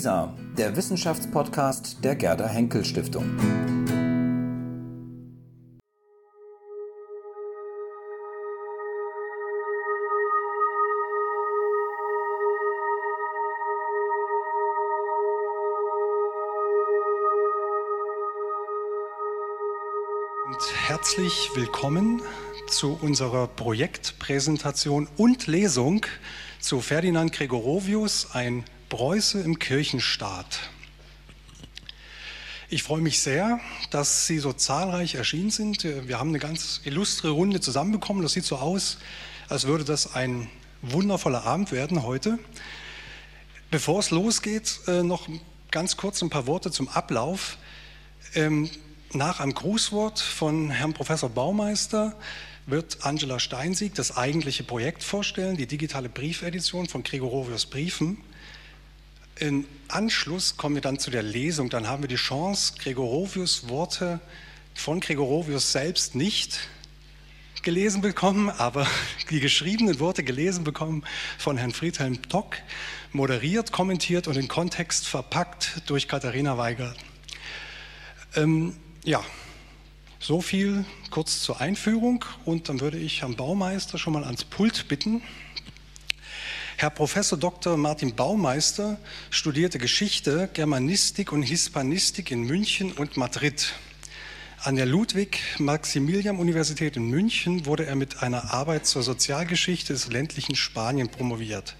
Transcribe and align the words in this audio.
WISA, 0.00 0.34
der 0.56 0.74
Wissenschaftspodcast 0.76 2.02
der 2.02 2.16
Gerda 2.16 2.48
Henkel 2.48 2.86
Stiftung. 2.86 3.26
herzlich 20.86 21.50
willkommen 21.54 22.22
zu 22.68 22.98
unserer 23.02 23.48
Projektpräsentation 23.48 25.08
und 25.18 25.46
Lesung 25.46 26.06
zu 26.58 26.80
Ferdinand 26.80 27.32
Gregorovius, 27.32 28.28
ein 28.32 28.64
Preuße 28.90 29.40
im 29.40 29.58
Kirchenstaat. 29.58 30.58
Ich 32.68 32.82
freue 32.82 33.00
mich 33.00 33.20
sehr, 33.20 33.60
dass 33.90 34.26
Sie 34.26 34.38
so 34.40 34.52
zahlreich 34.52 35.14
erschienen 35.14 35.50
sind. 35.50 35.84
Wir 35.84 36.18
haben 36.18 36.30
eine 36.30 36.40
ganz 36.40 36.80
illustre 36.84 37.30
Runde 37.30 37.60
zusammenbekommen. 37.60 38.22
Das 38.22 38.32
sieht 38.32 38.44
so 38.44 38.56
aus, 38.56 38.98
als 39.48 39.66
würde 39.66 39.84
das 39.84 40.14
ein 40.14 40.50
wundervoller 40.82 41.44
Abend 41.44 41.70
werden 41.70 42.02
heute. 42.02 42.40
Bevor 43.70 44.00
es 44.00 44.10
losgeht, 44.10 44.80
äh, 44.88 45.04
noch 45.04 45.28
ganz 45.70 45.96
kurz 45.96 46.20
ein 46.20 46.30
paar 46.30 46.48
Worte 46.48 46.72
zum 46.72 46.88
Ablauf. 46.88 47.58
Ähm, 48.34 48.68
nach 49.12 49.38
einem 49.38 49.54
Grußwort 49.54 50.18
von 50.18 50.70
Herrn 50.70 50.94
Professor 50.94 51.30
Baumeister 51.30 52.16
wird 52.66 52.98
Angela 53.02 53.38
Steinsieg 53.38 53.94
das 53.94 54.16
eigentliche 54.16 54.64
Projekt 54.64 55.04
vorstellen, 55.04 55.56
die 55.56 55.66
digitale 55.66 56.08
Briefedition 56.08 56.88
von 56.88 57.04
Gregorovius 57.04 57.66
Briefen. 57.66 58.18
Im 59.40 59.64
Anschluss 59.88 60.58
kommen 60.58 60.74
wir 60.74 60.82
dann 60.82 60.98
zu 60.98 61.10
der 61.10 61.22
Lesung. 61.22 61.70
Dann 61.70 61.88
haben 61.88 62.02
wir 62.02 62.08
die 62.08 62.16
Chance, 62.16 62.74
Gregorovius 62.78 63.70
Worte 63.70 64.20
von 64.74 65.00
Gregorovius 65.00 65.72
selbst 65.72 66.14
nicht 66.14 66.68
gelesen 67.62 68.02
bekommen, 68.02 68.50
aber 68.50 68.86
die 69.30 69.40
geschriebenen 69.40 69.98
Worte 69.98 70.24
gelesen 70.24 70.62
bekommen 70.62 71.04
von 71.38 71.56
Herrn 71.56 71.72
Friedhelm 71.72 72.20
Tock, 72.28 72.58
moderiert, 73.12 73.72
kommentiert 73.72 74.28
und 74.28 74.36
in 74.36 74.46
Kontext 74.46 75.08
verpackt 75.08 75.84
durch 75.86 76.06
Katharina 76.06 76.58
Weigel. 76.58 76.94
Ähm, 78.36 78.76
ja, 79.04 79.24
so 80.18 80.42
viel 80.42 80.84
kurz 81.10 81.40
zur 81.40 81.62
Einführung 81.62 82.26
und 82.44 82.68
dann 82.68 82.80
würde 82.80 82.98
ich 82.98 83.22
Herrn 83.22 83.36
Baumeister 83.36 83.96
schon 83.96 84.12
mal 84.12 84.24
ans 84.24 84.44
Pult 84.44 84.86
bitten. 84.88 85.22
Herr 86.80 86.88
Professor 86.88 87.36
Dr. 87.38 87.76
Martin 87.76 88.16
Baumeister 88.16 88.96
studierte 89.28 89.78
Geschichte, 89.78 90.48
Germanistik 90.54 91.30
und 91.30 91.42
Hispanistik 91.42 92.30
in 92.30 92.44
München 92.44 92.92
und 92.92 93.18
Madrid. 93.18 93.74
An 94.62 94.76
der 94.76 94.86
Ludwig-Maximilian-Universität 94.86 96.96
in 96.96 97.10
München 97.10 97.66
wurde 97.66 97.84
er 97.84 97.96
mit 97.96 98.22
einer 98.22 98.54
Arbeit 98.54 98.86
zur 98.86 99.02
Sozialgeschichte 99.02 99.92
des 99.92 100.08
ländlichen 100.08 100.56
Spanien 100.56 101.10
promoviert. 101.10 101.76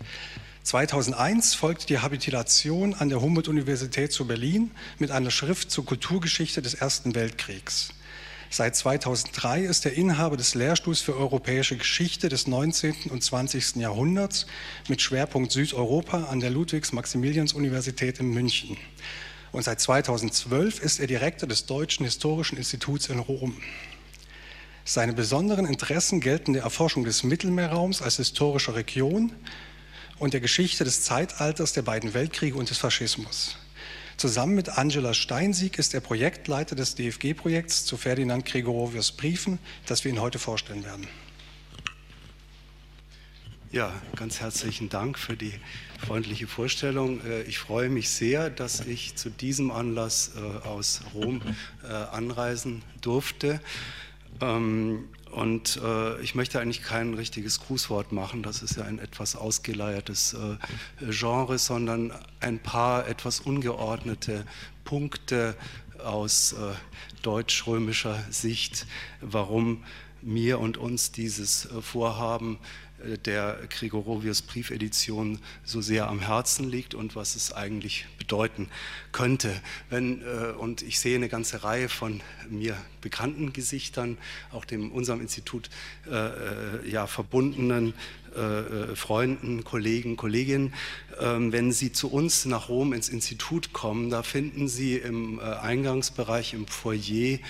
2001 0.65 1.55
folgte 1.55 1.87
die 1.87 2.01
Habilitation 2.01 2.93
an 2.93 3.09
der 3.09 3.23
Humboldt-Universität 3.23 4.13
zu 4.13 4.27
Berlin 4.27 4.71
mit 4.99 5.13
einer 5.13 5.31
Schrift 5.31 5.71
zur 5.71 5.87
Kulturgeschichte 5.87 6.61
des 6.61 6.75
Ersten 6.75 7.15
Weltkriegs. 7.15 7.95
Seit 8.53 8.75
2003 8.75 9.61
ist 9.61 9.87
er 9.87 9.93
Inhaber 9.93 10.37
des 10.37 10.57
Lehrstuhls 10.57 11.01
für 11.01 11.17
europäische 11.17 11.77
Geschichte 11.77 12.29
des 12.29 12.49
19. 12.49 12.95
und 13.11 13.23
20. 13.23 13.77
Jahrhunderts 13.77 14.47
mit 14.89 15.01
Schwerpunkt 15.01 15.53
Südeuropa 15.53 16.25
an 16.25 16.41
der 16.41 16.51
Ludwigs-Maximilians-Universität 16.51 18.19
in 18.19 18.31
München. 18.31 18.77
Und 19.53 19.63
seit 19.63 19.81
2012 19.81 20.81
ist 20.81 20.99
er 20.99 21.07
Direktor 21.07 21.49
des 21.49 21.67
Deutschen 21.67 22.05
Historischen 22.05 22.59
Instituts 22.59 23.09
in 23.09 23.21
Rom. 23.21 23.57
Seine 24.85 25.13
besonderen 25.13 25.67
Interessen 25.67 26.21
gelten 26.21 26.53
der 26.53 26.65
Erforschung 26.65 27.05
des 27.05 27.23
Mittelmeerraums 27.23 28.03
als 28.03 28.17
historischer 28.17 28.75
Region, 28.75 29.33
und 30.21 30.35
der 30.35 30.41
Geschichte 30.41 30.85
des 30.85 31.03
Zeitalters 31.03 31.73
der 31.73 31.83
beiden 31.83 32.15
Weltkriege 32.15 32.57
und 32.57 32.69
des 32.69 32.77
Faschismus. 32.79 33.57
Zusammen 34.21 34.55
mit 34.55 34.77
Angela 34.77 35.15
Steinsieg 35.15 35.79
ist 35.79 35.95
er 35.95 36.03
Projektleiter 36.03 36.77
des 36.77 36.95
DFG-Projekts 36.95 37.87
zu 37.87 37.97
Ferdinand 37.97 38.45
Gregorovius 38.45 39.13
Briefen, 39.13 39.59
das 39.87 40.05
wir 40.05 40.11
Ihnen 40.11 40.21
heute 40.21 40.39
vorstellen 40.39 40.85
werden. 40.85 41.09
Ja, 43.73 43.95
ganz 44.17 44.41
herzlichen 44.41 44.91
Dank 44.91 45.19
für 45.19 45.39
die 45.39 45.55
freundliche 45.99 46.47
Vorstellung. 46.47 47.25
Äh, 47.25 47.45
ich 47.45 47.59
freue 47.59 47.89
mich 47.89 48.11
sehr, 48.11 48.51
dass 48.51 48.81
ich 48.81 49.17
zu 49.17 49.31
diesem 49.31 49.71
Anlass 49.71 50.33
äh, 50.37 50.69
aus 50.69 51.01
Rom 51.15 51.41
äh, 51.83 51.87
anreisen 51.87 52.83
durfte. 53.01 53.59
Und 55.31 55.81
äh, 55.83 56.21
ich 56.23 56.35
möchte 56.35 56.61
eigentlich 56.61 56.83
kein 56.83 57.15
richtiges 57.15 57.61
Grußwort 57.61 58.11
machen, 58.11 58.43
das 58.43 58.63
ist 58.63 58.77
ja 58.77 58.85
ein 58.85 58.99
etwas 58.99 59.37
ausgeleiertes 59.37 60.35
äh, 60.35 61.11
Genre, 61.11 61.59
sondern 61.59 62.13
ein 62.41 62.59
paar 62.59 63.07
etwas 63.07 63.41
ungeordnete 63.41 64.45
Punkte 64.85 65.55
aus 66.05 66.53
äh, 66.53 66.57
deutsch-römischer 67.23 68.19
Sicht, 68.31 68.87
warum 69.21 69.85
mir 70.23 70.59
und 70.59 70.77
uns 70.77 71.13
dieses 71.13 71.67
äh, 71.67 71.83
Vorhaben 71.83 72.59
äh, 73.05 73.19
der 73.19 73.59
Gregorovius 73.69 74.43
Briefedition 74.43 75.39
so 75.65 75.81
sehr 75.81 76.09
am 76.09 76.21
Herzen 76.21 76.69
liegt 76.69 76.95
und 76.95 77.17
was 77.17 77.37
es 77.37 77.53
eigentlich 77.53 78.07
bedeuten 78.19 78.69
könnte. 79.13 79.61
Wenn, 79.89 80.23
äh, 80.23 80.53
und 80.59 80.83
ich 80.83 81.01
sehe 81.01 81.17
eine 81.17 81.29
ganze 81.29 81.65
Reihe 81.65 81.89
von 81.89 82.21
mir 82.49 82.77
bekannten 83.01 83.53
Gesichtern, 83.53 84.19
auch 84.53 84.65
dem 84.65 84.93
unserem 84.93 85.21
Institut 85.21 85.71
äh, 86.11 86.89
ja, 86.89 87.07
verbundenen 87.07 87.95
Freunden, 88.95 89.65
Kollegen, 89.65 90.17
Kolleginnen. 90.17 90.73
Ähm, 91.19 91.51
wenn 91.51 91.73
Sie 91.73 91.91
zu 91.91 92.13
uns 92.13 92.45
nach 92.45 92.69
Rom 92.69 92.93
ins 92.93 93.09
Institut 93.09 93.73
kommen, 93.73 94.09
da 94.09 94.23
finden 94.23 94.69
Sie 94.69 94.99
im 94.99 95.41
Eingangsbereich, 95.41 96.55
im 96.55 96.69
Foyer, 96.69 97.41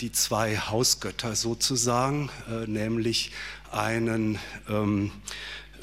die 0.00 0.12
zwei 0.12 0.56
Hausgötter 0.56 1.36
sozusagen, 1.36 2.30
nämlich 2.66 3.32
einen 3.70 4.38
ähm, 4.68 5.10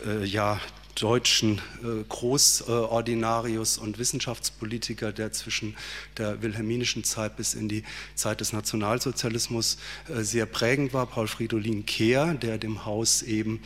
äh, 0.06 0.24
ja, 0.26 0.60
deutschen 0.96 1.60
äh, 1.82 2.04
Großordinarius 2.08 3.78
und 3.78 4.00
Wissenschaftspolitiker, 4.00 5.12
der 5.12 5.32
zwischen 5.32 5.78
der 6.18 6.42
wilhelminischen 6.42 7.04
Zeit 7.04 7.38
bis 7.38 7.54
in 7.54 7.70
die 7.70 7.84
Zeit 8.16 8.42
des 8.42 8.52
Nationalsozialismus 8.52 9.78
äh, 10.10 10.24
sehr 10.24 10.46
prägend 10.46 10.94
war, 10.94 11.06
Paul 11.06 11.28
Fridolin 11.28 11.86
Kehr, 11.86 12.34
der 12.34 12.58
dem 12.58 12.86
Haus 12.86 13.22
eben 13.22 13.62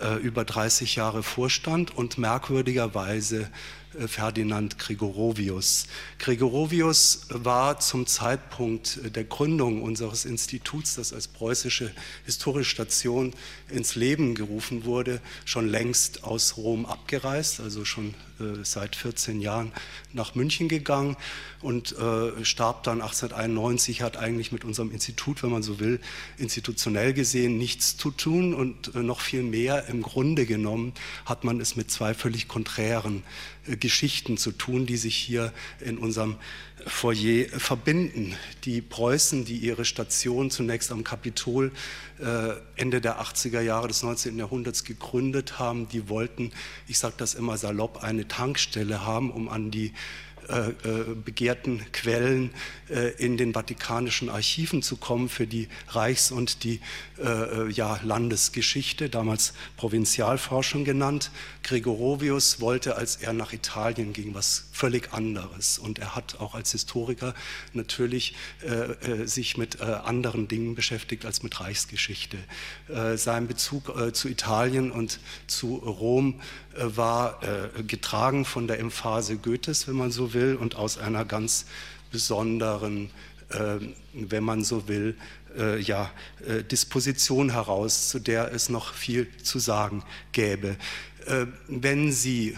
äh, 0.00 0.14
über 0.20 0.44
30 0.44 0.96
Jahre 0.96 1.22
vorstand 1.22 1.96
und 1.96 2.18
merkwürdigerweise 2.18 3.42
äh, 3.42 3.46
Ferdinand 4.06 4.78
Gregorovius. 4.78 5.86
Gregorovius 6.18 7.26
war 7.28 7.80
zum 7.80 8.06
Zeitpunkt 8.06 9.00
der 9.14 9.24
Gründung 9.24 9.82
unseres 9.82 10.24
Instituts, 10.24 10.96
das 10.96 11.12
als 11.12 11.28
preußische 11.28 11.92
historische 12.24 12.70
Station 12.70 13.34
ins 13.68 13.94
Leben 13.94 14.34
gerufen 14.34 14.84
wurde, 14.84 15.20
schon 15.44 15.68
längst 15.68 16.24
aus 16.24 16.56
Rom 16.56 16.86
abgereist, 16.86 17.60
also 17.60 17.84
schon 17.84 18.14
äh, 18.38 18.64
seit 18.64 18.96
14 18.96 19.40
Jahren 19.40 19.72
nach 20.12 20.34
München 20.34 20.68
gegangen 20.68 21.16
und 21.62 21.92
äh, 21.98 22.44
starb 22.44 22.82
dann 22.82 23.00
1891, 23.00 24.02
hat 24.02 24.18
eigentlich 24.18 24.52
mit 24.52 24.64
unserem 24.64 24.90
Institut, 24.90 25.42
wenn 25.42 25.50
man 25.50 25.62
so 25.62 25.80
will, 25.80 26.00
institutionell 26.36 27.14
gesehen 27.14 27.56
nichts 27.56 27.96
zu 27.96 28.10
tun 28.10 28.52
und 28.52 28.94
äh, 28.94 28.98
noch 28.98 29.20
viel 29.20 29.42
mehr 29.42 29.86
im 29.88 30.02
Grunde 30.02 30.44
genommen 30.44 30.92
hat 31.24 31.44
man 31.44 31.60
es 31.60 31.76
mit 31.76 31.90
zwei 31.90 32.12
völlig 32.12 32.46
konträren 32.46 33.22
Geschichten 33.80 34.36
zu 34.36 34.52
tun, 34.52 34.86
die 34.86 34.96
sich 34.96 35.16
hier 35.16 35.52
in 35.80 35.98
unserem 35.98 36.36
Foyer 36.86 37.48
verbinden. 37.48 38.36
Die 38.64 38.80
Preußen, 38.80 39.44
die 39.44 39.56
ihre 39.56 39.84
Station 39.84 40.50
zunächst 40.50 40.92
am 40.92 41.04
Kapitol 41.04 41.72
äh, 42.20 42.52
Ende 42.76 43.00
der 43.00 43.20
80er 43.20 43.60
Jahre 43.60 43.88
des 43.88 44.02
19. 44.02 44.38
Jahrhunderts 44.38 44.84
gegründet 44.84 45.58
haben, 45.58 45.88
die 45.88 46.08
wollten, 46.08 46.52
ich 46.86 46.98
sage 46.98 47.14
das 47.16 47.34
immer 47.34 47.56
salopp, 47.58 48.02
eine 48.02 48.28
Tankstelle 48.28 49.04
haben, 49.04 49.30
um 49.30 49.48
an 49.48 49.70
die 49.70 49.92
äh, 50.48 50.68
äh, 50.68 51.14
begehrten 51.24 51.82
Quellen 51.92 52.52
äh, 52.88 53.10
in 53.16 53.36
den 53.36 53.52
vatikanischen 53.52 54.28
Archiven 54.28 54.80
zu 54.80 54.96
kommen 54.96 55.28
für 55.28 55.46
die 55.46 55.68
Reichs- 55.88 56.30
und 56.30 56.62
die 56.64 56.80
ja, 57.70 57.98
Landesgeschichte, 58.02 59.08
damals 59.08 59.54
Provinzialforschung 59.78 60.84
genannt. 60.84 61.30
Gregorovius 61.62 62.60
wollte, 62.60 62.96
als 62.96 63.16
er 63.16 63.32
nach 63.32 63.54
Italien 63.54 64.12
ging, 64.12 64.34
was 64.34 64.64
völlig 64.70 65.14
anderes. 65.14 65.78
Und 65.78 65.98
er 65.98 66.14
hat 66.14 66.38
auch 66.40 66.54
als 66.54 66.72
Historiker 66.72 67.34
natürlich 67.72 68.34
sich 69.24 69.56
mit 69.56 69.80
anderen 69.80 70.46
Dingen 70.46 70.74
beschäftigt 70.74 71.24
als 71.24 71.42
mit 71.42 71.58
Reichsgeschichte. 71.58 72.36
sein 73.14 73.46
Bezug 73.48 74.14
zu 74.14 74.28
Italien 74.28 74.90
und 74.90 75.18
zu 75.46 75.76
Rom 75.76 76.42
war 76.78 77.40
getragen 77.86 78.44
von 78.44 78.66
der 78.66 78.78
Emphase 78.78 79.36
Goethes, 79.36 79.88
wenn 79.88 79.96
man 79.96 80.10
so 80.10 80.34
will, 80.34 80.56
und 80.56 80.76
aus 80.76 80.98
einer 80.98 81.24
ganz 81.24 81.66
besonderen, 82.10 83.10
äh, 83.50 83.78
wenn 84.12 84.44
man 84.44 84.64
so 84.64 84.88
will, 84.88 85.16
äh, 85.56 85.80
ja, 85.80 86.10
äh, 86.46 86.62
Disposition 86.62 87.50
heraus, 87.50 88.08
zu 88.08 88.18
der 88.18 88.52
es 88.52 88.68
noch 88.68 88.94
viel 88.94 89.28
zu 89.42 89.58
sagen 89.58 90.02
gäbe. 90.32 90.76
Äh, 91.26 91.46
wenn 91.68 92.12
Sie 92.12 92.56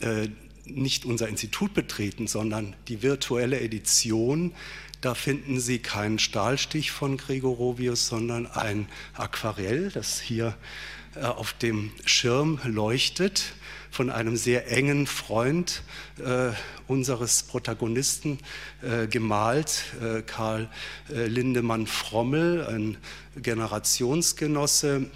äh, 0.00 0.28
nicht 0.64 1.04
unser 1.04 1.28
Institut 1.28 1.74
betreten, 1.74 2.26
sondern 2.26 2.76
die 2.88 3.02
virtuelle 3.02 3.60
Edition, 3.60 4.52
da 5.00 5.14
finden 5.14 5.60
Sie 5.60 5.78
keinen 5.78 6.18
Stahlstich 6.18 6.90
von 6.90 7.16
Gregorovius, 7.16 8.08
sondern 8.08 8.46
ein 8.46 8.88
Aquarell, 9.14 9.90
das 9.90 10.20
hier 10.20 10.48
äh, 10.48 10.97
auf 11.22 11.52
dem 11.54 11.90
Schirm 12.04 12.60
leuchtet 12.64 13.54
von 13.90 14.10
einem 14.10 14.36
sehr 14.36 14.70
engen 14.70 15.06
Freund 15.06 15.82
äh, 16.18 16.50
unseres 16.86 17.42
Protagonisten 17.42 18.38
äh, 18.82 19.06
gemalt, 19.06 19.84
äh, 20.02 20.22
Karl 20.22 20.68
äh, 21.10 21.26
Lindemann 21.26 21.86
Frommel, 21.86 22.66
ein 22.66 22.96
Generationsgenosse, 23.36 25.06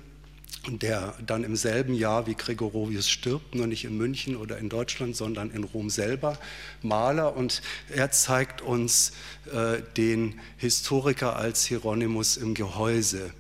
der 0.69 1.14
dann 1.26 1.43
im 1.43 1.56
selben 1.56 1.93
Jahr 1.93 2.26
wie 2.26 2.34
Gregorovius 2.34 3.10
stirbt, 3.10 3.54
nur 3.54 3.66
nicht 3.66 3.84
in 3.84 3.96
München 3.96 4.37
oder 4.37 4.58
in 4.58 4.69
Deutschland, 4.69 5.16
sondern 5.16 5.50
in 5.50 5.64
Rom 5.64 5.90
selber, 5.90 6.38
Maler. 6.82 7.37
Und 7.37 7.62
er 7.88 8.12
zeigt 8.12 8.62
uns 8.62 9.12
äh, 9.52 9.82
den 9.96 10.40
Historiker 10.56 11.37
als 11.37 11.64
Hieronymus 11.64 12.37
im 12.37 12.54
Gehäuse. 12.54 13.32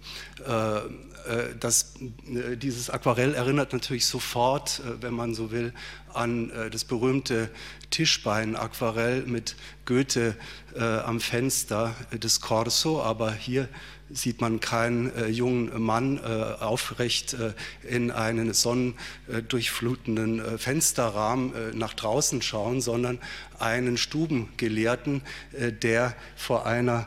Äh, 1.26 1.54
das, 1.58 1.94
äh, 2.34 2.56
dieses 2.56 2.90
Aquarell 2.90 3.34
erinnert 3.34 3.72
natürlich 3.72 4.06
sofort, 4.06 4.80
äh, 4.80 5.02
wenn 5.02 5.14
man 5.14 5.34
so 5.34 5.50
will, 5.50 5.72
an 6.12 6.52
das 6.70 6.84
berühmte 6.84 7.48
Tischbein-Aquarell 7.88 9.22
mit 9.22 9.56
Goethe 9.86 10.36
am 10.76 11.20
Fenster 11.20 11.94
des 12.12 12.42
Corso, 12.42 13.02
aber 13.02 13.32
hier 13.32 13.66
sieht 14.12 14.40
man 14.40 14.60
keinen 14.60 15.14
äh, 15.14 15.26
jungen 15.28 15.82
Mann 15.82 16.18
äh, 16.18 16.22
aufrecht 16.62 17.34
äh, 17.34 17.52
in 17.88 18.10
einen 18.10 18.52
sonnendurchflutenden 18.52 20.40
äh, 20.40 20.58
Fensterrahmen 20.58 21.54
äh, 21.54 21.74
nach 21.74 21.94
draußen 21.94 22.42
schauen, 22.42 22.80
sondern 22.80 23.18
einen 23.58 23.96
Stubengelehrten, 23.96 25.22
äh, 25.52 25.72
der 25.72 26.14
vor 26.36 26.66
einer 26.66 27.06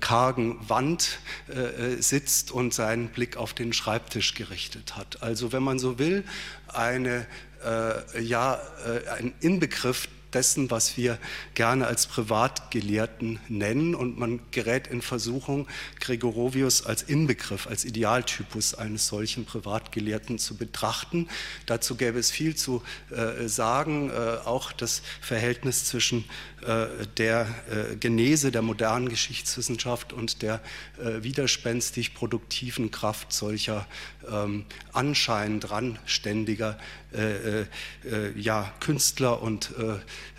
kargen 0.00 0.58
Wand 0.68 1.18
sitzt 1.98 2.50
und 2.52 2.72
seinen 2.72 3.08
Blick 3.08 3.36
auf 3.36 3.54
den 3.54 3.72
Schreibtisch 3.72 4.34
gerichtet 4.34 4.96
hat. 4.96 5.22
Also 5.22 5.52
wenn 5.52 5.62
man 5.62 5.78
so 5.78 5.98
will, 5.98 6.24
eine, 6.68 7.26
ja, 8.20 8.60
ein 9.18 9.32
Inbegriff 9.40 10.08
dessen, 10.32 10.70
was 10.70 10.96
wir 10.96 11.18
gerne 11.54 11.86
als 11.86 12.06
Privatgelehrten 12.06 13.40
nennen. 13.48 13.94
Und 13.94 14.18
man 14.18 14.40
gerät 14.50 14.86
in 14.86 15.02
Versuchung, 15.02 15.66
Gregorovius 16.00 16.84
als 16.84 17.02
Inbegriff, 17.02 17.66
als 17.66 17.84
Idealtypus 17.84 18.74
eines 18.74 19.06
solchen 19.06 19.44
Privatgelehrten 19.44 20.38
zu 20.38 20.56
betrachten. 20.56 21.28
Dazu 21.66 21.96
gäbe 21.96 22.18
es 22.18 22.30
viel 22.30 22.54
zu 22.54 22.82
äh, 23.10 23.48
sagen, 23.48 24.10
äh, 24.10 24.38
auch 24.44 24.72
das 24.72 25.02
Verhältnis 25.20 25.84
zwischen 25.84 26.24
der 27.16 27.46
äh, 27.70 27.96
Genese 27.96 28.50
der 28.52 28.62
modernen 28.62 29.08
Geschichtswissenschaft 29.08 30.12
und 30.12 30.42
der 30.42 30.60
äh, 30.98 31.22
widerspenstig 31.22 32.14
produktiven 32.14 32.90
Kraft 32.90 33.32
solcher 33.32 33.86
ähm, 34.30 34.64
anscheinend 34.92 35.70
randständiger 35.70 36.78
äh, 37.12 37.62
äh, 37.62 38.60
Künstler 38.78 39.42
und 39.42 39.72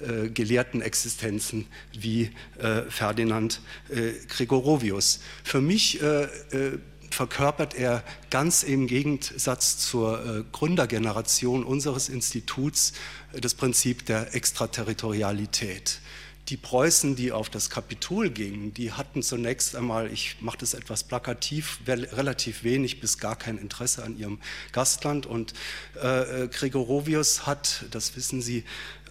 äh, 0.01 0.29
gelehrten 0.29 0.81
Existenzen 0.81 1.67
wie 1.93 2.31
Ferdinand 2.89 3.61
Gregorovius. 4.27 5.21
Für 5.43 5.61
mich 5.61 5.99
verkörpert 7.09 7.73
er 7.75 8.03
ganz 8.29 8.63
im 8.63 8.87
Gegensatz 8.87 9.77
zur 9.77 10.45
Gründergeneration 10.51 11.63
unseres 11.63 12.09
Instituts 12.09 12.93
das 13.33 13.53
Prinzip 13.53 14.05
der 14.05 14.35
Extraterritorialität 14.35 15.99
die 16.51 16.57
Preußen, 16.57 17.15
die 17.15 17.31
auf 17.31 17.49
das 17.49 17.69
Kapitol 17.69 18.29
gingen, 18.29 18.73
die 18.73 18.91
hatten 18.91 19.23
zunächst 19.23 19.75
einmal, 19.75 20.11
ich 20.11 20.35
mache 20.41 20.57
das 20.57 20.73
etwas 20.73 21.03
plakativ, 21.05 21.79
relativ 21.87 22.63
wenig 22.63 22.99
bis 22.99 23.17
gar 23.17 23.37
kein 23.37 23.57
Interesse 23.57 24.03
an 24.03 24.17
ihrem 24.17 24.39
Gastland. 24.73 25.25
Und 25.25 25.53
äh, 26.03 26.43
äh, 26.43 26.47
Gregorovius 26.49 27.47
hat, 27.47 27.85
das 27.91 28.17
wissen 28.17 28.41
Sie, 28.41 28.65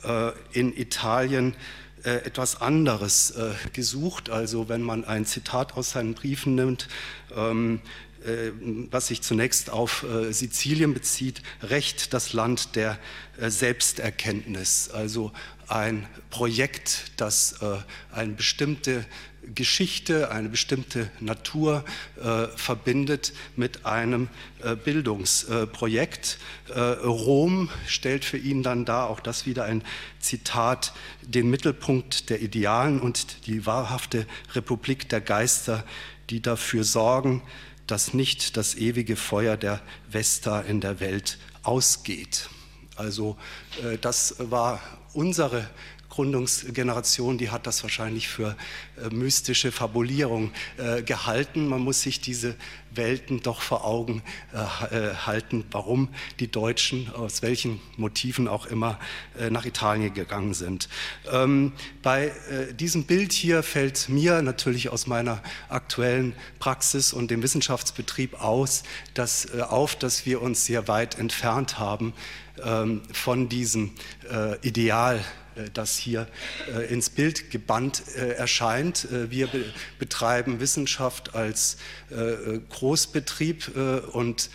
äh, 0.04 0.32
in 0.52 0.76
Italien 0.76 1.56
äh, 2.04 2.24
etwas 2.24 2.60
anderes 2.60 3.30
äh, 3.30 3.52
gesucht. 3.72 4.28
Also 4.28 4.68
wenn 4.68 4.82
man 4.82 5.06
ein 5.06 5.24
Zitat 5.24 5.74
aus 5.78 5.92
seinen 5.92 6.12
Briefen 6.12 6.54
nimmt, 6.54 6.88
ähm, 7.34 7.80
äh, 8.24 8.50
was 8.90 9.06
sich 9.06 9.22
zunächst 9.22 9.70
auf 9.70 10.04
Sizilien 10.28 10.92
bezieht, 10.92 11.42
Recht 11.62 12.12
das 12.12 12.34
Land 12.34 12.76
der 12.76 12.98
Selbsterkenntnis, 13.38 14.90
also 14.90 15.32
ein 15.70 16.06
Projekt, 16.30 17.12
das 17.16 17.56
eine 18.12 18.32
bestimmte 18.32 19.04
Geschichte, 19.54 20.30
eine 20.30 20.48
bestimmte 20.48 21.10
Natur 21.20 21.84
äh, 22.22 22.46
verbindet 22.56 23.32
mit 23.56 23.86
einem 23.86 24.28
äh, 24.62 24.76
Bildungsprojekt. 24.76 26.38
Äh, 26.68 26.78
Rom 26.78 27.70
stellt 27.86 28.24
für 28.24 28.36
ihn 28.36 28.62
dann 28.62 28.84
da, 28.84 29.06
auch 29.06 29.20
das 29.20 29.46
wieder 29.46 29.64
ein 29.64 29.82
Zitat, 30.18 30.92
den 31.22 31.50
Mittelpunkt 31.50 32.30
der 32.30 32.42
Idealen 32.42 33.00
und 33.00 33.46
die 33.46 33.66
wahrhafte 33.66 34.26
Republik 34.54 35.08
der 35.08 35.20
Geister, 35.20 35.84
die 36.28 36.40
dafür 36.40 36.84
sorgen, 36.84 37.42
dass 37.86 38.14
nicht 38.14 38.56
das 38.56 38.74
ewige 38.76 39.16
Feuer 39.16 39.56
der 39.56 39.80
Vesta 40.08 40.60
in 40.60 40.80
der 40.80 41.00
Welt 41.00 41.38
ausgeht. 41.62 42.50
Also 43.00 43.36
äh, 43.82 43.96
das 43.96 44.34
war 44.38 44.78
unsere 45.14 45.66
Gründungsgeneration, 46.10 47.38
die 47.38 47.50
hat 47.50 47.66
das 47.66 47.82
wahrscheinlich 47.82 48.28
für 48.28 48.56
äh, 49.00 49.14
mystische 49.14 49.72
Fabulierung 49.72 50.50
äh, 50.76 51.02
gehalten. 51.02 51.68
Man 51.68 51.80
muss 51.80 52.02
sich 52.02 52.20
diese 52.20 52.56
Welten 52.92 53.40
doch 53.40 53.62
vor 53.62 53.84
Augen 53.84 54.22
äh, 54.52 55.14
halten, 55.14 55.64
warum 55.70 56.08
die 56.40 56.50
Deutschen 56.50 57.10
aus 57.14 57.40
welchen 57.40 57.80
Motiven 57.96 58.48
auch 58.48 58.66
immer 58.66 58.98
nach 59.48 59.64
Italien 59.64 60.12
gegangen 60.12 60.54
sind. 60.54 60.88
Ähm, 61.30 61.72
bei 62.02 62.32
diesem 62.72 63.04
Bild 63.04 63.32
hier 63.32 63.62
fällt 63.62 64.08
mir 64.08 64.42
natürlich 64.42 64.88
aus 64.88 65.06
meiner 65.06 65.40
aktuellen 65.68 66.34
Praxis 66.58 67.12
und 67.12 67.30
dem 67.30 67.44
Wissenschaftsbetrieb 67.44 68.42
aus, 68.42 68.82
dass, 69.14 69.52
auf, 69.60 69.94
dass 69.94 70.26
wir 70.26 70.42
uns 70.42 70.64
sehr 70.64 70.88
weit 70.88 71.16
entfernt 71.16 71.78
haben 71.78 72.12
ähm, 72.64 73.02
von 73.12 73.48
diesem 73.48 73.92
Ideal 74.62 75.24
das 75.74 75.96
hier 75.96 76.28
äh, 76.74 76.92
ins 76.92 77.10
Bild 77.10 77.50
gebannt 77.50 78.02
äh, 78.16 78.32
erscheint. 78.32 79.08
Wir 79.10 79.48
betreiben 79.98 80.60
Wissenschaft 80.60 81.34
als 81.34 81.76
Großbetrieb 82.70 83.70
und 84.12 84.50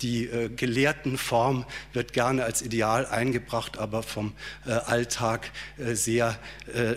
die 0.00 0.28
Gelehrtenform 0.56 1.66
wird 1.92 2.12
gerne 2.12 2.44
als 2.44 2.62
Ideal 2.62 3.06
eingebracht, 3.06 3.78
aber 3.78 4.02
vom 4.02 4.32
Alltag 4.64 5.50
sehr 5.92 6.38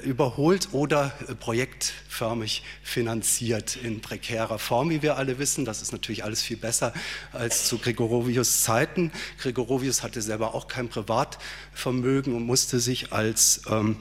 überholt 0.04 0.70
oder 0.72 1.10
projektförmig 1.40 2.64
finanziert 2.84 3.76
in 3.76 4.02
prekärer 4.02 4.60
Form, 4.60 4.90
wie 4.90 5.02
wir 5.02 5.18
alle 5.18 5.40
wissen. 5.40 5.66
Das 5.66 5.82
ist 5.82 5.92
natürlich 5.92 6.24
alles 6.24 6.42
viel 6.42 6.58
besser 6.58 6.94
als 7.34 7.68
zu 7.68 7.78
Gregorovius 7.78 8.64
Zeiten. 8.64 9.12
Gregorovius 9.40 10.04
hatte 10.04 10.22
selber 10.22 10.54
auch 10.56 10.68
kein 10.68 10.90
Privatvermögen 10.90 12.34
und 12.34 12.46
musste 12.46 12.80
sich 12.80 13.05
als 13.12 13.62
ähm, 13.70 13.98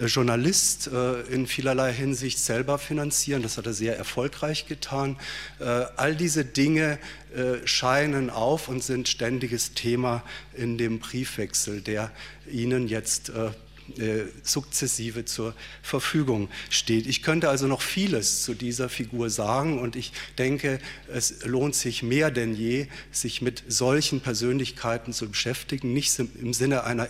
Journalist 0.00 0.88
äh, 0.88 1.20
in 1.22 1.46
vielerlei 1.46 1.92
Hinsicht 1.92 2.38
selber 2.38 2.78
finanzieren. 2.78 3.42
Das 3.42 3.58
hat 3.58 3.66
er 3.66 3.72
sehr 3.72 3.96
erfolgreich 3.96 4.66
getan. 4.66 5.16
Äh, 5.60 5.64
all 5.96 6.16
diese 6.16 6.44
Dinge 6.44 6.98
äh, 7.34 7.66
scheinen 7.66 8.30
auf 8.30 8.68
und 8.68 8.82
sind 8.82 9.08
ständiges 9.08 9.74
Thema 9.74 10.22
in 10.54 10.78
dem 10.78 10.98
Briefwechsel, 10.98 11.80
der 11.80 12.10
Ihnen 12.50 12.88
jetzt 12.88 13.28
äh, 13.28 13.50
sukzessive 14.42 15.24
zur 15.24 15.54
Verfügung 15.82 16.48
steht. 16.70 17.06
Ich 17.06 17.22
könnte 17.22 17.48
also 17.48 17.66
noch 17.66 17.82
vieles 17.82 18.42
zu 18.42 18.54
dieser 18.54 18.88
Figur 18.88 19.30
sagen 19.30 19.78
und 19.78 19.96
ich 19.96 20.12
denke, 20.38 20.78
es 21.12 21.44
lohnt 21.44 21.74
sich 21.74 22.02
mehr 22.02 22.30
denn 22.30 22.54
je, 22.54 22.86
sich 23.12 23.42
mit 23.42 23.62
solchen 23.68 24.20
Persönlichkeiten 24.20 25.12
zu 25.12 25.28
beschäftigen, 25.28 25.92
nicht 25.92 26.18
im 26.18 26.54
Sinne 26.54 26.84
einer 26.84 27.08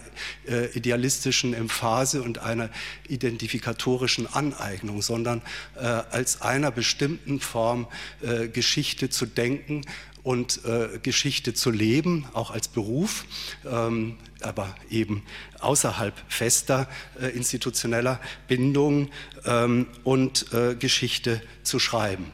äh, 0.49 0.67
idealistischen 0.77 1.55
Emphase 1.55 2.23
und 2.23 2.39
einer 2.39 2.71
identifikatorischen 3.09 4.27
Aneignung, 4.27 5.03
sondern 5.03 5.43
äh, 5.77 5.81
als 5.81 6.43
einer 6.43 6.71
bestimmten 6.71 7.41
Form 7.41 7.87
äh, 8.23 8.49
Geschichte 8.49 9.11
zu 9.11 9.27
denken 9.27 9.83
und 10.25 10.65
äh, 10.65 10.99
Geschichte 11.01 11.55
zu 11.55 11.71
leben, 11.71 12.27
auch 12.33 12.51
als 12.51 12.67
Beruf, 12.67 13.27
ähm, 13.65 14.17
aber 14.41 14.75
eben 14.91 15.23
außerhalb 15.61 16.15
fester 16.29 16.89
äh, 17.21 17.29
institutioneller 17.29 18.21
Bindung 18.49 19.11
ähm, 19.45 19.87
und 20.03 20.53
äh, 20.53 20.75
Geschichte 20.75 21.41
zu 21.63 21.79
schreiben. 21.79 22.33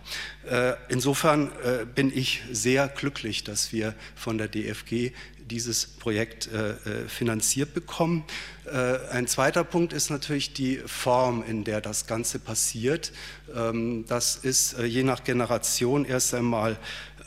Äh, 0.49 0.75
insofern 0.88 1.50
äh, 1.64 1.85
bin 1.85 2.16
ich 2.16 2.42
sehr 2.50 2.88
glücklich, 2.88 3.44
dass 3.44 3.73
wir 3.73 3.94
von 4.14 4.38
der 4.38 4.49
DFG 4.49 5.12
dieses 5.50 5.85
Projekt 5.87 6.49
äh, 6.52 6.70
äh, 6.70 7.09
finanziert 7.09 7.75
bekommen. 7.75 8.25
Ein 9.11 9.26
zweiter 9.26 9.64
Punkt 9.64 9.92
ist 9.92 10.11
natürlich 10.11 10.52
die 10.52 10.76
Form, 10.87 11.42
in 11.42 11.64
der 11.64 11.80
das 11.80 12.06
Ganze 12.06 12.38
passiert. 12.38 13.11
Ähm, 13.52 14.04
das 14.06 14.37
ist 14.37 14.78
je 14.78 15.02
nach 15.02 15.25
Generation 15.25 16.04
erst 16.04 16.35
einmal 16.35 16.78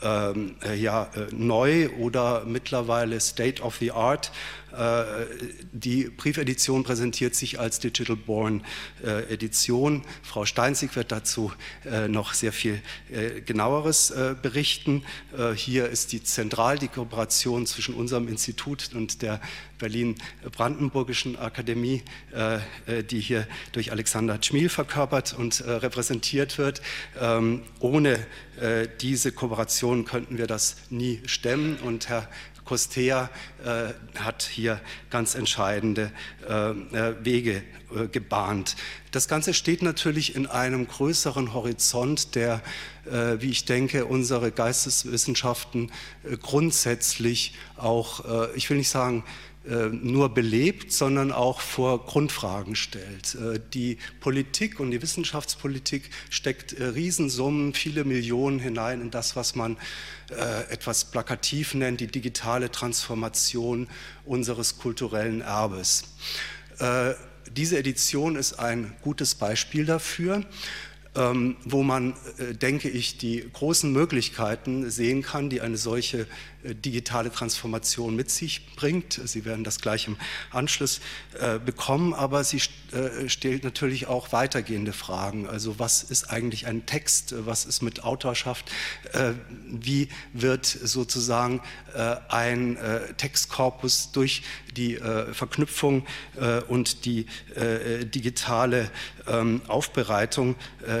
ähm, 0.04 0.56
äh, 0.64 0.74
ja, 0.74 1.08
äh, 1.14 1.34
neu 1.34 1.88
oder 1.98 2.44
mittlerweile 2.44 3.18
State 3.20 3.62
of 3.62 3.76
the 3.76 3.92
Art. 3.92 4.30
Äh, 4.76 5.26
die 5.72 6.04
Briefedition 6.04 6.84
präsentiert 6.84 7.34
sich 7.34 7.60
als 7.60 7.78
Digital 7.78 8.16
Born 8.16 8.62
Edition. 9.02 10.02
Frau 10.22 10.44
Steinzig 10.44 10.94
wird 10.96 11.12
dazu 11.12 11.52
noch 12.08 12.32
sehr 12.34 12.52
viel 12.52 12.80
genaueres 13.44 14.12
berichten. 14.42 15.02
Hier 15.54 15.88
ist 15.88 16.12
die 16.12 16.22
zentral 16.22 16.78
die 16.78 16.88
Kooperation 16.88 17.66
zwischen 17.66 17.94
unserem 17.94 18.28
Institut 18.28 18.90
und 18.94 19.22
der 19.22 19.40
Berlin-Brandenburgischen 19.78 21.36
Akademie, 21.36 22.02
die 23.10 23.20
hier 23.20 23.46
durch 23.72 23.92
Alexander 23.92 24.38
Schmiel 24.40 24.68
verkörpert 24.68 25.34
und 25.36 25.62
repräsentiert 25.66 26.58
wird. 26.58 26.80
Ähm, 27.20 27.62
ohne 27.80 28.24
diese 29.00 29.32
Kooperation 29.32 30.04
könnten 30.04 30.38
wir 30.38 30.46
das 30.46 30.76
nie 30.88 31.20
stemmen 31.26 31.76
und 31.76 32.08
Herr 32.08 32.28
Costea 32.64 33.30
äh, 33.64 33.92
hat 34.18 34.42
hier 34.42 34.80
ganz 35.10 35.34
entscheidende 35.34 36.10
äh, 36.48 36.70
äh, 36.70 37.24
Wege 37.24 37.62
gebahnt. 38.10 38.74
Das 39.12 39.28
Ganze 39.28 39.54
steht 39.54 39.82
natürlich 39.82 40.34
in 40.34 40.48
einem 40.48 40.88
größeren 40.88 41.54
Horizont, 41.54 42.34
der, 42.34 42.60
wie 43.04 43.50
ich 43.50 43.66
denke, 43.66 44.06
unsere 44.06 44.50
Geisteswissenschaften 44.50 45.92
grundsätzlich 46.42 47.54
auch, 47.76 48.48
ich 48.56 48.68
will 48.68 48.78
nicht 48.78 48.88
sagen, 48.88 49.22
nur 49.90 50.34
belebt, 50.34 50.92
sondern 50.92 51.32
auch 51.32 51.60
vor 51.60 52.04
Grundfragen 52.04 52.76
stellt. 52.76 53.38
Die 53.72 53.96
Politik 54.20 54.78
und 54.78 54.90
die 54.90 55.00
Wissenschaftspolitik 55.00 56.10
steckt 56.28 56.78
Riesensummen, 56.78 57.72
viele 57.72 58.04
Millionen 58.04 58.58
hinein 58.58 59.00
in 59.00 59.10
das, 59.10 59.36
was 59.36 59.54
man 59.54 59.78
äh, 60.30 60.70
etwas 60.72 61.04
plakativ 61.04 61.74
nennt, 61.74 62.00
die 62.00 62.06
digitale 62.06 62.70
Transformation 62.70 63.88
unseres 64.24 64.78
kulturellen 64.78 65.42
Erbes. 65.42 66.04
Äh, 66.78 67.14
diese 67.50 67.78
Edition 67.78 68.36
ist 68.36 68.54
ein 68.54 68.96
gutes 69.02 69.34
Beispiel 69.34 69.84
dafür. 69.84 70.44
Ähm, 71.16 71.54
wo 71.64 71.84
man, 71.84 72.14
äh, 72.38 72.54
denke 72.54 72.88
ich, 72.88 73.18
die 73.18 73.48
großen 73.52 73.92
Möglichkeiten 73.92 74.90
sehen 74.90 75.22
kann, 75.22 75.48
die 75.48 75.60
eine 75.60 75.76
solche 75.76 76.26
äh, 76.64 76.74
digitale 76.74 77.30
Transformation 77.30 78.16
mit 78.16 78.30
sich 78.30 78.74
bringt. 78.74 79.20
Sie 79.24 79.44
werden 79.44 79.62
das 79.62 79.80
gleich 79.80 80.08
im 80.08 80.16
Anschluss 80.50 81.00
äh, 81.38 81.60
bekommen, 81.60 82.14
aber 82.14 82.42
sie 82.42 82.60
stellt 83.26 83.62
natürlich 83.62 84.08
auch 84.08 84.32
weitergehende 84.32 84.92
Fragen. 84.92 85.48
Also 85.48 85.78
was 85.78 86.02
ist 86.02 86.30
eigentlich 86.30 86.66
ein 86.66 86.84
Text? 86.86 87.34
Was 87.46 87.64
ist 87.64 87.82
mit 87.82 88.04
Autorschaft? 88.04 88.70
Wie 89.68 90.08
wird 90.32 90.64
sozusagen 90.64 91.60
ein 92.28 92.78
Textkorpus 93.16 94.12
durch 94.12 94.42
die 94.76 94.96
Verknüpfung 95.32 96.06
und 96.68 97.04
die 97.04 97.26
digitale 98.04 98.90
ähm, 99.26 99.60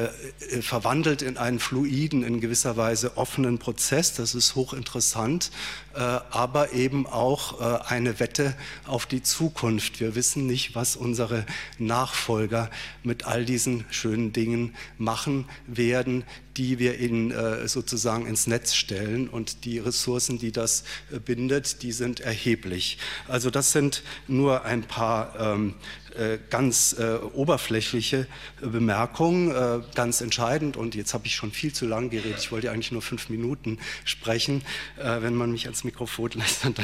Aufbereitung 0.08 0.34
verwandelt 0.62 1.22
in 1.22 1.36
einen 1.36 1.58
fluiden, 1.58 2.22
in 2.22 2.40
gewisser 2.40 2.76
Weise 2.76 3.16
offenen 3.16 3.58
Prozess? 3.58 4.14
Das 4.14 4.34
ist 4.34 4.54
hochinteressant. 4.54 5.50
Äh, 5.94 5.98
aber 5.98 6.72
eben 6.72 7.06
auch 7.06 7.60
äh, 7.60 7.84
eine 7.86 8.18
Wette 8.18 8.56
auf 8.84 9.06
die 9.06 9.22
Zukunft. 9.22 10.00
Wir 10.00 10.16
wissen 10.16 10.44
nicht, 10.44 10.74
was 10.74 10.96
unsere 10.96 11.46
Nachfolger 11.78 12.68
mit 13.04 13.26
all 13.26 13.44
diesen 13.44 13.84
schönen 13.90 14.32
Dingen 14.32 14.74
machen 14.98 15.44
werden, 15.68 16.24
die 16.56 16.80
wir 16.80 16.98
in, 16.98 17.30
äh, 17.30 17.68
sozusagen 17.68 18.26
ins 18.26 18.48
Netz 18.48 18.74
stellen. 18.74 19.28
Und 19.28 19.64
die 19.64 19.78
Ressourcen, 19.78 20.38
die 20.38 20.50
das 20.50 20.82
bindet, 21.24 21.82
die 21.82 21.92
sind 21.92 22.18
erheblich. 22.18 22.98
Also 23.28 23.50
das 23.50 23.70
sind 23.70 24.02
nur 24.26 24.64
ein 24.64 24.82
paar 24.82 25.38
ähm, 25.38 25.74
äh, 26.03 26.03
ganz 26.50 26.94
äh, 26.98 27.16
oberflächliche 27.32 28.26
äh, 28.62 28.66
Bemerkung, 28.66 29.50
äh, 29.50 29.80
ganz 29.94 30.20
entscheidend. 30.20 30.76
Und 30.76 30.94
jetzt 30.94 31.12
habe 31.12 31.26
ich 31.26 31.34
schon 31.34 31.50
viel 31.50 31.72
zu 31.72 31.86
lang 31.86 32.10
geredet. 32.10 32.38
Ich 32.38 32.52
wollte 32.52 32.70
eigentlich 32.70 32.92
nur 32.92 33.02
fünf 33.02 33.28
Minuten 33.28 33.78
sprechen. 34.04 34.62
Äh, 34.96 35.22
wenn 35.22 35.34
man 35.34 35.50
mich 35.50 35.64
ans 35.64 35.84
Mikrofon 35.84 36.30
lässt, 36.34 36.64
dann 36.64 36.74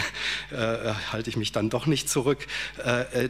äh, 0.50 0.94
halte 1.12 1.30
ich 1.30 1.36
mich 1.36 1.52
dann 1.52 1.70
doch 1.70 1.86
nicht 1.86 2.08
zurück. 2.08 2.46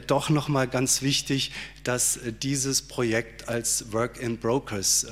doch 0.06 0.30
noch 0.30 0.48
mal 0.48 0.66
ganz 0.66 1.02
wichtig, 1.02 1.52
dass 1.84 2.18
dieses 2.42 2.82
Projekt 2.82 3.48
als 3.48 3.92
Work 3.92 4.18
in 4.18 4.38
Brokers 4.38 5.06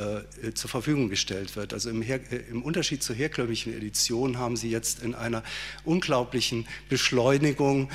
zur 0.55 0.71
Verfügung 0.71 1.09
gestellt 1.09 1.57
wird. 1.57 1.73
Also 1.73 1.91
im, 1.91 2.03
im 2.03 2.63
Unterschied 2.63 3.03
zur 3.03 3.17
herkömmlichen 3.17 3.75
Edition 3.75 4.39
haben 4.39 4.57
Sie 4.57 4.71
jetzt 4.71 5.03
in 5.03 5.15
einer 5.15 5.43
unglaublichen 5.85 6.67
Beschleunigung 6.89 7.91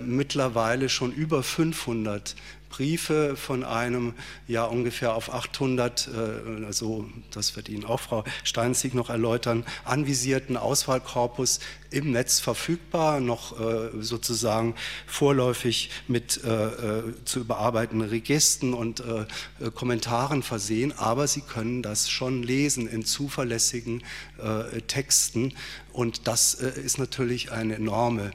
mittlerweile 0.00 0.88
schon 0.88 1.12
über 1.12 1.42
500 1.42 2.21
100 2.22 2.36
Briefe 2.72 3.36
von 3.36 3.64
einem 3.64 4.14
ja 4.48 4.64
ungefähr 4.64 5.14
auf 5.14 5.32
800, 5.32 6.08
äh, 6.08 6.64
also 6.64 7.06
das 7.30 7.54
wird 7.54 7.68
Ihnen 7.68 7.84
auch 7.84 8.00
Frau 8.00 8.24
Steinzig 8.44 8.94
noch 8.94 9.10
erläutern, 9.10 9.64
anvisierten 9.84 10.56
Auswahlkorpus 10.56 11.60
im 11.90 12.12
Netz 12.12 12.40
verfügbar, 12.40 13.20
noch 13.20 13.60
äh, 13.60 13.90
sozusagen 14.00 14.74
vorläufig 15.06 15.90
mit 16.08 16.42
äh, 16.42 17.02
zu 17.26 17.40
überarbeitenden 17.40 18.08
Registern 18.08 18.72
und 18.72 19.02
Kommentaren 19.74 20.42
versehen, 20.42 20.92
aber 20.96 21.26
Sie 21.26 21.42
können 21.42 21.82
das 21.82 22.08
schon 22.08 22.42
lesen 22.42 22.88
in 22.88 23.04
zuverlässigen 23.04 24.02
Texten. 24.86 25.54
Und 25.92 26.26
das 26.26 26.54
ist 26.54 26.98
natürlich 26.98 27.52
eine 27.52 27.74
enorme 27.74 28.30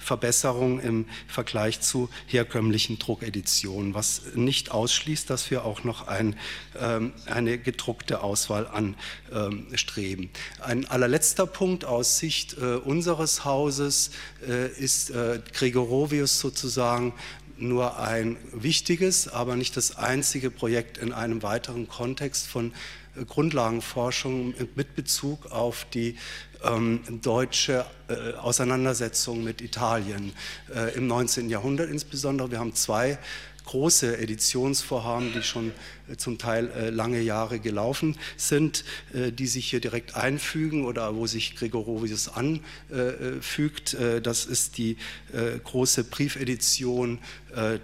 Verbesserung 0.00 0.80
im 0.80 1.06
Vergleich 1.28 1.80
zu 1.80 2.08
herkömmlichen 2.26 2.98
Druckeditionen, 2.98 3.94
was 3.94 4.22
nicht 4.34 4.70
ausschließt, 4.70 5.28
dass 5.28 5.50
wir 5.50 5.64
auch 5.64 5.84
noch 5.84 6.06
ein, 6.08 6.36
ähm, 6.78 7.12
eine 7.26 7.58
gedruckte 7.58 8.22
Auswahl 8.22 8.66
anstreben. 8.66 10.30
Ein 10.60 10.86
allerletzter 10.86 11.46
Punkt 11.46 11.84
aus 11.84 12.18
Sicht 12.18 12.56
äh, 12.58 12.76
unseres 12.76 13.44
Hauses 13.44 14.10
äh, 14.46 14.68
ist 14.70 15.10
äh, 15.10 15.40
Gregorovius 15.52 16.40
sozusagen 16.40 17.14
nur 17.58 17.98
ein 17.98 18.36
wichtiges, 18.52 19.28
aber 19.28 19.56
nicht 19.56 19.76
das 19.76 19.96
einzige 19.96 20.50
Projekt 20.50 20.98
in 20.98 21.12
einem 21.12 21.42
weiteren 21.42 21.88
Kontext 21.88 22.46
von 22.46 22.72
Grundlagenforschung 23.24 24.54
mit 24.74 24.94
Bezug 24.94 25.46
auf 25.46 25.86
die 25.92 26.16
ähm, 26.64 27.00
deutsche 27.22 27.84
äh, 28.08 28.32
Auseinandersetzung 28.34 29.42
mit 29.42 29.60
Italien 29.60 30.32
äh, 30.74 30.94
im 30.96 31.06
19. 31.06 31.48
Jahrhundert 31.50 31.90
insbesondere. 31.90 32.50
Wir 32.50 32.58
haben 32.58 32.74
zwei 32.74 33.18
große 33.66 34.16
Editionsvorhaben, 34.18 35.32
die 35.32 35.42
schon 35.42 35.72
äh, 36.08 36.16
zum 36.16 36.38
Teil 36.38 36.70
äh, 36.70 36.90
lange 36.90 37.20
Jahre 37.20 37.58
gelaufen 37.58 38.16
sind, 38.36 38.84
äh, 39.12 39.32
die 39.32 39.46
sich 39.46 39.70
hier 39.70 39.80
direkt 39.80 40.14
einfügen 40.14 40.84
oder 40.84 41.14
wo 41.14 41.26
sich 41.26 41.56
Gregorovius 41.56 42.28
anfügt. 42.28 43.96
Das 44.22 44.44
ist 44.44 44.78
die 44.78 44.96
große 45.64 46.04
Briefedition 46.04 47.18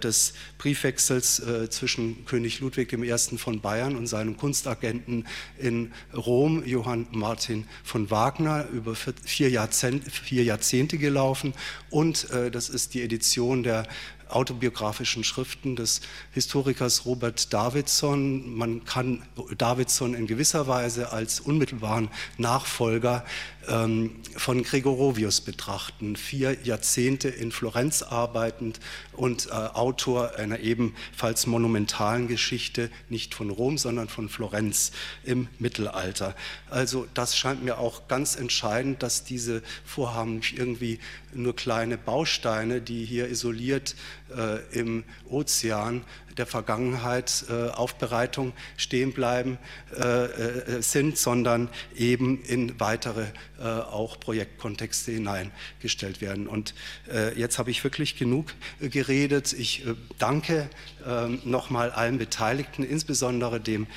des 0.01 0.33
Briefwechsels 0.57 1.41
zwischen 1.69 2.25
König 2.25 2.59
Ludwig 2.59 2.93
I. 2.93 3.37
von 3.37 3.61
Bayern 3.61 3.95
und 3.95 4.07
seinem 4.07 4.37
Kunstagenten 4.37 5.25
in 5.57 5.91
Rom, 6.15 6.65
Johann 6.65 7.07
Martin 7.11 7.67
von 7.83 8.09
Wagner, 8.11 8.67
über 8.71 8.95
vier 8.95 9.49
Jahrzehnte, 9.49 10.09
vier 10.09 10.43
Jahrzehnte 10.43 10.97
gelaufen. 10.97 11.53
Und 11.89 12.27
das 12.51 12.69
ist 12.69 12.93
die 12.93 13.01
Edition 13.01 13.63
der 13.63 13.87
autobiografischen 14.33 15.23
Schriften 15.23 15.75
des 15.75 16.01
Historikers 16.31 17.05
Robert 17.05 17.53
Davidson. 17.53 18.55
Man 18.55 18.85
kann 18.85 19.23
Davidson 19.57 20.13
in 20.13 20.27
gewisser 20.27 20.67
Weise 20.67 21.11
als 21.11 21.39
unmittelbaren 21.39 22.09
Nachfolger 22.37 23.25
von 23.65 24.63
Gregorovius 24.63 25.41
betrachten. 25.41 26.15
Vier 26.15 26.57
Jahrzehnte 26.63 27.29
in 27.29 27.51
Florenz 27.51 28.01
arbeitend 28.01 28.79
und 29.13 29.47
äh, 29.47 29.51
Autor 29.51 30.35
einer 30.35 30.59
ebenfalls 30.59 31.47
monumentalen 31.47 32.27
Geschichte, 32.27 32.89
nicht 33.09 33.33
von 33.33 33.49
Rom, 33.49 33.77
sondern 33.77 34.09
von 34.09 34.27
Florenz 34.29 34.91
im 35.23 35.47
Mittelalter. 35.59 36.35
Also 36.69 37.07
das 37.13 37.37
scheint 37.37 37.63
mir 37.63 37.77
auch 37.77 38.07
ganz 38.07 38.35
entscheidend, 38.35 39.03
dass 39.03 39.23
diese 39.23 39.61
Vorhaben 39.85 40.37
nicht 40.37 40.57
irgendwie 40.57 40.99
nur 41.33 41.55
kleine 41.55 41.97
Bausteine, 41.97 42.81
die 42.81 43.05
hier 43.05 43.27
isoliert 43.27 43.95
äh, 44.35 44.59
im 44.77 45.03
Ozean 45.29 46.03
der 46.37 46.45
Vergangenheit 46.45 47.45
äh, 47.49 47.69
Aufbereitung 47.69 48.53
stehen 48.77 49.13
bleiben 49.13 49.57
äh, 49.95 50.25
äh, 50.25 50.81
sind, 50.81 51.17
sondern 51.17 51.69
eben 51.95 52.41
in 52.43 52.79
weitere 52.79 53.25
äh, 53.59 53.63
auch 53.63 54.19
Projektkontexte 54.19 55.11
hineingestellt 55.11 56.21
werden. 56.21 56.47
Und 56.47 56.73
äh, 57.11 57.37
jetzt 57.37 57.59
habe 57.59 57.71
ich 57.71 57.83
wirklich 57.83 58.17
genug 58.17 58.53
geredet. 58.79 59.53
Ich 59.53 59.85
danke 60.17 60.69
ähm, 61.07 61.41
nochmal 61.43 61.91
allen 61.91 62.17
Beteiligten, 62.17 62.83
insbesondere 62.83 63.59
dem 63.59 63.87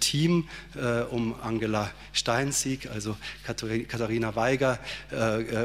Team 0.00 0.48
um 1.10 1.34
Angela 1.40 1.90
Steinsieg, 2.12 2.88
also 2.90 3.16
Katharina 3.44 4.36
Weiger 4.36 4.78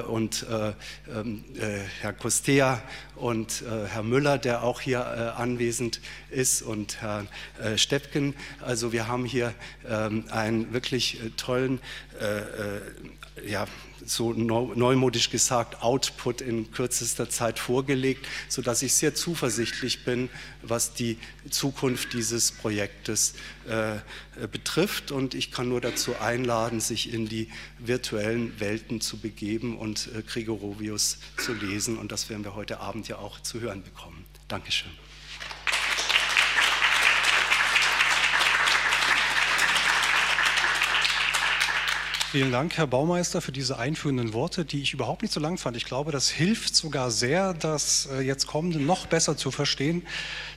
und 0.07 0.45
ähm, 0.49 1.43
Herr 2.01 2.13
Kostea 2.13 2.81
und 3.19 3.63
Herr 3.91 4.03
Müller, 4.03 4.37
der 4.37 4.63
auch 4.63 4.81
hier 4.81 5.37
anwesend 5.37 6.01
ist, 6.29 6.61
und 6.61 7.01
Herrn 7.01 7.27
Steppken. 7.75 8.33
Also 8.61 8.91
wir 8.91 9.07
haben 9.07 9.25
hier 9.25 9.53
ähm, 9.87 10.25
einen 10.29 10.73
wirklich 10.73 11.19
tollen 11.37 11.79
ja, 13.47 13.67
so 14.09 14.33
neumodisch 14.33 15.29
gesagt, 15.29 15.81
Output 15.81 16.41
in 16.41 16.71
kürzester 16.71 17.29
Zeit 17.29 17.59
vorgelegt, 17.59 18.27
sodass 18.47 18.81
ich 18.81 18.93
sehr 18.93 19.15
zuversichtlich 19.15 20.05
bin, 20.05 20.29
was 20.61 20.93
die 20.93 21.17
Zukunft 21.49 22.13
dieses 22.13 22.51
Projektes 22.51 23.33
äh, 23.67 23.97
betrifft. 24.47 25.11
Und 25.11 25.33
ich 25.33 25.51
kann 25.51 25.69
nur 25.69 25.81
dazu 25.81 26.15
einladen, 26.19 26.79
sich 26.79 27.13
in 27.13 27.27
die 27.27 27.49
virtuellen 27.77 28.59
Welten 28.59 29.01
zu 29.01 29.17
begeben 29.17 29.77
und 29.77 30.09
äh, 30.15 30.21
Gregorovius 30.21 31.19
zu 31.37 31.53
lesen. 31.53 31.97
Und 31.97 32.11
das 32.11 32.29
werden 32.29 32.43
wir 32.43 32.55
heute 32.55 32.79
Abend 32.79 33.07
ja 33.07 33.17
auch 33.17 33.39
zu 33.41 33.59
hören 33.59 33.83
bekommen. 33.83 34.25
Dankeschön. 34.47 34.98
Vielen 42.31 42.51
Dank, 42.51 42.77
Herr 42.77 42.85
Baumeister, 42.85 43.41
für 43.41 43.51
diese 43.51 43.79
einführenden 43.79 44.33
Worte, 44.33 44.63
die 44.63 44.83
ich 44.83 44.93
überhaupt 44.93 45.23
nicht 45.23 45.33
so 45.33 45.39
lang 45.39 45.57
fand. 45.57 45.75
Ich 45.75 45.85
glaube, 45.85 46.11
das 46.11 46.29
hilft 46.29 46.75
sogar 46.75 47.09
sehr, 47.09 47.55
das 47.55 48.07
äh, 48.11 48.21
jetzt 48.21 48.45
kommende 48.45 48.79
noch 48.79 49.07
besser 49.07 49.35
zu 49.35 49.49
verstehen, 49.49 50.03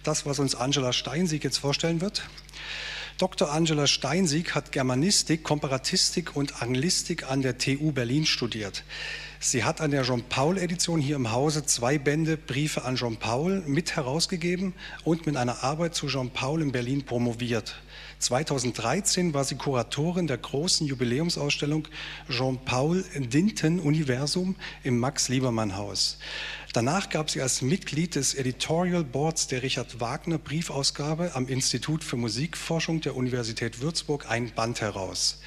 das, 0.02 0.26
was 0.26 0.38
uns 0.38 0.54
Angela 0.54 0.92
Steinsieg 0.92 1.42
jetzt 1.44 1.56
vorstellen 1.56 2.02
wird. 2.02 2.24
Dr. 3.16 3.50
Angela 3.50 3.86
Steinsieg 3.86 4.54
hat 4.54 4.70
Germanistik, 4.70 5.44
Komparatistik 5.44 6.36
und 6.36 6.60
Anglistik 6.60 7.30
an 7.30 7.40
der 7.40 7.56
TU 7.56 7.90
Berlin 7.90 8.26
studiert. 8.26 8.84
Sie 9.40 9.64
hat 9.64 9.80
an 9.80 9.92
der 9.92 10.02
Jean-Paul-Edition 10.02 11.00
hier 11.00 11.16
im 11.16 11.32
Hause 11.32 11.64
zwei 11.64 11.96
Bände 11.96 12.36
Briefe 12.36 12.84
an 12.84 12.96
Jean-Paul 12.96 13.62
mit 13.66 13.96
herausgegeben 13.96 14.74
und 15.04 15.24
mit 15.24 15.38
einer 15.38 15.64
Arbeit 15.64 15.94
zu 15.94 16.08
Jean-Paul 16.08 16.60
in 16.60 16.70
Berlin 16.70 17.02
promoviert. 17.06 17.76
2013 18.22 19.34
war 19.34 19.44
sie 19.44 19.56
Kuratorin 19.56 20.26
der 20.26 20.38
großen 20.38 20.86
Jubiläumsausstellung 20.86 21.88
Jean-Paul 22.30 23.04
Dinten 23.16 23.80
Universum 23.80 24.56
im 24.84 24.98
Max-Liebermann-Haus. 24.98 26.18
Danach 26.72 27.10
gab 27.10 27.30
sie 27.30 27.42
als 27.42 27.60
Mitglied 27.60 28.14
des 28.14 28.34
Editorial 28.34 29.04
Boards 29.04 29.48
der 29.48 29.62
Richard 29.62 30.00
Wagner 30.00 30.38
Briefausgabe 30.38 31.32
am 31.34 31.48
Institut 31.48 32.02
für 32.04 32.16
Musikforschung 32.16 33.00
der 33.00 33.16
Universität 33.16 33.80
Würzburg 33.80 34.30
ein 34.30 34.52
Band 34.54 34.80
heraus. 34.80 35.40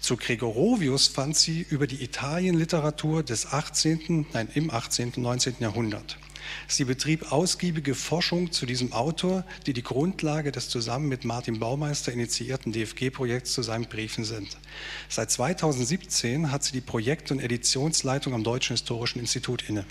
Zu 0.00 0.16
Gregorovius 0.16 1.08
fand 1.08 1.36
sie 1.36 1.66
über 1.70 1.86
die 1.86 2.02
Italienliteratur 2.02 3.22
des 3.22 3.46
18., 3.46 4.26
nein, 4.32 4.48
im 4.54 4.70
18. 4.70 5.14
und 5.16 5.22
19. 5.22 5.56
Jahrhundert. 5.60 6.18
Sie 6.66 6.84
betrieb 6.84 7.32
ausgiebige 7.32 7.94
Forschung 7.94 8.52
zu 8.52 8.66
diesem 8.66 8.92
Autor, 8.92 9.44
die 9.66 9.72
die 9.72 9.82
Grundlage 9.82 10.52
des 10.52 10.68
zusammen 10.68 11.08
mit 11.08 11.24
Martin 11.24 11.58
Baumeister 11.58 12.12
initiierten 12.12 12.72
DFG-Projekts 12.72 13.52
zu 13.52 13.62
seinen 13.62 13.86
Briefen 13.86 14.24
sind. 14.24 14.56
Seit 15.08 15.30
2017 15.30 16.50
hat 16.50 16.64
sie 16.64 16.72
die 16.72 16.80
Projekt- 16.80 17.30
und 17.30 17.40
Editionsleitung 17.40 18.34
am 18.34 18.44
Deutschen 18.44 18.74
Historischen 18.74 19.18
Institut 19.18 19.68
inne. 19.68 19.84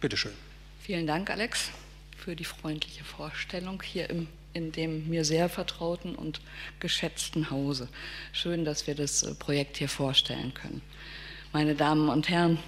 Bitte 0.00 0.16
schön. 0.16 0.32
Vielen 0.80 1.06
Dank, 1.06 1.30
Alex, 1.30 1.70
für 2.16 2.36
die 2.36 2.44
freundliche 2.44 3.04
Vorstellung 3.04 3.82
hier 3.82 4.08
im 4.10 4.28
in 4.56 4.72
dem 4.72 5.06
mir 5.08 5.24
sehr 5.24 5.50
vertrauten 5.50 6.14
und 6.14 6.40
geschätzten 6.80 7.50
Hause. 7.50 7.88
Schön, 8.32 8.64
dass 8.64 8.86
wir 8.86 8.94
das 8.94 9.22
äh, 9.22 9.34
Projekt 9.34 9.76
hier 9.76 9.88
vorstellen 9.88 10.54
können. 10.54 10.80
Meine 11.52 11.74
Damen 11.74 12.08
und 12.08 12.30
Herren, 12.30 12.58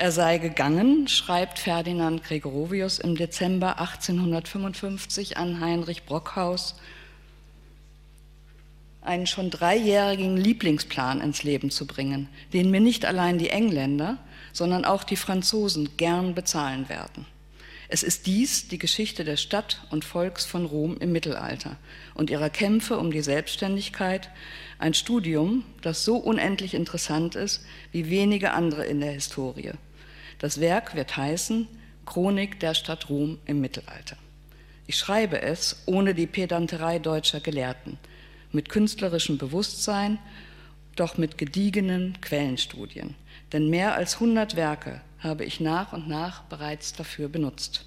er 0.00 0.12
sei 0.12 0.38
gegangen, 0.38 1.08
schreibt 1.08 1.58
Ferdinand 1.58 2.24
Gregorovius 2.24 2.98
im 2.98 3.16
Dezember 3.16 3.78
1855 3.78 5.36
an 5.36 5.60
Heinrich 5.60 6.04
Brockhaus, 6.04 6.74
einen 9.02 9.26
schon 9.26 9.50
dreijährigen 9.50 10.38
Lieblingsplan 10.38 11.20
ins 11.20 11.42
Leben 11.42 11.70
zu 11.70 11.86
bringen, 11.86 12.30
den 12.54 12.70
mir 12.70 12.80
nicht 12.80 13.04
allein 13.04 13.36
die 13.36 13.50
Engländer, 13.50 14.16
sondern 14.54 14.86
auch 14.86 15.04
die 15.04 15.16
Franzosen 15.16 15.90
gern 15.98 16.34
bezahlen 16.34 16.88
werden. 16.88 17.26
Es 17.90 18.02
ist 18.02 18.26
dies 18.26 18.68
die 18.68 18.78
Geschichte 18.78 19.22
des 19.24 19.42
Stadt 19.42 19.82
und 19.90 20.06
Volks 20.06 20.46
von 20.46 20.64
Rom 20.64 20.96
im 20.98 21.12
Mittelalter 21.12 21.76
und 22.14 22.30
ihrer 22.30 22.48
Kämpfe 22.48 22.96
um 22.96 23.10
die 23.10 23.20
Selbstständigkeit, 23.20 24.30
ein 24.78 24.94
Studium, 24.94 25.62
das 25.82 26.06
so 26.06 26.16
unendlich 26.16 26.72
interessant 26.72 27.34
ist 27.34 27.66
wie 27.92 28.08
wenige 28.08 28.52
andere 28.52 28.86
in 28.86 29.00
der 29.00 29.12
Historie. 29.12 29.72
Das 30.40 30.58
Werk 30.58 30.94
wird 30.94 31.18
heißen 31.18 31.68
Chronik 32.06 32.58
der 32.60 32.72
Stadt 32.72 33.10
Rom 33.10 33.38
im 33.44 33.60
Mittelalter. 33.60 34.16
Ich 34.86 34.96
schreibe 34.96 35.42
es 35.42 35.82
ohne 35.84 36.14
die 36.14 36.26
Pedanterei 36.26 36.98
deutscher 36.98 37.40
Gelehrten, 37.40 37.98
mit 38.50 38.70
künstlerischem 38.70 39.36
Bewusstsein, 39.36 40.18
doch 40.96 41.18
mit 41.18 41.36
gediegenen 41.36 42.18
Quellenstudien. 42.22 43.14
Denn 43.52 43.68
mehr 43.68 43.94
als 43.94 44.14
100 44.14 44.56
Werke 44.56 45.02
habe 45.18 45.44
ich 45.44 45.60
nach 45.60 45.92
und 45.92 46.08
nach 46.08 46.42
bereits 46.44 46.94
dafür 46.94 47.28
benutzt. 47.28 47.84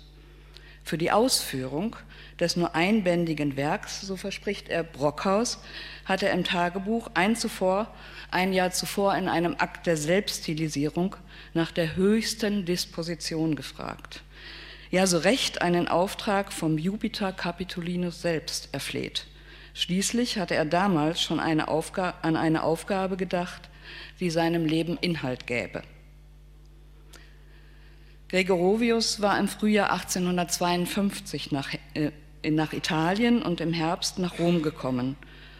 Für 0.84 1.00
die 1.00 1.12
Ausführung 1.12 1.96
des 2.40 2.56
nur 2.56 2.76
einbändigen 2.76 3.58
Werks, 3.58 4.02
so 4.02 4.16
verspricht 4.16 4.70
er 4.70 4.84
Brockhaus, 4.84 5.60
hat 6.06 6.22
er 6.22 6.32
im 6.34 6.44
Tagebuch 6.44 7.10
ein, 7.16 7.36
zuvor, 7.36 7.92
ein 8.30 8.54
Jahr 8.54 8.72
zuvor 8.72 9.16
in 9.16 9.28
einem 9.28 9.56
Akt 9.58 9.88
der 9.88 9.98
Selbststilisierung 9.98 11.16
nach 11.54 11.72
der 11.72 11.96
höchsten 11.96 12.66
Disposition 12.66 13.56
gefragt. 13.56 14.22
Ja, 14.92 15.08
so 15.08 15.18
recht 15.18 15.62
einen 15.62 15.88
Auftrag 15.88 16.54
vom 16.54 16.78
Jupiter 16.78 17.32
Capitolinus 17.32 18.22
selbst 18.22 18.70
erfleht. 18.74 19.26
Schließlich 19.74 20.38
hatte 20.38 20.54
er 20.54 20.66
damals 20.66 21.22
schon 21.22 21.40
eine 21.40 21.68
an 21.68 22.36
eine 22.36 22.64
Aufgabe 22.64 23.18
gedacht, 23.18 23.70
die 24.20 24.30
seinem 24.30 24.66
Leben 24.66 24.98
Inhalt 25.02 25.48
gäbe. 25.48 25.82
Gregorovius 28.30 29.22
war 29.22 29.38
im 29.40 29.48
Frühjahr 29.48 29.92
1852 29.92 31.52
nach, 31.52 31.70
äh, 31.94 32.12
nach 32.50 32.74
Italien 32.74 33.42
und 33.42 33.62
im 33.62 33.74
Herbst 33.74 34.20
nach 34.20 34.40
Rom 34.40 34.62
gekommen 34.64 35.16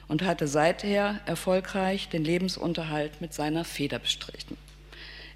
und 0.08 0.24
hatte 0.24 0.48
seither 0.48 1.20
erfolgreich 1.26 2.10
den 2.10 2.24
Lebensunterhalt 2.24 3.22
mit 3.22 3.34
seiner 3.34 3.64
Feder 3.64 4.00
bestritten. 4.00 4.58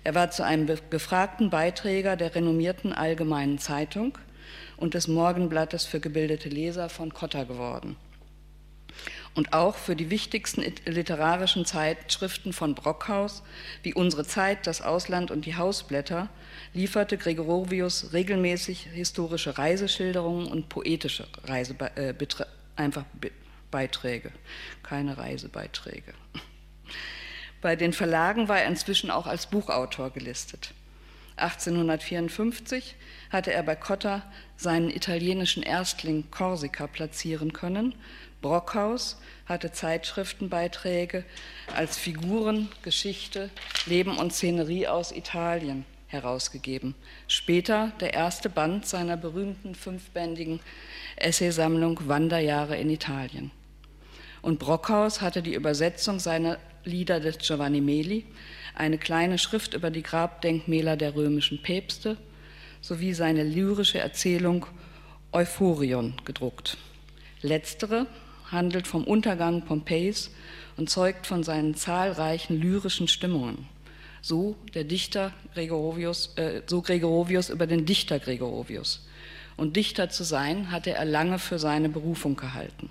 Er 0.03 0.15
war 0.15 0.31
zu 0.31 0.43
einem 0.43 0.67
gefragten 0.89 1.49
Beiträger 1.49 2.15
der 2.15 2.35
renommierten 2.35 2.93
Allgemeinen 2.93 3.59
Zeitung 3.59 4.17
und 4.77 4.93
des 4.93 5.07
Morgenblattes 5.07 5.85
für 5.85 5.99
gebildete 5.99 6.49
Leser 6.49 6.89
von 6.89 7.13
Cotta 7.13 7.43
geworden. 7.43 7.97
Und 9.35 9.53
auch 9.53 9.75
für 9.75 9.95
die 9.95 10.09
wichtigsten 10.09 10.63
literarischen 10.85 11.63
Zeitschriften 11.65 12.53
von 12.53 12.73
Brockhaus, 12.73 13.43
wie 13.83 13.93
Unsere 13.93 14.25
Zeit, 14.25 14.65
das 14.65 14.81
Ausland 14.81 15.29
und 15.29 15.45
die 15.45 15.55
Hausblätter, 15.55 16.29
lieferte 16.73 17.17
Gregorovius 17.17 18.13
regelmäßig 18.13 18.87
historische 18.93 19.59
Reiseschilderungen 19.59 20.47
und 20.47 20.69
poetische 20.69 21.27
Reisebe 21.43 21.91
äh, 21.95 22.15
einfach 22.75 23.05
Beiträge, 23.69 24.31
keine 24.81 25.17
Reisebeiträge. 25.17 26.13
Bei 27.61 27.75
den 27.75 27.93
Verlagen 27.93 28.47
war 28.47 28.59
er 28.59 28.67
inzwischen 28.67 29.09
auch 29.09 29.27
als 29.27 29.47
Buchautor 29.47 30.11
gelistet. 30.11 30.73
1854 31.37 32.95
hatte 33.29 33.53
er 33.53 33.63
bei 33.63 33.75
Cotta 33.75 34.23
seinen 34.55 34.89
italienischen 34.89 35.63
Erstling 35.63 36.29
Korsika 36.31 36.87
platzieren 36.87 37.53
können. 37.53 37.93
Brockhaus 38.41 39.19
hatte 39.45 39.71
Zeitschriftenbeiträge 39.71 41.23
als 41.75 41.97
Figuren, 41.97 42.69
Geschichte, 42.81 43.49
Leben 43.85 44.17
und 44.17 44.33
Szenerie 44.33 44.87
aus 44.87 45.11
Italien 45.11 45.85
herausgegeben. 46.07 46.95
Später 47.27 47.91
der 47.99 48.13
erste 48.13 48.49
Band 48.49 48.85
seiner 48.85 49.17
berühmten 49.17 49.75
fünfbändigen 49.75 50.59
Essaysammlung 51.17 51.99
Wanderjahre 52.07 52.77
in 52.77 52.89
Italien. 52.89 53.51
Und 54.47 54.59
Brockhaus 54.59 55.19
hatte 55.19 55.41
die 55.41 55.55
Übersetzung 55.55 56.19
seiner 56.19 56.57
Lieder 56.85 57.19
des 57.19 57.39
Giovanni 57.39 57.81
Meli, 57.81 58.23
eine 58.75 58.97
kleine 58.97 59.39
Schrift 59.39 59.73
über 59.73 59.91
die 59.91 60.03
Grabdenkmäler 60.03 60.95
der 60.95 61.15
römischen 61.15 61.61
Päpste 61.61 62.15
sowie 62.79 63.13
seine 63.13 63.43
lyrische 63.43 63.99
Erzählung 63.99 64.65
Euphorion 65.33 66.13
gedruckt. 66.23 66.77
Letztere 67.41 68.07
handelt 68.49 68.87
vom 68.87 69.03
Untergang 69.03 69.65
Pompeis 69.65 70.31
und 70.77 70.89
zeugt 70.89 71.27
von 71.27 71.43
seinen 71.43 71.75
zahlreichen 71.75 72.57
lyrischen 72.57 73.09
Stimmungen. 73.09 73.67
So 74.21 74.55
der 74.73 74.85
Dichter 74.85 75.33
Gregorovius, 75.55 76.37
äh, 76.37 76.61
so 76.67 76.81
Gregorovius 76.81 77.49
über 77.49 77.67
den 77.67 77.85
Dichter 77.85 78.17
Gregorovius. 78.17 79.05
Und 79.57 79.75
Dichter 79.75 80.09
zu 80.09 80.23
sein, 80.23 80.71
hatte 80.71 80.91
er 80.91 81.03
lange 81.03 81.37
für 81.37 81.59
seine 81.59 81.89
Berufung 81.89 82.37
gehalten. 82.37 82.89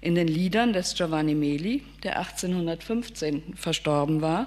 In 0.00 0.14
den 0.14 0.28
Liedern 0.28 0.72
des 0.72 0.94
Giovanni 0.94 1.34
Meli, 1.34 1.82
der 2.04 2.18
1815 2.18 3.54
verstorben 3.56 4.20
war, 4.20 4.46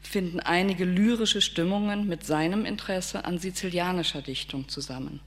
finden 0.00 0.38
einige 0.38 0.84
lyrische 0.84 1.40
Stimmungen 1.40 2.06
mit 2.06 2.24
seinem 2.24 2.64
Interesse 2.64 3.24
an 3.24 3.38
sizilianischer 3.38 4.22
Dichtung 4.22 4.68
zusammen. 4.68 5.20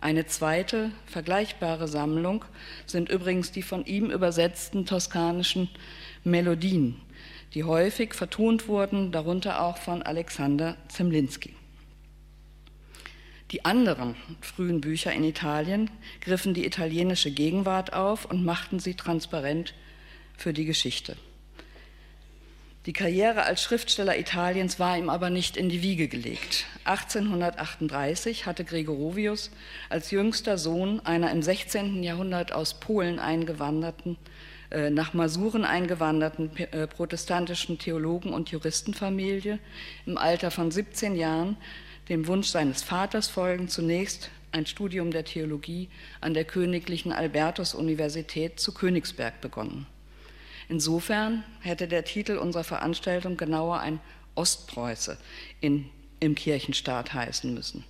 Eine 0.00 0.24
zweite, 0.24 0.92
vergleichbare 1.04 1.86
Sammlung 1.86 2.46
sind 2.86 3.10
übrigens 3.10 3.52
die 3.52 3.62
von 3.62 3.84
ihm 3.84 4.10
übersetzten 4.10 4.86
toskanischen 4.86 5.68
Melodien, 6.24 6.96
die 7.52 7.64
häufig 7.64 8.14
vertont 8.14 8.66
wurden, 8.66 9.12
darunter 9.12 9.62
auch 9.62 9.76
von 9.76 10.02
Alexander 10.02 10.78
Zemlinski. 10.88 11.54
Die 13.50 13.64
anderen 13.64 14.14
frühen 14.40 14.80
Bücher 14.80 15.12
in 15.12 15.24
Italien 15.24 15.90
griffen 16.20 16.54
die 16.54 16.66
italienische 16.66 17.32
Gegenwart 17.32 17.92
auf 17.92 18.24
und 18.24 18.44
machten 18.44 18.78
sie 18.78 18.94
transparent 18.94 19.74
für 20.36 20.52
die 20.52 20.64
Geschichte. 20.66 21.16
Die 22.86 22.94
Karriere 22.94 23.42
als 23.42 23.62
Schriftsteller 23.62 24.18
Italiens 24.18 24.78
war 24.78 24.96
ihm 24.96 25.10
aber 25.10 25.28
nicht 25.28 25.56
in 25.58 25.68
die 25.68 25.82
Wiege 25.82 26.08
gelegt. 26.08 26.64
1838 26.84 28.46
hatte 28.46 28.64
Gregorovius 28.64 29.50
als 29.90 30.10
jüngster 30.10 30.56
Sohn 30.56 31.00
einer 31.00 31.30
im 31.30 31.42
16. 31.42 32.02
Jahrhundert 32.02 32.52
aus 32.52 32.80
Polen 32.80 33.18
eingewanderten, 33.18 34.16
äh, 34.70 34.88
nach 34.88 35.12
Masuren 35.12 35.66
eingewanderten 35.66 36.56
äh, 36.56 36.86
protestantischen 36.86 37.78
Theologen 37.78 38.32
und 38.32 38.50
Juristenfamilie 38.50 39.58
im 40.06 40.16
Alter 40.16 40.50
von 40.50 40.70
17 40.70 41.16
Jahren 41.16 41.58
dem 42.10 42.26
Wunsch 42.26 42.48
seines 42.48 42.82
Vaters 42.82 43.28
folgen, 43.28 43.68
zunächst 43.68 44.30
ein 44.52 44.66
Studium 44.66 45.12
der 45.12 45.24
Theologie 45.24 45.88
an 46.20 46.34
der 46.34 46.44
Königlichen 46.44 47.12
Albertus-Universität 47.12 48.58
zu 48.58 48.74
Königsberg 48.74 49.40
begonnen. 49.40 49.86
Insofern 50.68 51.44
hätte 51.60 51.88
der 51.88 52.04
Titel 52.04 52.36
unserer 52.36 52.64
Veranstaltung 52.64 53.36
genauer 53.36 53.78
ein 53.80 54.00
Ostpreuße 54.34 55.18
in, 55.60 55.88
im 56.18 56.34
Kirchenstaat 56.34 57.14
heißen 57.14 57.54
müssen. 57.54 57.84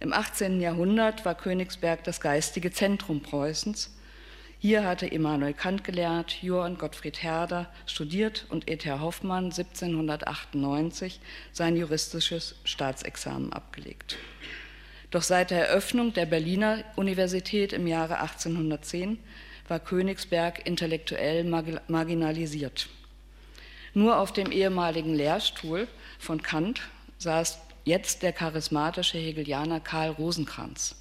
Im 0.00 0.12
18. 0.12 0.60
Jahrhundert 0.60 1.24
war 1.24 1.34
Königsberg 1.34 2.02
das 2.04 2.20
geistige 2.20 2.72
Zentrum 2.72 3.20
Preußens 3.20 3.90
hier 4.62 4.84
hatte 4.84 5.06
Immanuel 5.06 5.54
Kant 5.54 5.84
gelehrt, 5.84 6.42
Johann 6.42 6.76
Gottfried 6.76 7.22
Herder 7.22 7.72
studiert 7.86 8.44
und 8.50 8.70
E.T. 8.70 8.90
Hoffmann 8.90 9.44
1798 9.46 11.18
sein 11.50 11.76
juristisches 11.76 12.56
Staatsexamen 12.64 13.54
abgelegt. 13.54 14.18
Doch 15.10 15.22
seit 15.22 15.50
der 15.50 15.66
Eröffnung 15.66 16.12
der 16.12 16.26
Berliner 16.26 16.84
Universität 16.96 17.72
im 17.72 17.86
Jahre 17.86 18.20
1810 18.20 19.18
war 19.66 19.80
Königsberg 19.80 20.66
intellektuell 20.66 21.44
marginalisiert. 21.44 22.90
Nur 23.94 24.18
auf 24.18 24.30
dem 24.30 24.52
ehemaligen 24.52 25.14
Lehrstuhl 25.14 25.88
von 26.18 26.42
Kant 26.42 26.82
saß 27.16 27.60
jetzt 27.86 28.22
der 28.22 28.34
charismatische 28.34 29.16
Hegelianer 29.16 29.80
Karl 29.80 30.10
Rosenkranz 30.10 30.99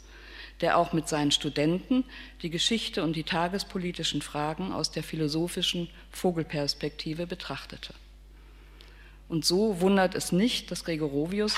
der 0.61 0.77
auch 0.77 0.93
mit 0.93 1.07
seinen 1.07 1.31
Studenten 1.31 2.03
die 2.41 2.49
Geschichte 2.49 3.03
und 3.03 3.15
die 3.15 3.23
tagespolitischen 3.23 4.21
Fragen 4.21 4.71
aus 4.73 4.91
der 4.91 5.03
philosophischen 5.03 5.89
Vogelperspektive 6.11 7.27
betrachtete. 7.27 7.93
Und 9.27 9.45
so 9.45 9.79
wundert 9.79 10.15
es 10.15 10.31
nicht, 10.31 10.71
dass 10.71 10.83
Gregorovius 10.83 11.55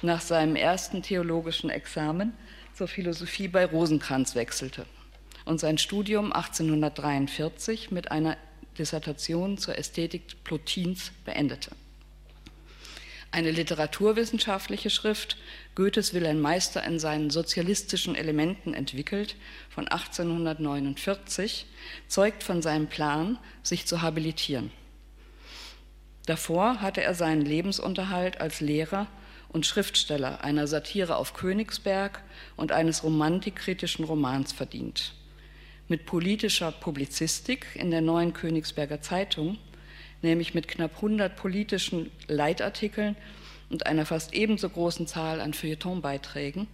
nach 0.00 0.20
seinem 0.20 0.56
ersten 0.56 1.02
theologischen 1.02 1.70
Examen 1.70 2.32
zur 2.74 2.88
Philosophie 2.88 3.48
bei 3.48 3.64
Rosenkranz 3.64 4.34
wechselte 4.34 4.86
und 5.44 5.60
sein 5.60 5.78
Studium 5.78 6.32
1843 6.32 7.90
mit 7.90 8.10
einer 8.10 8.36
Dissertation 8.78 9.58
zur 9.58 9.78
Ästhetik 9.78 10.42
Plotins 10.44 11.12
beendete. 11.24 11.70
Eine 13.34 13.50
literaturwissenschaftliche 13.50 14.90
Schrift 14.90 15.38
Goethes 15.74 16.12
Wilhelm 16.12 16.42
Meister 16.42 16.84
in 16.84 16.98
seinen 16.98 17.30
sozialistischen 17.30 18.14
Elementen 18.14 18.74
entwickelt, 18.74 19.36
von 19.70 19.88
1849, 19.88 21.64
zeugt 22.08 22.42
von 22.42 22.60
seinem 22.60 22.88
Plan, 22.88 23.38
sich 23.62 23.86
zu 23.86 24.02
habilitieren. 24.02 24.70
Davor 26.26 26.82
hatte 26.82 27.02
er 27.02 27.14
seinen 27.14 27.40
Lebensunterhalt 27.40 28.38
als 28.38 28.60
Lehrer 28.60 29.06
und 29.48 29.64
Schriftsteller 29.64 30.44
einer 30.44 30.66
Satire 30.66 31.16
auf 31.16 31.32
Königsberg 31.32 32.22
und 32.56 32.70
eines 32.70 33.02
romantikkritischen 33.02 34.04
Romans 34.04 34.52
verdient. 34.52 35.14
Mit 35.88 36.04
politischer 36.04 36.70
Publizistik 36.70 37.66
in 37.74 37.90
der 37.90 38.02
neuen 38.02 38.34
Königsberger 38.34 39.00
Zeitung, 39.00 39.56
nämlich 40.22 40.54
mit 40.54 40.68
knapp 40.68 40.96
100 40.96 41.36
politischen 41.36 42.10
Leitartikeln 42.28 43.16
und 43.70 43.86
einer 43.86 44.06
fast 44.06 44.34
ebenso 44.34 44.68
großen 44.68 45.06
Zahl 45.06 45.40
an 45.40 45.54
Feuilletonbeiträgen 45.54 46.66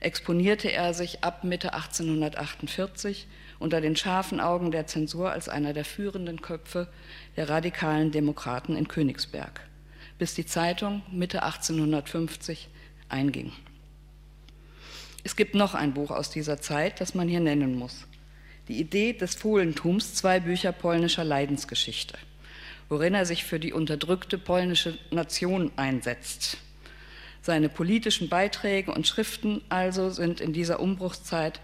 exponierte 0.00 0.72
er 0.72 0.94
sich 0.94 1.22
ab 1.22 1.44
Mitte 1.44 1.74
1848 1.74 3.26
unter 3.58 3.80
den 3.80 3.96
scharfen 3.96 4.40
Augen 4.40 4.70
der 4.70 4.86
Zensur 4.86 5.30
als 5.30 5.48
einer 5.48 5.72
der 5.72 5.84
führenden 5.84 6.40
Köpfe 6.40 6.88
der 7.36 7.48
radikalen 7.48 8.10
Demokraten 8.10 8.76
in 8.76 8.88
Königsberg, 8.88 9.60
bis 10.18 10.34
die 10.34 10.46
Zeitung 10.46 11.02
Mitte 11.10 11.42
1850 11.42 12.68
einging. 13.08 13.52
Es 15.22 15.36
gibt 15.36 15.54
noch 15.54 15.74
ein 15.74 15.92
Buch 15.92 16.10
aus 16.10 16.30
dieser 16.30 16.60
Zeit, 16.60 17.00
das 17.00 17.14
man 17.14 17.28
hier 17.28 17.40
nennen 17.40 17.76
muss. 17.76 18.06
Die 18.68 18.80
Idee 18.80 19.12
des 19.12 19.34
Fohlentums, 19.34 20.14
zwei 20.14 20.40
Bücher 20.40 20.72
polnischer 20.72 21.24
Leidensgeschichte 21.24 22.16
worin 22.90 23.14
er 23.14 23.24
sich 23.24 23.44
für 23.44 23.58
die 23.58 23.72
unterdrückte 23.72 24.36
polnische 24.36 24.98
Nation 25.10 25.72
einsetzt. 25.76 26.58
Seine 27.40 27.70
politischen 27.70 28.28
Beiträge 28.28 28.92
und 28.92 29.06
Schriften 29.06 29.62
also 29.70 30.10
sind 30.10 30.42
in 30.42 30.52
dieser 30.52 30.80
Umbruchszeit 30.80 31.60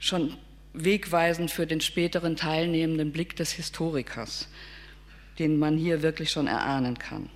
schon 0.00 0.36
wegweisend 0.72 1.52
für 1.52 1.68
den 1.68 1.80
späteren 1.80 2.34
teilnehmenden 2.34 3.12
Blick 3.12 3.36
des 3.36 3.52
Historikers, 3.52 4.48
den 5.38 5.58
man 5.58 5.76
hier 5.76 6.02
wirklich 6.02 6.32
schon 6.32 6.48
erahnen 6.48 6.98
kann. 6.98 7.30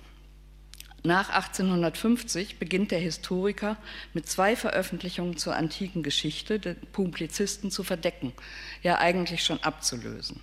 Nach 1.03 1.29
1850 1.29 2.59
beginnt 2.59 2.91
der 2.91 2.99
Historiker 2.99 3.77
mit 4.13 4.27
zwei 4.27 4.57
Veröffentlichungen 4.57 5.37
zur 5.37 5.55
antiken 5.55 6.03
Geschichte 6.03 6.59
den 6.59 6.75
Publizisten 6.91 7.71
zu 7.71 7.85
verdecken, 7.85 8.33
ja 8.83 8.97
eigentlich 8.97 9.45
schon 9.45 9.63
abzulösen. 9.63 10.41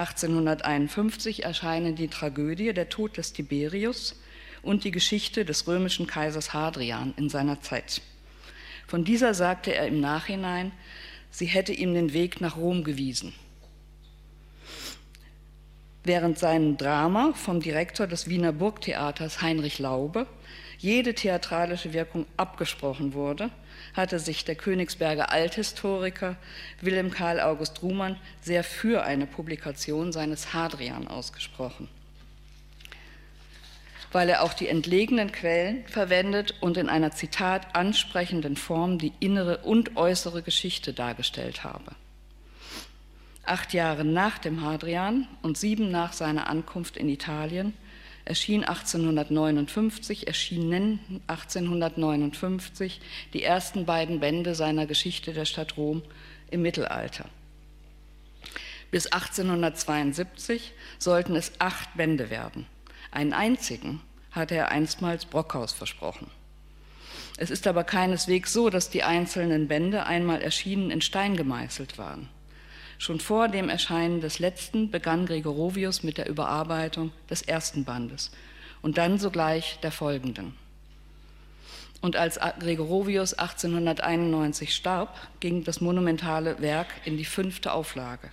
1851 0.00 1.44
erscheinen 1.44 1.94
die 1.94 2.08
Tragödie 2.08 2.72
Der 2.72 2.88
Tod 2.88 3.18
des 3.18 3.34
Tiberius 3.34 4.18
und 4.62 4.84
die 4.84 4.92
Geschichte 4.92 5.44
des 5.44 5.66
römischen 5.66 6.06
Kaisers 6.06 6.54
Hadrian 6.54 7.12
in 7.18 7.28
seiner 7.28 7.60
Zeit. 7.60 8.00
Von 8.86 9.04
dieser 9.04 9.34
sagte 9.34 9.74
er 9.74 9.86
im 9.86 10.00
Nachhinein, 10.00 10.72
sie 11.30 11.44
hätte 11.44 11.74
ihm 11.74 11.92
den 11.92 12.14
Weg 12.14 12.40
nach 12.40 12.56
Rom 12.56 12.82
gewiesen. 12.82 13.34
Während 16.02 16.38
sein 16.38 16.78
Drama 16.78 17.34
vom 17.34 17.60
Direktor 17.60 18.06
des 18.06 18.26
Wiener 18.26 18.52
Burgtheaters 18.52 19.42
Heinrich 19.42 19.78
Laube 19.78 20.26
jede 20.78 21.14
theatralische 21.14 21.92
Wirkung 21.92 22.24
abgesprochen 22.38 23.12
wurde, 23.12 23.50
hatte 23.94 24.18
sich 24.18 24.44
der 24.44 24.54
Königsberger 24.54 25.30
Althistoriker 25.30 26.36
Wilhelm 26.80 27.10
Karl 27.10 27.40
August 27.40 27.82
Ruhmann 27.82 28.16
sehr 28.40 28.64
für 28.64 29.02
eine 29.02 29.26
Publikation 29.26 30.12
seines 30.12 30.54
Hadrian 30.54 31.08
ausgesprochen. 31.08 31.88
weil 34.12 34.28
er 34.28 34.42
auch 34.42 34.54
die 34.54 34.68
entlegenen 34.68 35.30
Quellen 35.30 35.86
verwendet 35.86 36.54
und 36.60 36.76
in 36.76 36.88
einer 36.88 37.12
Zitat 37.12 37.76
ansprechenden 37.76 38.56
Form 38.56 38.98
die 38.98 39.12
innere 39.20 39.58
und 39.58 39.96
äußere 39.96 40.42
Geschichte 40.42 40.92
dargestellt 40.92 41.62
habe. 41.64 41.92
Acht 43.44 43.72
Jahre 43.72 44.04
nach 44.04 44.38
dem 44.38 44.62
Hadrian 44.62 45.26
und 45.42 45.56
sieben 45.56 45.90
nach 45.90 46.12
seiner 46.12 46.48
Ankunft 46.48 46.96
in 46.96 47.08
Italien 47.08 47.74
erschien 48.30 48.62
1859, 48.62 50.28
erschienen 50.28 51.20
1859 51.26 53.00
die 53.32 53.42
ersten 53.42 53.86
beiden 53.86 54.20
Bände 54.20 54.54
seiner 54.54 54.86
Geschichte 54.86 55.32
der 55.32 55.46
Stadt 55.46 55.76
Rom 55.76 56.02
im 56.48 56.62
Mittelalter. 56.62 57.24
Bis 58.92 59.08
1872 59.08 60.72
sollten 60.98 61.34
es 61.34 61.52
acht 61.58 61.96
Bände 61.96 62.30
werden. 62.30 62.66
Einen 63.10 63.32
einzigen 63.32 64.00
hatte 64.30 64.54
er 64.54 64.70
einstmals 64.70 65.24
Brockhaus 65.24 65.72
versprochen. 65.72 66.30
Es 67.36 67.50
ist 67.50 67.66
aber 67.66 67.82
keineswegs 67.82 68.52
so, 68.52 68.70
dass 68.70 68.90
die 68.90 69.02
einzelnen 69.02 69.66
Bände 69.66 70.06
einmal 70.06 70.40
erschienen 70.40 70.92
in 70.92 71.00
Stein 71.00 71.36
gemeißelt 71.36 71.98
waren. 71.98 72.28
Schon 73.00 73.18
vor 73.18 73.48
dem 73.48 73.70
Erscheinen 73.70 74.20
des 74.20 74.40
letzten 74.40 74.90
begann 74.90 75.24
Gregorovius 75.24 76.02
mit 76.02 76.18
der 76.18 76.28
Überarbeitung 76.28 77.12
des 77.30 77.40
ersten 77.40 77.86
Bandes 77.86 78.30
und 78.82 78.98
dann 78.98 79.18
sogleich 79.18 79.78
der 79.82 79.90
folgenden. 79.90 80.54
Und 82.02 82.16
als 82.16 82.38
Gregorovius 82.58 83.32
1891 83.32 84.74
starb, 84.74 85.16
ging 85.40 85.64
das 85.64 85.80
monumentale 85.80 86.60
Werk 86.60 86.88
in 87.06 87.16
die 87.16 87.24
fünfte 87.24 87.72
Auflage. 87.72 88.28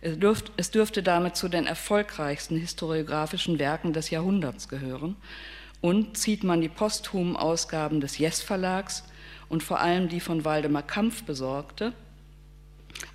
Es 0.00 0.70
dürfte 0.70 1.02
damit 1.02 1.36
zu 1.36 1.50
den 1.50 1.66
erfolgreichsten 1.66 2.56
historiografischen 2.56 3.58
Werken 3.58 3.92
des 3.92 4.08
Jahrhunderts 4.08 4.70
gehören. 4.70 5.16
Und 5.82 6.16
zieht 6.16 6.44
man 6.44 6.62
die 6.62 6.70
posthumen 6.70 7.36
Ausgaben 7.36 8.00
des 8.00 8.16
Jess 8.16 8.40
Verlags 8.40 9.04
und 9.50 9.62
vor 9.62 9.80
allem 9.80 10.08
die 10.08 10.20
von 10.20 10.46
Waldemar 10.46 10.82
Kampf 10.82 11.24
besorgte, 11.24 11.92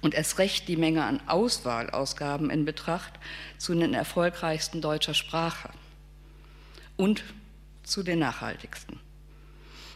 und 0.01 0.13
erst 0.13 0.37
recht 0.39 0.67
die 0.67 0.77
Menge 0.77 1.03
an 1.03 1.21
Auswahlausgaben 1.27 2.49
in 2.49 2.65
Betracht 2.65 3.13
zu 3.57 3.73
den 3.73 3.93
erfolgreichsten 3.93 4.81
deutscher 4.81 5.13
Sprache 5.13 5.69
und 6.97 7.23
zu 7.83 8.03
den 8.03 8.19
nachhaltigsten. 8.19 8.99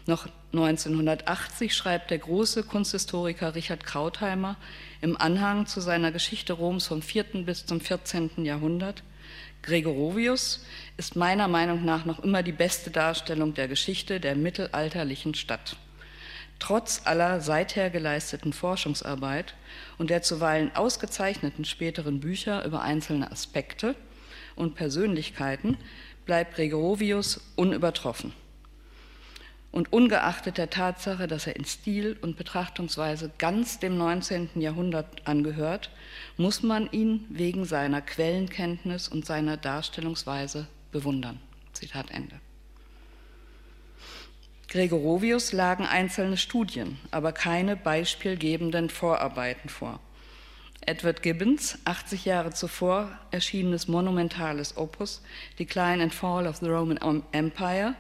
Noch 0.06 0.28
1980 0.54 1.76
schreibt 1.76 2.12
der 2.12 2.20
große 2.20 2.64
Kunsthistoriker 2.64 3.56
Richard 3.56 3.84
Krautheimer 3.84 4.56
im 5.02 5.20
Anhang 5.20 5.66
zu 5.66 5.82
seiner 5.82 6.14
Geschichte 6.14 6.54
Roms 6.54 6.88
vom 6.88 7.02
4. 7.02 7.44
bis 7.46 7.66
zum 7.66 7.82
14. 7.82 8.46
Jahrhundert, 8.46 9.04
Gregorovius 9.64 10.64
ist 10.96 11.18
meiner 11.18 11.50
Meinung 11.50 11.84
nach 11.84 12.06
noch 12.06 12.20
immer 12.20 12.42
die 12.42 12.54
beste 12.54 12.90
Darstellung 12.90 13.54
der 13.54 13.68
Geschichte 13.68 14.22
der 14.22 14.36
mittelalterlichen 14.36 15.34
Stadt. 15.36 15.76
Trotz 16.60 17.02
aller 17.06 17.40
seither 17.40 17.90
geleisteten 17.90 18.52
Forschungsarbeit 18.52 19.56
und 19.98 20.10
der 20.10 20.22
zuweilen 20.22 20.76
ausgezeichneten 20.76 21.66
späteren 21.66 22.20
Bücher 22.20 22.66
über 22.66 22.82
einzelne 22.82 23.32
Aspekte 23.32 23.96
und 24.56 24.76
Persönlichkeiten 24.76 25.78
bleibt 26.26 26.56
Gregorovius 26.56 27.40
unübertroffen. 27.56 28.34
Und 29.72 29.94
ungeachtet 29.94 30.58
der 30.58 30.70
Tatsache, 30.70 31.28
dass 31.28 31.46
er 31.46 31.56
in 31.56 31.66
Stil 31.66 32.18
und 32.22 32.38
Betrachtungsweise 32.38 33.32
ganz 33.38 33.80
dem 33.80 33.98
19. 33.98 34.50
Jahrhundert 34.56 35.28
angehört, 35.28 35.92
muss 36.38 36.64
man 36.64 36.90
ihn 36.92 37.26
wegen 37.30 37.66
seiner 37.66 38.02
Quellenkenntnis 38.02 39.08
und 39.08 39.26
seiner 39.26 39.58
Darstellungsweise 39.58 40.68
bewundern. 40.92 41.40
Zitat 41.74 42.10
Ende. 42.10 42.40
Gregorovius 44.70 45.54
lagen 45.54 45.86
einzelne 45.86 46.36
Studien, 46.36 47.00
aber 47.10 47.32
keine 47.32 47.78
beispielgebenden 47.78 48.90
Vorarbeiten 48.90 49.70
vor. 49.70 50.00
Edward 50.82 51.22
Gibbons, 51.22 51.80
80 51.86 52.26
Jahre 52.26 52.52
zuvor 52.52 53.12
erschienenes 53.32 53.88
monumentales 53.88 54.76
Opus 54.76 55.22
Decline 55.58 56.04
and 56.04 56.14
Fall 56.14 56.48
of 56.48 56.58
the 56.58 56.68
Roman 56.68 57.24
Empire, 57.32 57.96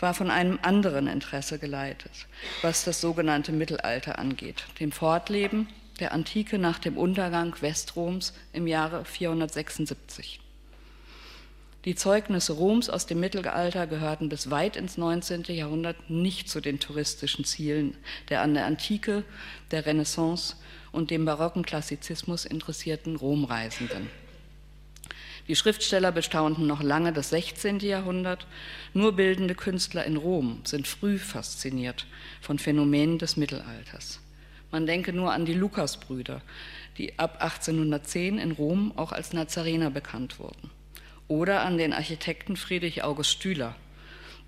war 0.00 0.14
von 0.14 0.30
einem 0.30 0.60
anderen 0.62 1.08
Interesse 1.08 1.58
geleitet, 1.58 2.26
was 2.62 2.84
das 2.84 3.00
sogenannte 3.00 3.52
Mittelalter 3.52 4.18
angeht, 4.18 4.64
dem 4.78 4.92
Fortleben 4.92 5.68
der 5.98 6.12
Antike 6.12 6.58
nach 6.58 6.78
dem 6.78 6.96
Untergang 6.96 7.54
Westroms 7.60 8.34
im 8.52 8.68
Jahre 8.68 9.04
476. 9.04 10.40
Die 11.88 11.94
Zeugnisse 11.94 12.52
Roms 12.52 12.90
aus 12.90 13.06
dem 13.06 13.18
Mittelalter 13.18 13.86
gehörten 13.86 14.28
bis 14.28 14.50
weit 14.50 14.76
ins 14.76 14.98
19. 14.98 15.44
Jahrhundert 15.44 16.10
nicht 16.10 16.50
zu 16.50 16.60
den 16.60 16.80
touristischen 16.80 17.46
Zielen 17.46 17.96
der 18.28 18.42
an 18.42 18.52
der 18.52 18.66
Antike, 18.66 19.24
der 19.70 19.86
Renaissance 19.86 20.56
und 20.92 21.10
dem 21.10 21.24
barocken 21.24 21.62
Klassizismus 21.62 22.44
interessierten 22.44 23.16
Romreisenden. 23.16 24.10
Die 25.48 25.56
Schriftsteller 25.56 26.12
bestaunten 26.12 26.66
noch 26.66 26.82
lange 26.82 27.14
das 27.14 27.30
16. 27.30 27.78
Jahrhundert. 27.78 28.46
Nur 28.92 29.16
bildende 29.16 29.54
Künstler 29.54 30.04
in 30.04 30.18
Rom 30.18 30.60
sind 30.64 30.86
früh 30.86 31.16
fasziniert 31.16 32.04
von 32.42 32.58
Phänomenen 32.58 33.16
des 33.16 33.38
Mittelalters. 33.38 34.20
Man 34.70 34.84
denke 34.84 35.14
nur 35.14 35.32
an 35.32 35.46
die 35.46 35.54
Lukasbrüder, 35.54 36.42
die 36.98 37.18
ab 37.18 37.40
1810 37.40 38.36
in 38.36 38.52
Rom 38.52 38.92
auch 38.94 39.12
als 39.12 39.32
Nazarener 39.32 39.90
bekannt 39.90 40.38
wurden 40.38 40.68
oder 41.28 41.62
an 41.62 41.78
den 41.78 41.92
Architekten 41.92 42.56
Friedrich 42.56 43.04
August 43.04 43.30
Stüler, 43.30 43.76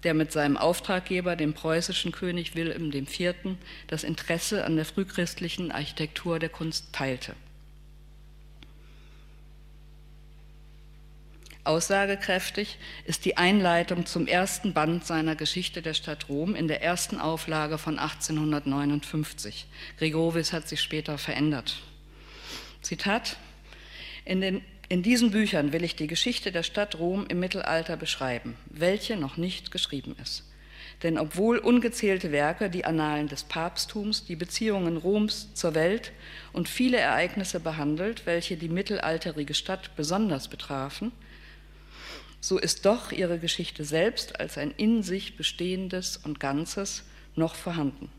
der 0.02 0.14
mit 0.14 0.32
seinem 0.32 0.56
Auftraggeber, 0.56 1.36
dem 1.36 1.52
preußischen 1.52 2.10
König 2.10 2.56
Wilhelm 2.56 2.90
IV., 2.92 3.34
das 3.86 4.02
Interesse 4.02 4.64
an 4.64 4.76
der 4.76 4.86
frühchristlichen 4.86 5.70
Architektur 5.70 6.38
der 6.38 6.48
Kunst 6.48 6.92
teilte. 6.92 7.34
Aussagekräftig 11.62 12.78
ist 13.04 13.26
die 13.26 13.36
Einleitung 13.36 14.06
zum 14.06 14.26
ersten 14.26 14.72
Band 14.72 15.06
seiner 15.06 15.36
Geschichte 15.36 15.82
der 15.82 15.92
Stadt 15.92 16.30
Rom 16.30 16.54
in 16.54 16.68
der 16.68 16.82
ersten 16.82 17.20
Auflage 17.20 17.76
von 17.76 17.98
1859. 17.98 19.66
Gregorius 19.98 20.54
hat 20.54 20.66
sich 20.66 20.80
später 20.80 21.18
verändert. 21.18 21.76
Zitat: 22.80 23.36
In 24.24 24.40
den 24.40 24.64
in 24.90 25.04
diesen 25.04 25.30
Büchern 25.30 25.72
will 25.72 25.84
ich 25.84 25.94
die 25.94 26.08
Geschichte 26.08 26.50
der 26.50 26.64
Stadt 26.64 26.98
Rom 26.98 27.24
im 27.28 27.38
Mittelalter 27.38 27.96
beschreiben, 27.96 28.56
welche 28.66 29.16
noch 29.16 29.36
nicht 29.36 29.70
geschrieben 29.70 30.16
ist. 30.20 30.42
Denn 31.04 31.16
obwohl 31.16 31.58
ungezählte 31.58 32.32
Werke 32.32 32.68
die 32.68 32.84
Annalen 32.84 33.28
des 33.28 33.44
Papsttums, 33.44 34.24
die 34.24 34.34
Beziehungen 34.34 34.96
Roms 34.96 35.54
zur 35.54 35.76
Welt 35.76 36.10
und 36.52 36.68
viele 36.68 36.96
Ereignisse 36.96 37.60
behandelt, 37.60 38.26
welche 38.26 38.56
die 38.56 38.68
mittelalterige 38.68 39.54
Stadt 39.54 39.94
besonders 39.94 40.48
betrafen, 40.48 41.12
so 42.40 42.58
ist 42.58 42.84
doch 42.84 43.12
ihre 43.12 43.38
Geschichte 43.38 43.84
selbst 43.84 44.40
als 44.40 44.58
ein 44.58 44.72
in 44.76 45.04
sich 45.04 45.36
bestehendes 45.36 46.16
und 46.16 46.40
Ganzes 46.40 47.04
noch 47.36 47.54
vorhanden. 47.54 48.10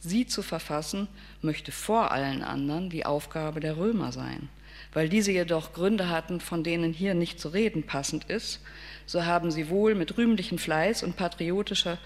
Sie 0.00 0.26
zu 0.26 0.42
verfassen 0.42 1.06
möchte 1.42 1.70
vor 1.70 2.10
allen 2.10 2.42
anderen 2.42 2.90
die 2.90 3.06
Aufgabe 3.06 3.60
der 3.60 3.76
Römer 3.76 4.10
sein– 4.10 4.48
weil 4.92 5.08
diese 5.08 5.32
jedoch 5.32 5.72
Gründe 5.72 6.10
hatten, 6.10 6.40
von 6.40 6.62
denen 6.62 6.92
hier 6.92 7.14
nicht 7.14 7.40
zu 7.40 7.48
reden 7.48 7.84
passend 7.84 8.24
ist, 8.24 8.60
so 9.06 9.24
haben 9.24 9.50
sie 9.50 9.68
wohl 9.68 9.94
mit 9.94 10.16
rühmlichem 10.16 10.58
Fleiß 10.58 11.02
und 11.02 11.16
patriotischer 11.16 11.98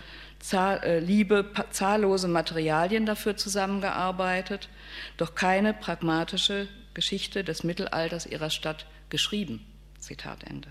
äh, 0.53 0.99
Liebe 1.01 1.51
zahllose 1.71 2.29
Materialien 2.29 3.07
dafür 3.07 3.37
zusammengearbeitet, 3.37 4.69
doch 5.17 5.35
keine 5.35 5.75
pragmatische 5.75 6.69
Geschichte 6.95 7.45
des 7.45 7.65
Mittelalters 7.65 8.27
ihrer 8.27 8.51
Stadt 8.51 8.87
geschrieben. 9.11 9.65
Zitat 9.99 10.45
Ende. 10.45 10.69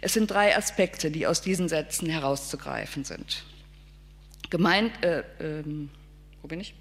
Es 0.00 0.14
sind 0.14 0.30
drei 0.30 0.56
Aspekte, 0.56 1.10
die 1.10 1.26
aus 1.26 1.42
diesen 1.42 1.68
Sätzen 1.68 2.08
herauszugreifen 2.08 3.04
sind. 3.04 3.44
Gemeint, 4.50 5.04
äh, 5.04 5.20
äh, 5.20 5.64
wo 6.40 6.48
bin 6.48 6.60
ich? 6.60 6.74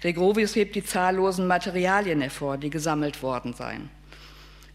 Gregorovius 0.00 0.54
hebt 0.54 0.74
die 0.74 0.84
zahllosen 0.84 1.46
Materialien 1.46 2.20
hervor, 2.20 2.58
die 2.58 2.70
gesammelt 2.70 3.22
worden 3.22 3.54
seien. 3.54 3.90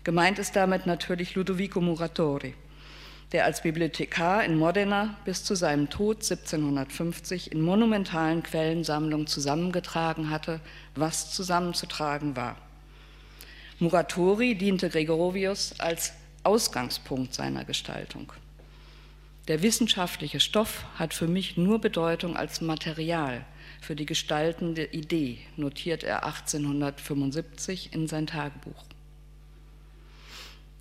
Gemeint 0.03 0.39
ist 0.39 0.55
damit 0.55 0.85
natürlich 0.85 1.35
Ludovico 1.35 1.79
Muratori, 1.79 2.53
der 3.31 3.45
als 3.45 3.61
Bibliothekar 3.61 4.43
in 4.43 4.57
Modena 4.57 5.15
bis 5.25 5.43
zu 5.43 5.55
seinem 5.55 5.89
Tod 5.89 6.17
1750 6.17 7.51
in 7.51 7.61
monumentalen 7.61 8.43
Quellensammlungen 8.43 9.27
zusammengetragen 9.27 10.29
hatte, 10.29 10.59
was 10.95 11.31
zusammenzutragen 11.31 12.35
war. 12.35 12.57
Muratori 13.79 14.55
diente 14.55 14.89
Gregorovius 14.89 15.79
als 15.79 16.13
Ausgangspunkt 16.43 17.33
seiner 17.33 17.63
Gestaltung. 17.63 18.33
Der 19.47 19.61
wissenschaftliche 19.61 20.39
Stoff 20.39 20.85
hat 20.95 21.13
für 21.13 21.27
mich 21.27 21.57
nur 21.57 21.79
Bedeutung 21.79 22.37
als 22.37 22.61
Material, 22.61 23.45
für 23.83 23.95
die 23.95 24.05
gestaltende 24.05 24.85
Idee, 24.85 25.39
notiert 25.57 26.03
er 26.03 26.25
1875 26.25 27.93
in 27.93 28.07
sein 28.07 28.27
Tagebuch. 28.27 28.85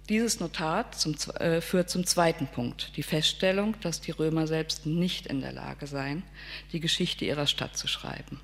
Dieses 0.08 0.40
Notat 0.40 0.94
zum, 0.94 1.14
äh, 1.38 1.60
führt 1.60 1.88
zum 1.88 2.04
zweiten 2.04 2.46
Punkt, 2.46 2.96
die 2.96 3.02
Feststellung, 3.02 3.76
dass 3.80 4.00
die 4.00 4.10
Römer 4.10 4.46
selbst 4.46 4.84
nicht 4.84 5.26
in 5.26 5.40
der 5.40 5.52
Lage 5.52 5.86
seien, 5.86 6.22
die 6.72 6.80
Geschichte 6.80 7.24
ihrer 7.24 7.46
Stadt 7.46 7.76
zu 7.76 7.86
schreiben. 7.86 8.40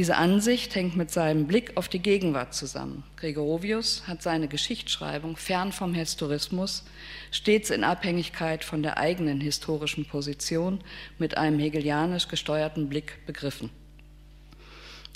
Diese 0.00 0.16
Ansicht 0.16 0.74
hängt 0.76 0.96
mit 0.96 1.10
seinem 1.10 1.46
Blick 1.46 1.76
auf 1.76 1.90
die 1.90 1.98
Gegenwart 1.98 2.54
zusammen. 2.54 3.04
Gregorovius 3.16 4.04
hat 4.06 4.22
seine 4.22 4.48
Geschichtsschreibung 4.48 5.36
fern 5.36 5.72
vom 5.72 5.92
Historismus, 5.92 6.84
stets 7.30 7.68
in 7.68 7.84
Abhängigkeit 7.84 8.64
von 8.64 8.82
der 8.82 8.96
eigenen 8.96 9.42
historischen 9.42 10.06
Position 10.06 10.80
mit 11.18 11.36
einem 11.36 11.58
hegelianisch 11.58 12.28
gesteuerten 12.28 12.88
Blick 12.88 13.26
begriffen. 13.26 13.68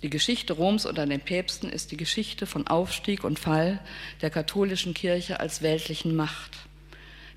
Die 0.03 0.11
Geschichte 0.11 0.53
Roms 0.53 0.85
unter 0.85 1.07
den 1.07 1.23
Päpsten 1.23 1.71
ist 1.71 1.91
die 1.91 1.97
Geschichte 1.97 2.45
von 2.45 2.67
Aufstieg 2.67 3.25
und 3.25 3.39
Fall 3.39 3.81
der 4.21 4.29
katholischen 4.29 4.93
Kirche 4.93 5.41
als 5.41 5.63
weltlichen 5.63 6.15
Macht. 6.15 6.59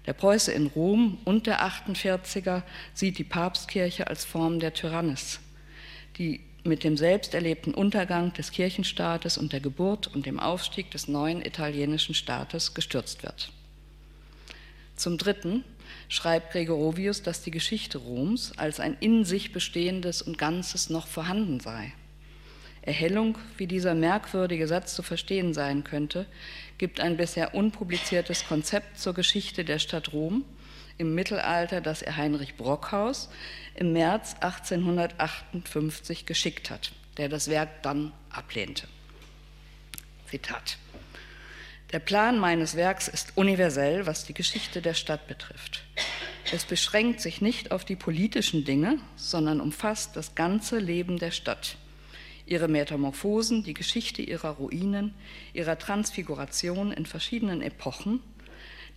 Der 0.06 0.12
Preuße 0.12 0.52
in 0.52 0.68
Rom 0.68 1.18
und 1.24 1.48
der 1.48 1.62
48er 1.62 2.64
sieht 2.94 3.18
die 3.18 3.24
Papstkirche 3.24 4.08
als 4.08 4.26
Form 4.26 4.60
der 4.60 4.74
Tyrannis, 4.74 5.40
die 6.18 6.42
mit 6.68 6.84
dem 6.84 6.98
selbst 6.98 7.34
erlebten 7.34 7.74
Untergang 7.74 8.34
des 8.34 8.52
Kirchenstaates 8.52 9.38
und 9.38 9.54
der 9.54 9.60
Geburt 9.60 10.14
und 10.14 10.26
dem 10.26 10.40
Aufstieg 10.40 10.92
des 10.92 11.08
neuen 11.08 11.44
italienischen 11.44 12.14
Staates 12.14 12.74
gestürzt 12.74 13.24
wird. 13.24 13.52
Zum 14.96 15.18
Dritten 15.18 15.64
schreibt 16.10 16.52
Gregorovius, 16.52 17.24
dass 17.24 17.42
die 17.42 17.52
Geschichte 17.52 17.98
Roms 17.98 18.58
als 18.58 18.80
ein 18.80 18.98
in 19.00 19.26
sich 19.26 19.54
bestehendes 19.54 20.22
und 20.22 20.38
Ganzes 20.38 20.90
noch 20.90 21.08
vorhanden 21.08 21.60
sei. 21.60 21.94
Erhellung, 22.82 23.38
wie 23.58 23.68
dieser 23.68 23.96
merkwürdige 23.96 24.68
Satz 24.68 24.96
zu 24.96 25.04
verstehen 25.04 25.54
sein 25.54 25.84
könnte, 25.84 26.26
gibt 26.78 27.02
ein 27.02 27.18
bisher 27.18 27.54
unpubliziertes 27.54 28.48
Konzept 28.48 28.98
zur 28.98 29.14
Geschichte 29.14 29.66
der 29.66 29.80
Stadt 29.80 30.14
Rom 30.14 30.46
im 30.98 31.16
Mittelalter, 31.16 31.82
das 31.82 32.02
er 32.02 32.18
Heinrich 32.18 32.56
Brockhaus 32.56 33.30
im 33.76 33.94
März 33.94 34.36
1858 34.42 36.26
geschickt 36.26 36.70
hat, 36.70 36.92
der 37.18 37.30
das 37.30 37.50
Werk 37.50 37.84
dann 37.84 38.12
ablehnte. 38.30 38.88
Zitat. 40.30 40.78
Der 41.94 42.00
Plan 42.00 42.38
meines 42.38 42.76
Werks 42.76 43.08
ist 43.08 43.38
universell, 43.38 44.06
was 44.06 44.26
die 44.26 44.34
Geschichte 44.34 44.82
der 44.82 44.94
Stadt 44.94 45.28
betrifft. 45.28 45.84
Es 46.52 46.66
beschränkt 46.66 47.22
sich 47.22 47.42
nicht 47.42 47.72
auf 47.72 47.86
die 47.86 47.96
politischen 47.96 48.66
Dinge, 48.66 49.00
sondern 49.16 49.62
umfasst 49.62 50.16
das 50.16 50.36
ganze 50.36 50.80
Leben 50.80 51.18
der 51.18 51.32
Stadt. 51.32 51.78
Ihre 52.46 52.68
Metamorphosen, 52.68 53.64
die 53.64 53.74
Geschichte 53.74 54.22
ihrer 54.22 54.52
Ruinen, 54.52 55.14
ihrer 55.54 55.78
Transfiguration 55.78 56.92
in 56.92 57.06
verschiedenen 57.06 57.62
Epochen 57.62 58.22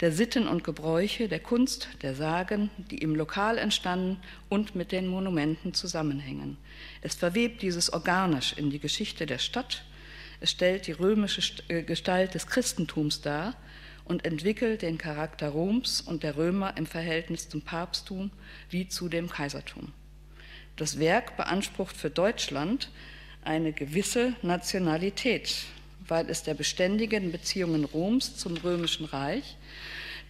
der 0.00 0.12
Sitten 0.12 0.48
und 0.48 0.64
Gebräuche, 0.64 1.28
der 1.28 1.40
Kunst, 1.40 1.88
der 2.02 2.14
Sagen, 2.14 2.70
die 2.78 2.98
im 2.98 3.14
Lokal 3.14 3.58
entstanden 3.58 4.18
und 4.48 4.74
mit 4.74 4.92
den 4.92 5.06
Monumenten 5.06 5.74
zusammenhängen. 5.74 6.56
Es 7.02 7.14
verwebt 7.14 7.62
dieses 7.62 7.92
organisch 7.92 8.54
in 8.54 8.70
die 8.70 8.78
Geschichte 8.78 9.26
der 9.26 9.38
Stadt, 9.38 9.84
es 10.40 10.50
stellt 10.50 10.86
die 10.86 10.92
römische 10.92 11.42
äh, 11.68 11.82
Gestalt 11.82 12.34
des 12.34 12.46
Christentums 12.46 13.20
dar 13.20 13.54
und 14.06 14.24
entwickelt 14.24 14.80
den 14.80 14.96
Charakter 14.96 15.50
Roms 15.50 16.00
und 16.00 16.22
der 16.22 16.36
Römer 16.36 16.76
im 16.78 16.86
Verhältnis 16.86 17.48
zum 17.48 17.60
Papsttum 17.60 18.30
wie 18.70 18.88
zu 18.88 19.10
dem 19.10 19.28
Kaisertum. 19.28 19.92
Das 20.76 20.98
Werk 20.98 21.36
beansprucht 21.36 21.94
für 21.94 22.08
Deutschland 22.08 22.90
eine 23.44 23.72
gewisse 23.72 24.34
Nationalität, 24.40 25.66
weil 26.10 26.28
es 26.28 26.42
der 26.42 26.54
beständigen 26.54 27.32
Beziehungen 27.32 27.84
Roms 27.84 28.36
zum 28.36 28.56
römischen 28.56 29.06
Reich 29.06 29.56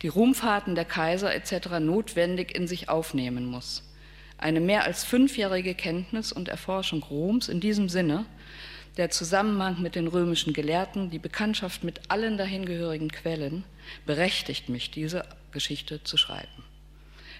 die 0.02 0.08
Ruhmfahrten 0.08 0.74
der 0.74 0.84
Kaiser 0.84 1.34
etc. 1.34 1.78
notwendig 1.80 2.54
in 2.54 2.66
sich 2.66 2.88
aufnehmen 2.88 3.46
muss. 3.46 3.82
Eine 4.38 4.60
mehr 4.60 4.84
als 4.84 5.04
fünfjährige 5.04 5.74
Kenntnis 5.74 6.32
und 6.32 6.48
Erforschung 6.48 7.02
Roms 7.02 7.48
in 7.48 7.60
diesem 7.60 7.88
Sinne, 7.88 8.24
der 8.96 9.10
Zusammenhang 9.10 9.82
mit 9.82 9.94
den 9.94 10.06
römischen 10.06 10.52
Gelehrten, 10.52 11.10
die 11.10 11.18
Bekanntschaft 11.18 11.84
mit 11.84 12.00
allen 12.08 12.38
dahingehörigen 12.38 13.10
Quellen, 13.10 13.64
berechtigt 14.06 14.68
mich, 14.68 14.90
diese 14.90 15.24
Geschichte 15.52 16.02
zu 16.02 16.16
schreiben, 16.16 16.64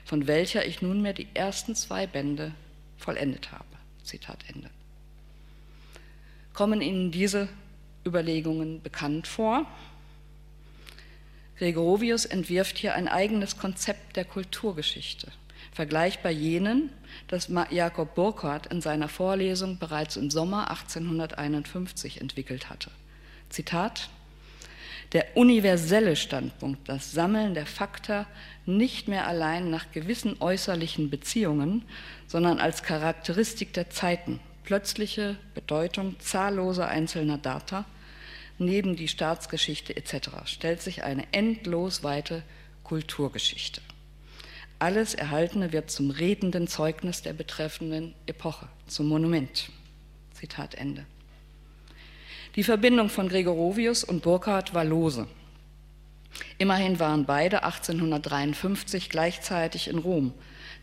von 0.04 0.26
welcher 0.26 0.66
ich 0.66 0.82
nunmehr 0.82 1.14
die 1.14 1.28
ersten 1.34 1.74
zwei 1.74 2.06
Bände 2.06 2.52
vollendet 2.98 3.52
habe. 3.52 3.64
Zitat 4.04 4.44
Ende. 4.48 4.68
Kommen 6.52 6.82
Ihnen 6.82 7.10
diese 7.10 7.48
Überlegungen 8.06 8.82
bekannt 8.82 9.26
vor? 9.26 9.66
Gregorovius 11.58 12.24
entwirft 12.24 12.78
hier 12.78 12.94
ein 12.94 13.06
eigenes 13.06 13.58
Konzept 13.58 14.16
der 14.16 14.24
Kulturgeschichte, 14.24 15.30
vergleichbar 15.72 16.32
jenen, 16.32 16.90
das 17.28 17.50
Jakob 17.70 18.14
Burckhardt 18.14 18.66
in 18.68 18.80
seiner 18.80 19.08
Vorlesung 19.08 19.78
bereits 19.78 20.16
im 20.16 20.30
Sommer 20.30 20.70
1851 20.70 22.20
entwickelt 22.20 22.70
hatte. 22.70 22.90
Zitat 23.50 24.08
der 25.12 25.36
universelle 25.36 26.14
Standpunkt, 26.14 26.88
das 26.88 27.12
Sammeln 27.12 27.54
der 27.54 27.66
Fakta 27.66 28.26
nicht 28.64 29.08
mehr 29.08 29.26
allein 29.26 29.68
nach 29.68 29.90
gewissen 29.92 30.36
äußerlichen 30.40 31.10
Beziehungen, 31.10 31.84
sondern 32.28 32.60
als 32.60 32.82
Charakteristik 32.82 33.72
der 33.72 33.90
Zeiten, 33.90 34.40
plötzliche 34.70 35.36
Bedeutung 35.52 36.14
zahlloser 36.20 36.86
einzelner 36.86 37.38
Data, 37.38 37.86
neben 38.56 38.94
die 38.94 39.08
Staatsgeschichte 39.08 39.96
etc. 39.96 40.28
stellt 40.44 40.80
sich 40.80 41.02
eine 41.02 41.24
endlos 41.32 42.04
weite 42.04 42.44
Kulturgeschichte. 42.84 43.80
Alles 44.78 45.14
Erhaltene 45.14 45.72
wird 45.72 45.90
zum 45.90 46.10
redenden 46.10 46.68
Zeugnis 46.68 47.20
der 47.20 47.32
betreffenden 47.32 48.14
Epoche, 48.26 48.68
zum 48.86 49.08
Monument. 49.08 49.70
Zitat 50.34 50.76
Ende. 50.76 51.04
Die 52.54 52.62
Verbindung 52.62 53.08
von 53.08 53.28
Gregorovius 53.28 54.04
und 54.04 54.22
Burckhardt 54.22 54.72
war 54.72 54.84
lose. 54.84 55.26
Immerhin 56.58 57.00
waren 57.00 57.24
beide 57.24 57.64
1853 57.64 59.10
gleichzeitig 59.10 59.88
in 59.88 59.98
Rom. 59.98 60.32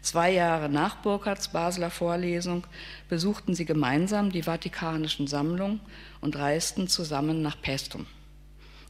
Zwei 0.08 0.32
Jahre 0.32 0.70
nach 0.70 0.96
Burckhards 0.96 1.50
Basler 1.50 1.90
Vorlesung 1.90 2.66
besuchten 3.10 3.54
sie 3.56 3.66
gemeinsam 3.66 4.32
die 4.32 4.44
Vatikanischen 4.44 5.28
Sammlungen 5.28 5.82
und 6.22 6.38
reisten 6.38 6.88
zusammen 6.88 7.42
nach 7.42 7.62
Paestum. 7.62 8.06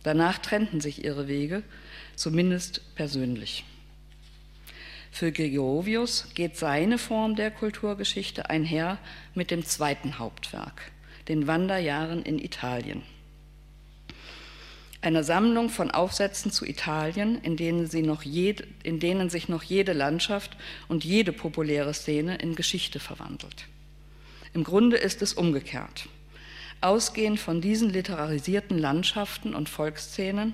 Danach 0.04 0.38
trennten 0.38 0.80
sich 0.80 1.04
ihre 1.04 1.28
Wege, 1.28 1.64
zumindest 2.16 2.94
persönlich. 2.94 3.66
Für 5.10 5.32
Gregorovius 5.32 6.28
geht 6.36 6.56
seine 6.56 7.00
Form 7.00 7.36
der 7.36 7.50
Kulturgeschichte 7.50 8.52
einher 8.52 9.00
mit 9.34 9.50
dem 9.50 9.66
zweiten 9.66 10.20
Hauptwerk, 10.20 10.92
den 11.30 11.48
Wanderjahren 11.48 12.22
in 12.22 12.38
Italien. 12.38 13.02
Eine 15.02 15.24
Sammlung 15.24 15.70
von 15.70 15.92
Aufsätzen 15.92 16.52
zu 16.52 16.66
Italien, 16.66 17.40
in 17.42 17.56
denen, 17.56 17.88
jede, 18.24 18.64
in 18.84 19.00
denen 19.00 19.30
sich 19.30 19.48
noch 19.48 19.64
jede 19.64 19.94
Landschaft 19.94 20.58
und 20.88 21.06
jede 21.06 21.32
populäre 21.32 21.94
Szene 21.94 22.38
in 22.38 22.56
Geschichte 22.56 23.00
verwandelt. 23.00 23.68
Im 24.54 24.64
Grunde 24.64 24.98
ist 24.98 25.22
es 25.22 25.34
umgekehrt. 25.34 26.10
Ausgehend 26.82 27.40
von 27.40 27.62
diesen 27.62 27.92
literarisierten 27.92 28.78
Landschaften 28.78 29.54
und 29.54 29.70
Volksszenen, 29.70 30.54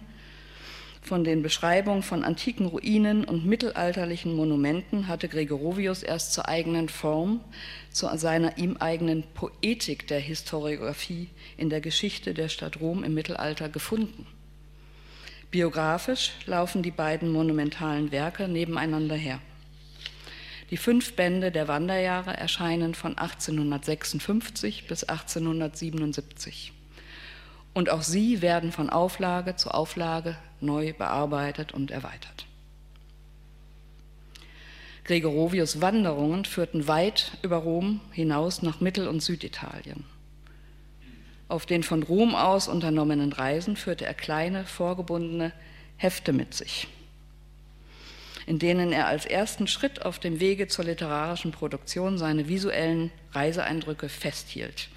von 1.03 1.25
den 1.25 1.41
Beschreibungen 1.41 2.01
von 2.01 2.23
antiken 2.23 2.65
Ruinen 2.65 3.25
und 3.25 3.45
mittelalterlichen 3.45 4.35
Monumenten 4.37 5.09
hatte 5.09 5.27
Gregorovius 5.27 6.01
erst 6.01 6.31
zur 6.31 6.47
eigenen 6.47 6.87
Form, 6.87 7.41
zu 7.91 8.07
seiner 8.15 8.57
ihm 8.57 8.77
eigenen 8.77 9.23
Poetik 9.33 10.07
der 10.07 10.21
Historiographie 10.21 11.27
in 11.57 11.69
der 11.69 11.81
Geschichte 11.81 12.33
der 12.33 12.47
Stadt 12.47 12.79
Rom 12.79 13.03
im 13.03 13.13
Mittelalter 13.13 13.67
gefunden. 13.67 14.25
Biografisch 15.53 16.31
laufen 16.47 16.81
die 16.81 16.89
beiden 16.89 17.31
monumentalen 17.31 18.11
Werke 18.11 18.47
nebeneinander 18.47 19.15
her. 19.15 19.39
Die 20.71 20.77
fünf 20.77 21.15
Bände 21.15 21.51
der 21.51 21.67
Wanderjahre 21.67 22.35
erscheinen 22.35 22.95
von 22.95 23.19
1856 23.19 24.87
bis 24.87 25.03
1877. 25.03 26.73
Und 27.75 27.91
auch 27.91 28.01
sie 28.01 28.41
werden 28.41 28.71
von 28.71 28.89
Auflage 28.89 29.55
zu 29.55 29.69
Auflage 29.69 30.37
neu 30.59 30.91
bearbeitet 30.91 31.71
und 31.71 31.91
erweitert. 31.91 32.47
Gregorovius 35.03 35.81
Wanderungen 35.81 36.45
führten 36.45 36.87
weit 36.87 37.37
über 37.43 37.57
Rom 37.57 38.01
hinaus 38.11 38.63
nach 38.63 38.81
Mittel- 38.81 39.07
und 39.07 39.21
Süditalien. 39.21 40.03
Auf 41.53 41.67
den 41.67 41.83
von 41.83 42.01
Rom 42.01 42.33
aus 42.33 42.67
unternommenen 42.67 43.31
Reisen 43.31 43.75
führte 43.75 44.07
er 44.07 44.15
kleine, 44.15 44.65
vorgebundene 44.65 45.53
Hefte 45.97 46.33
mit 46.33 46.55
sich 46.55 46.87
in 48.45 48.59
denen 48.59 48.91
er 48.91 49.07
als 49.07 49.25
ersten 49.25 49.67
Schritt 49.67 50.03
auf 50.03 50.19
dem 50.19 50.41
Wege 50.41 50.67
zur 50.67 50.83
literarischen 50.83 51.51
Produktion 51.51 52.17
seine 52.17 52.49
visuellen 52.49 53.09
Reiseeindrücke 53.31 54.09
festhielt. 54.09 54.89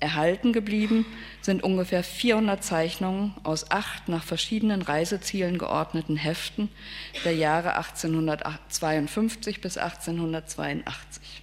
Erhalten 0.00 0.52
geblieben 0.52 1.06
sind 1.40 1.62
ungefähr 1.62 2.02
400 2.02 2.64
Zeichnungen 2.64 3.34
aus 3.44 3.70
acht 3.70 4.08
nach 4.08 4.24
verschiedenen 4.24 4.82
Reisezielen 4.82 5.56
geordneten 5.56 6.16
Heften 6.16 6.68
der 7.24 7.36
Jahre 7.36 7.76
1852 7.76 9.60
bis 9.60 9.78
1882. 9.78 11.42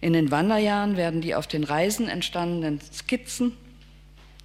In 0.00 0.12
den 0.12 0.30
Wanderjahren 0.30 0.96
werden 0.96 1.20
die 1.20 1.34
auf 1.34 1.46
den 1.46 1.64
Reisen 1.64 2.08
entstandenen 2.08 2.80
Skizzen 2.80 3.56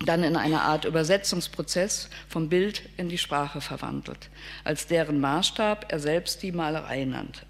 dann 0.06 0.24
in 0.24 0.36
eine 0.36 0.62
Art 0.62 0.86
Übersetzungsprozess 0.86 2.10
vom 2.28 2.50
Bild 2.50 2.84
in 2.98 3.10
die 3.10 3.18
Sprache 3.18 3.62
verwandelt, 3.62 4.30
als 4.64 4.88
deren 4.88 5.20
Maßstab 5.20 5.92
er 5.92 6.00
selbst 6.00 6.44
die 6.44 6.52
Malerei 6.52 7.06
nannte. 7.06 7.46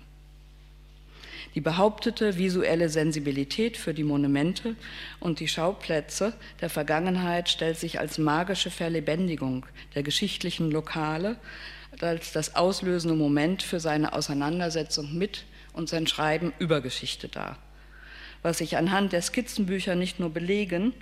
Die 1.56 1.62
behauptete 1.62 2.38
visuelle 2.38 2.89
Sensibilität 2.89 3.78
für 3.78 3.93
die 3.93 4.04
Monumente 4.04 4.76
und 5.20 5.39
die 5.39 5.47
Schauplätze 5.47 6.34
der 6.62 6.70
Vergangenheit 6.70 7.47
stellt 7.47 7.78
sich 7.78 7.99
als 7.99 8.18
magische 8.18 8.72
Verlebendigung 8.72 9.66
der 9.93 10.01
geschichtlichen 10.01 10.72
Lokale 10.72 11.38
als 12.01 12.32
das 12.32 12.56
auslösende 12.56 13.16
Moment 13.16 13.62
für 13.62 13.80
seine 13.80 14.14
Auseinandersetzung 14.14 15.16
mit 15.16 15.45
und 15.74 15.89
sein 15.89 16.08
Schreiben 16.08 16.54
über 16.58 16.82
Geschichte 16.82 17.28
dar, 17.28 17.60
was 18.44 18.60
sich 18.60 18.78
anhand 18.78 19.14
der 19.14 19.22
Skizzenbücher 19.22 19.96
nicht 19.96 20.20
nur 20.20 20.30
belegen, 20.30 20.94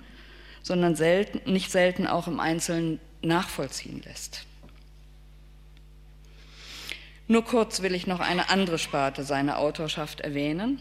sondern 0.62 0.96
selten, 0.96 1.52
nicht 1.52 1.70
selten 1.70 2.06
auch 2.06 2.28
im 2.28 2.40
Einzelnen 2.40 3.00
nachvollziehen 3.20 4.00
lässt. 4.04 4.46
Nur 7.28 7.44
kurz 7.44 7.82
will 7.82 7.94
ich 7.94 8.06
noch 8.06 8.20
eine 8.20 8.50
andere 8.50 8.78
Sparte 8.78 9.24
seiner 9.24 9.58
Autorschaft 9.58 10.20
erwähnen, 10.20 10.78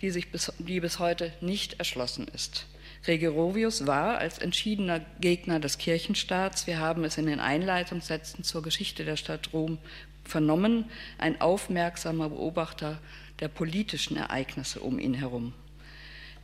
die, 0.00 0.10
sich 0.10 0.30
bis, 0.30 0.52
die 0.58 0.80
bis 0.80 0.98
heute 0.98 1.32
nicht 1.40 1.78
erschlossen 1.78 2.28
ist. 2.28 2.66
Gregorovius 3.04 3.86
war 3.86 4.18
als 4.18 4.38
entschiedener 4.38 5.00
Gegner 5.20 5.60
des 5.60 5.78
Kirchenstaats, 5.78 6.66
wir 6.66 6.80
haben 6.80 7.04
es 7.04 7.18
in 7.18 7.26
den 7.26 7.40
Einleitungssätzen 7.40 8.42
zur 8.42 8.62
Geschichte 8.62 9.04
der 9.04 9.16
Stadt 9.16 9.52
Rom 9.52 9.78
vernommen, 10.24 10.90
ein 11.18 11.40
aufmerksamer 11.40 12.30
Beobachter 12.30 12.98
der 13.40 13.48
politischen 13.48 14.16
Ereignisse 14.16 14.80
um 14.80 14.98
ihn 14.98 15.14
herum. 15.14 15.52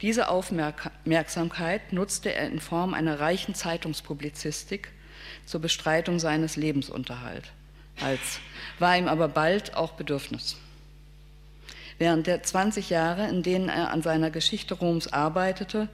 Diese 0.02 0.28
Aufmerksamkeit 0.28 1.92
nutzte 1.92 2.34
er 2.34 2.48
in 2.48 2.58
Form 2.58 2.92
einer 2.92 3.20
reichen 3.20 3.54
Zeitungspublizistik 3.54 4.88
zur 5.46 5.60
Bestreitung 5.60 6.18
seines 6.18 6.56
Lebensunterhalts, 6.56 7.48
war 8.80 8.96
ihm 8.98 9.06
aber 9.06 9.28
bald 9.28 9.76
auch 9.76 9.92
Bedürfnis. 9.92 10.56
Während 11.98 12.26
der 12.26 12.42
20 12.42 12.90
Jahre, 12.90 13.28
in 13.28 13.44
denen 13.44 13.68
er 13.68 13.92
an 13.92 14.02
seiner 14.02 14.30
Geschichte 14.30 14.74
Roms 14.74 15.12
arbeitete, 15.12 15.88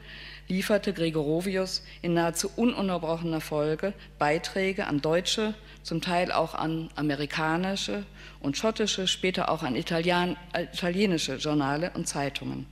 lieferte 0.48 0.94
Gregorovius 0.94 1.82
in 2.00 2.14
nahezu 2.14 2.50
ununterbrochener 2.56 3.42
Folge 3.42 3.92
Beiträge 4.18 4.86
an 4.86 5.02
deutsche, 5.02 5.52
zum 5.82 6.00
Teil 6.00 6.32
auch 6.32 6.54
an 6.54 6.88
amerikanische 6.96 8.04
und 8.40 8.56
schottische, 8.56 9.06
später 9.06 9.50
auch 9.50 9.62
an 9.62 9.76
Italien, 9.76 10.38
italienische 10.54 11.34
Journale 11.34 11.90
und 11.94 12.08
Zeitungen. 12.08 12.64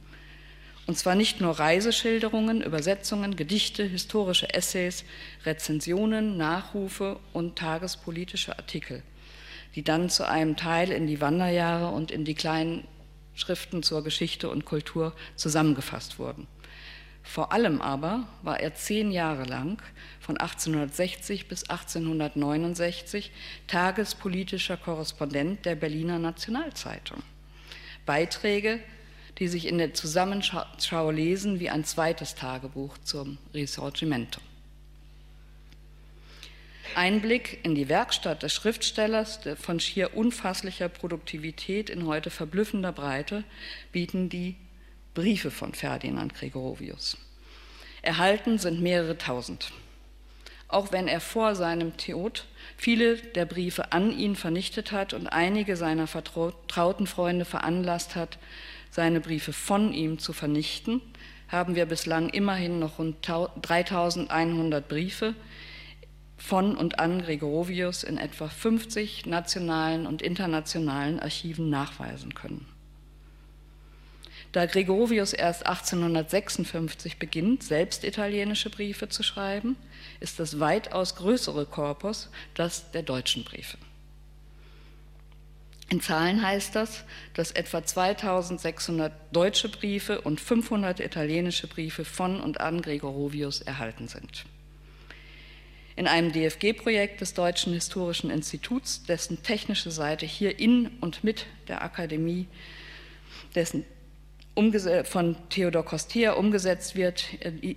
Und 0.87 0.97
zwar 0.97 1.16
nicht 1.16 1.41
nur 1.41 1.59
Reiseschilderungen, 1.59 2.62
Übersetzungen, 2.62 3.34
Gedichte, 3.34 3.82
historische 3.82 4.55
Essays, 4.55 5.05
Rezensionen, 5.45 6.37
Nachrufe 6.37 7.18
und 7.32 7.57
tagespolitische 7.57 8.57
Artikel, 8.57 9.03
die 9.74 9.82
dann 9.82 10.09
zu 10.11 10.28
einem 10.28 10.57
Teil 10.57 10.93
in 10.93 11.09
die 11.09 11.20
Wanderjahre 11.20 11.89
und 11.89 12.12
in 12.12 12.24
die 12.24 12.34
kleinen 12.34 12.87
Schriften 13.34 13.82
zur 13.82 14.05
Geschichte 14.05 14.49
und 14.49 14.64
Kultur 14.64 15.12
zusammengefasst 15.34 16.20
wurden. 16.20 16.47
Vor 17.24 17.53
allem 17.53 17.82
aber 17.82 18.28
war 18.43 18.61
er 18.61 18.74
zehn 18.74 19.11
Jahre 19.11 19.45
lang, 19.45 19.82
von 20.20 20.37
1860 20.37 21.49
bis 21.49 21.68
1869, 21.68 23.32
tagespolitischer 23.66 24.76
Korrespondent 24.76 25.66
der 25.66 25.74
Berliner 25.74 26.20
Nationalzeitung. 26.20 27.24
Beiträge 28.07 28.78
die 29.39 29.49
sich 29.49 29.66
in 29.66 29.78
der 29.78 29.95
Zusammenschau 29.95 31.11
lesen 31.11 31.61
wie 31.61 31.70
ein 31.70 31.84
zweites 31.84 32.34
Tagebuch 32.34 32.97
zum 32.99 33.39
Risorgimento. 33.53 34.41
Einblick 36.95 37.59
in 37.62 37.74
die 37.74 37.91
Werkstatt 37.91 38.43
des 38.43 38.55
Schriftstellers 38.55 39.41
von 39.61 39.80
schier 39.80 40.16
unfasslicher 40.16 40.89
Produktivität 40.89 41.91
in 41.91 42.07
heute 42.07 42.30
verblüffender 42.30 42.93
Breite 42.93 43.45
bieten 43.93 44.30
die 44.30 44.57
Briefe 45.12 45.51
von 45.51 45.74
Ferdinand 45.74 46.34
Gregorovius. 46.34 47.18
Erhalten 48.01 48.59
sind 48.59 48.80
mehrere 48.80 49.18
tausend. 49.18 49.72
Auch 50.68 50.91
wenn 50.91 51.07
er 51.07 51.20
vor 51.20 51.55
seinem 51.55 51.97
Tod 51.97 52.47
viele 52.76 53.16
der 53.16 53.45
Briefe 53.45 53.93
an 53.93 54.16
ihn 54.16 54.34
vernichtet 54.34 54.91
hat 54.91 55.12
und 55.12 55.26
einige 55.26 55.76
seiner 55.76 56.07
vertrauten 56.07 57.07
Freunde 57.07 57.45
veranlasst 57.45 58.16
hat, 58.16 58.39
seine 58.97 59.20
Briefe 59.20 59.53
von 59.53 59.92
ihm 59.92 60.18
zu 60.18 60.32
vernichten, 60.32 61.03
haben 61.49 61.76
wir 61.76 61.84
bislang 61.84 62.30
immerhin 62.30 62.78
noch 62.78 62.99
rund 62.99 63.16
3100 63.28 64.88
Briefe 64.88 65.34
von 66.38 66.74
und 66.74 66.99
an 66.99 67.20
Gregorovius 67.20 68.05
in 68.05 68.16
etwa 68.16 68.49
50 68.49 69.26
nationalen 69.26 70.07
und 70.07 70.22
internationalen 70.22 71.20
Archiven 71.20 71.68
nachweisen 71.68 72.34
können. 72.34 72.66
Da 74.53 74.64
Gregorovius 74.64 75.34
erst 75.34 75.66
1856 75.66 77.18
beginnt, 77.18 77.62
selbst 77.62 78.03
italienische 78.03 78.70
Briefe 78.70 79.11
zu 79.11 79.22
schreiben, 79.22 79.76
ist 80.20 80.40
das 80.40 80.59
weitaus 80.59 81.16
größere 81.16 81.66
Korpus 81.66 82.30
das 82.55 82.90
der 82.92 83.03
deutschen 83.03 83.44
Briefe. 83.44 83.76
In 85.89 86.01
Zahlen 86.01 86.43
heißt 86.43 86.74
das, 86.74 87.05
dass 87.34 87.53
etwa 87.53 87.84
2600 87.84 89.12
deutsche 89.30 89.68
Briefe 89.68 90.20
und 90.20 90.41
500 90.41 90.99
italienische 90.99 91.68
Briefe 91.68 92.05
von 92.05 92.41
und 92.41 92.61
an 92.61 92.82
Gregorovius 92.82 93.61
erhalten 93.61 94.09
sind. 94.09 94.47
In 95.95 96.09
einem 96.09 96.32
DFG-Projekt 96.32 97.20
des 97.20 97.34
Deutschen 97.34 97.72
Historischen 97.72 98.30
Instituts, 98.30 99.05
dessen 99.05 99.43
technische 99.43 99.91
Seite 99.91 100.26
hier 100.26 100.59
in 100.59 100.89
und 101.01 101.24
mit 101.24 101.47
der 101.68 101.82
Akademie, 101.82 102.49
dessen 103.55 103.84
von 105.04 105.36
Theodor 105.50 105.84
Kostier 105.84 106.38
umgesetzt 106.38 106.96
wird, 106.96 107.26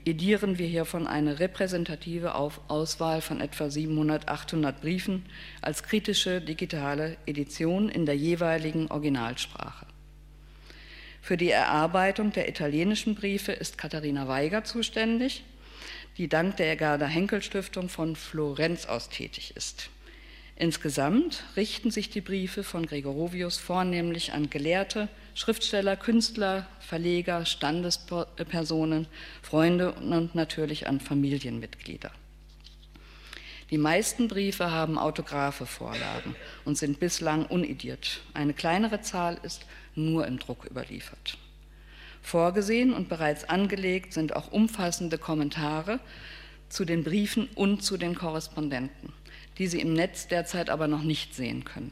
edieren 0.05 0.57
wir 0.57 0.65
hiervon 0.65 1.07
eine 1.07 1.39
repräsentative 1.39 2.35
Auswahl 2.35 3.19
von 3.19 3.41
etwa 3.41 3.69
700, 3.69 4.29
800 4.29 4.79
Briefen 4.79 5.25
als 5.61 5.83
kritische 5.83 6.39
digitale 6.39 7.17
Edition 7.25 7.89
in 7.89 8.05
der 8.05 8.15
jeweiligen 8.15 8.89
Originalsprache. 8.89 9.87
Für 11.21 11.35
die 11.35 11.51
Erarbeitung 11.51 12.31
der 12.31 12.47
italienischen 12.47 13.13
Briefe 13.13 13.51
ist 13.51 13.77
Katharina 13.77 14.29
Weiger 14.29 14.63
zuständig, 14.63 15.43
die 16.17 16.29
dank 16.29 16.55
der 16.55 16.77
Gerda 16.77 17.07
Henkel 17.07 17.41
Stiftung 17.41 17.89
von 17.89 18.15
Florenz 18.15 18.85
aus 18.85 19.09
tätig 19.09 19.51
ist. 19.57 19.89
Insgesamt 20.59 21.45
richten 21.55 21.89
sich 21.89 22.09
die 22.09 22.19
Briefe 22.19 22.65
von 22.65 22.85
Gregorovius 22.85 23.57
vornehmlich 23.57 24.33
an 24.33 24.49
Gelehrte, 24.49 25.07
Schriftsteller, 25.33 25.95
Künstler, 25.95 26.67
Verleger, 26.81 27.45
Standespersonen, 27.45 29.07
Freunde 29.41 29.93
und 29.93 30.35
natürlich 30.35 30.85
an 30.85 30.99
Familienmitglieder. 30.99 32.11
Die 33.71 33.77
meisten 33.77 34.27
Briefe 34.27 34.69
haben 34.69 34.97
Autographe 34.97 35.65
Vorlagen 35.65 36.35
und 36.65 36.77
sind 36.77 36.99
bislang 36.99 37.45
unediert. 37.45 38.19
Eine 38.33 38.53
kleinere 38.53 38.99
Zahl 38.99 39.39
ist 39.43 39.65
nur 39.95 40.27
im 40.27 40.39
Druck 40.39 40.65
überliefert. 40.65 41.37
Vorgesehen 42.21 42.91
und 42.91 43.07
bereits 43.07 43.45
angelegt 43.45 44.11
sind 44.11 44.35
auch 44.35 44.51
umfassende 44.51 45.17
Kommentare 45.17 46.01
zu 46.67 46.83
den 46.83 47.05
Briefen 47.05 47.47
und 47.55 47.81
zu 47.81 47.95
den 47.95 48.13
Korrespondenten 48.13 49.13
die 49.59 49.67
Sie 49.67 49.79
im 49.79 49.93
Netz 49.93 50.27
derzeit 50.27 50.69
aber 50.69 50.87
noch 50.87 51.03
nicht 51.03 51.35
sehen 51.35 51.65
können. 51.65 51.91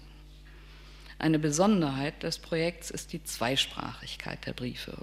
Eine 1.19 1.37
Besonderheit 1.37 2.23
des 2.23 2.39
Projekts 2.39 2.89
ist 2.89 3.11
die 3.11 3.23
Zweisprachigkeit 3.23 4.45
der 4.45 4.53
Briefe 4.53 4.97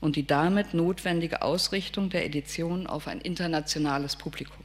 und 0.00 0.16
die 0.16 0.26
damit 0.26 0.74
notwendige 0.74 1.42
Ausrichtung 1.42 2.10
der 2.10 2.26
Edition 2.26 2.86
auf 2.86 3.06
ein 3.08 3.20
internationales 3.20 4.16
Publikum. 4.16 4.64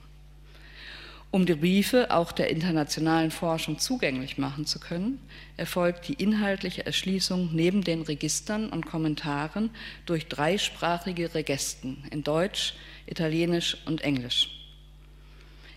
Um 1.32 1.46
die 1.46 1.56
Briefe 1.56 2.12
auch 2.12 2.32
der 2.32 2.50
internationalen 2.50 3.30
Forschung 3.30 3.78
zugänglich 3.78 4.38
machen 4.38 4.66
zu 4.66 4.80
können, 4.80 5.20
erfolgt 5.58 6.08
die 6.08 6.14
inhaltliche 6.14 6.86
Erschließung 6.86 7.50
neben 7.54 7.84
den 7.84 8.04
Registern 8.04 8.70
und 8.70 8.86
Kommentaren 8.86 9.70
durch 10.06 10.28
dreisprachige 10.28 11.34
Regesten 11.34 12.04
in 12.12 12.24
Deutsch, 12.24 12.76
Italienisch 13.06 13.78
und 13.86 14.02
Englisch. 14.02 14.65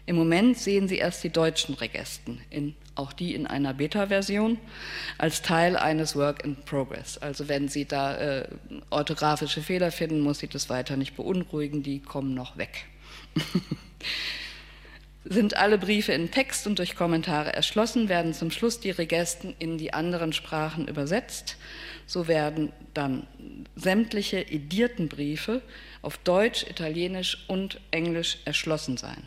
Im 0.08 0.16
Moment 0.16 0.56
sehen 0.56 0.88
Sie 0.88 0.96
erst 0.96 1.22
die 1.22 1.28
deutschen 1.28 1.74
Regesten 1.74 2.40
in 2.48 2.74
auch 2.94 3.12
die 3.12 3.34
in 3.34 3.46
einer 3.46 3.74
Beta-Version, 3.74 4.58
als 5.18 5.42
Teil 5.42 5.76
eines 5.76 6.16
Work 6.16 6.42
in 6.44 6.56
Progress. 6.56 7.18
Also 7.18 7.46
wenn 7.46 7.68
Sie 7.68 7.84
da 7.84 8.16
äh, 8.16 8.48
orthografische 8.88 9.60
Fehler 9.60 9.92
finden, 9.92 10.20
muss 10.20 10.38
Sie 10.38 10.48
das 10.48 10.70
weiter 10.70 10.96
nicht 10.96 11.14
beunruhigen, 11.14 11.82
die 11.82 12.00
kommen 12.00 12.32
noch 12.32 12.56
weg. 12.56 12.86
Sind 15.24 15.58
alle 15.58 15.76
Briefe 15.76 16.12
in 16.12 16.30
Text 16.30 16.66
und 16.66 16.78
durch 16.78 16.96
Kommentare 16.96 17.52
erschlossen, 17.52 18.08
werden 18.08 18.32
zum 18.32 18.50
Schluss 18.50 18.80
die 18.80 18.90
Regesten 18.90 19.54
in 19.58 19.76
die 19.76 19.92
anderen 19.92 20.32
Sprachen 20.32 20.88
übersetzt. 20.88 21.58
So 22.06 22.28
werden 22.28 22.72
dann 22.94 23.26
sämtliche 23.76 24.40
edierten 24.40 25.08
Briefe 25.08 25.60
auf 26.00 26.16
Deutsch, 26.16 26.64
Italienisch 26.66 27.44
und 27.46 27.78
Englisch 27.90 28.38
erschlossen 28.46 28.96
sein. 28.96 29.22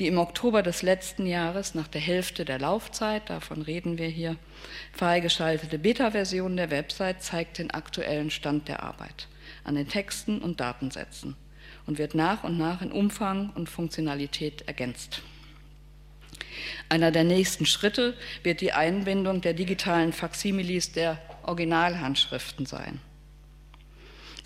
Die 0.00 0.06
im 0.06 0.16
Oktober 0.16 0.62
des 0.62 0.80
letzten 0.80 1.26
Jahres 1.26 1.74
nach 1.74 1.86
der 1.86 2.00
Hälfte 2.00 2.46
der 2.46 2.58
Laufzeit, 2.58 3.28
davon 3.28 3.60
reden 3.60 3.98
wir 3.98 4.08
hier, 4.08 4.36
freigeschaltete 4.94 5.78
Beta-Version 5.78 6.56
der 6.56 6.70
Website 6.70 7.22
zeigt 7.22 7.58
den 7.58 7.70
aktuellen 7.70 8.30
Stand 8.30 8.66
der 8.66 8.82
Arbeit 8.82 9.28
an 9.62 9.74
den 9.74 9.88
Texten 9.88 10.38
und 10.38 10.58
Datensätzen 10.58 11.36
und 11.86 11.98
wird 11.98 12.14
nach 12.14 12.44
und 12.44 12.56
nach 12.56 12.80
in 12.80 12.92
Umfang 12.92 13.50
und 13.50 13.68
Funktionalität 13.68 14.62
ergänzt. 14.62 15.20
Einer 16.88 17.10
der 17.10 17.24
nächsten 17.24 17.66
Schritte 17.66 18.16
wird 18.42 18.62
die 18.62 18.72
Einbindung 18.72 19.42
der 19.42 19.52
digitalen 19.52 20.14
Faksimilis 20.14 20.92
der 20.92 21.18
Originalhandschriften 21.42 22.64
sein. 22.64 23.00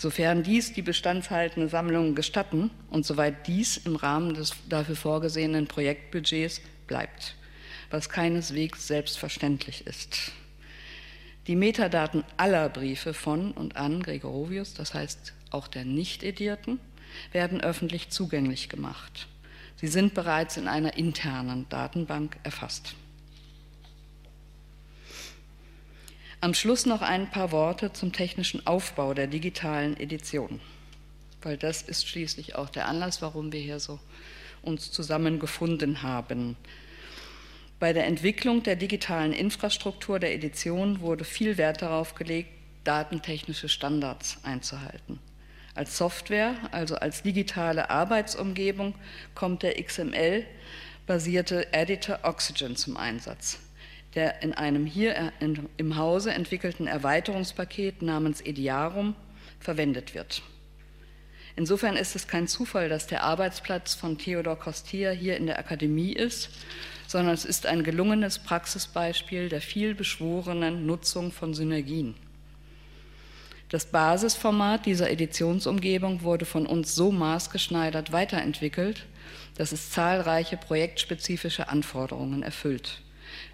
Sofern 0.04 0.42
dies 0.42 0.74
die 0.74 0.82
bestandshaltende 0.82 1.70
Sammlung 1.70 2.14
gestatten 2.14 2.70
und 2.90 3.06
soweit 3.06 3.46
dies 3.46 3.78
im 3.78 3.96
Rahmen 3.96 4.34
des 4.34 4.52
dafür 4.68 4.96
vorgesehenen 4.96 5.66
Projektbudgets 5.66 6.60
bleibt, 6.86 7.36
was 7.88 8.10
keineswegs 8.10 8.86
selbstverständlich 8.86 9.86
ist. 9.86 10.32
Die 11.46 11.56
Metadaten 11.56 12.22
aller 12.36 12.68
Briefe 12.68 13.14
von 13.14 13.52
und 13.52 13.78
an 13.78 14.02
Gregorovius, 14.02 14.74
das 14.74 14.92
heißt 14.92 15.32
auch 15.48 15.68
der 15.68 15.86
nicht 15.86 16.22
edierten, 16.22 16.80
werden 17.32 17.62
öffentlich 17.62 18.10
zugänglich 18.10 18.68
gemacht. 18.68 19.26
Sie 19.76 19.88
sind 19.88 20.12
bereits 20.12 20.58
in 20.58 20.68
einer 20.68 20.98
internen 20.98 21.66
Datenbank 21.70 22.36
erfasst. 22.42 22.94
Am 26.44 26.52
Schluss 26.52 26.84
noch 26.84 27.00
ein 27.00 27.30
paar 27.30 27.52
Worte 27.52 27.94
zum 27.94 28.12
technischen 28.12 28.66
Aufbau 28.66 29.14
der 29.14 29.28
digitalen 29.28 29.98
Edition, 29.98 30.60
weil 31.40 31.56
das 31.56 31.80
ist 31.80 32.06
schließlich 32.06 32.54
auch 32.54 32.68
der 32.68 32.86
Anlass, 32.86 33.22
warum 33.22 33.50
wir 33.50 33.60
hier 33.60 33.80
so 33.80 33.98
uns 34.60 34.92
zusammengefunden 34.92 36.02
haben. 36.02 36.58
Bei 37.80 37.94
der 37.94 38.04
Entwicklung 38.04 38.62
der 38.62 38.76
digitalen 38.76 39.32
Infrastruktur 39.32 40.18
der 40.18 40.34
Edition 40.34 41.00
wurde 41.00 41.24
viel 41.24 41.56
Wert 41.56 41.80
darauf 41.80 42.14
gelegt, 42.14 42.50
datentechnische 42.84 43.70
Standards 43.70 44.36
einzuhalten. 44.42 45.20
Als 45.74 45.96
Software, 45.96 46.56
also 46.72 46.96
als 46.96 47.22
digitale 47.22 47.88
Arbeitsumgebung, 47.88 48.94
kommt 49.34 49.62
der 49.62 49.82
XML-basierte 49.82 51.72
Editor 51.72 52.18
Oxygen 52.22 52.76
zum 52.76 52.98
Einsatz, 52.98 53.60
der 54.14 54.42
in 54.42 54.52
einem 54.52 54.86
hier 54.86 55.32
im 55.76 55.96
Hause 55.96 56.32
entwickelten 56.32 56.86
Erweiterungspaket 56.86 58.02
namens 58.02 58.40
Ediarum 58.40 59.14
verwendet 59.60 60.14
wird. 60.14 60.42
Insofern 61.56 61.96
ist 61.96 62.16
es 62.16 62.26
kein 62.26 62.48
Zufall, 62.48 62.88
dass 62.88 63.06
der 63.06 63.22
Arbeitsplatz 63.22 63.94
von 63.94 64.18
Theodor 64.18 64.58
Kostia 64.58 65.10
hier 65.10 65.36
in 65.36 65.46
der 65.46 65.58
Akademie 65.58 66.12
ist, 66.12 66.50
sondern 67.06 67.34
es 67.34 67.44
ist 67.44 67.66
ein 67.66 67.84
gelungenes 67.84 68.40
Praxisbeispiel 68.40 69.48
der 69.48 69.60
vielbeschworenen 69.60 70.84
Nutzung 70.86 71.30
von 71.30 71.54
Synergien. 71.54 72.14
Das 73.68 73.86
Basisformat 73.86 74.86
dieser 74.86 75.10
Editionsumgebung 75.10 76.22
wurde 76.22 76.44
von 76.44 76.66
uns 76.66 76.94
so 76.94 77.10
maßgeschneidert 77.12 78.12
weiterentwickelt, 78.12 79.06
dass 79.56 79.72
es 79.72 79.90
zahlreiche 79.90 80.56
projektspezifische 80.56 81.68
Anforderungen 81.68 82.42
erfüllt, 82.42 83.00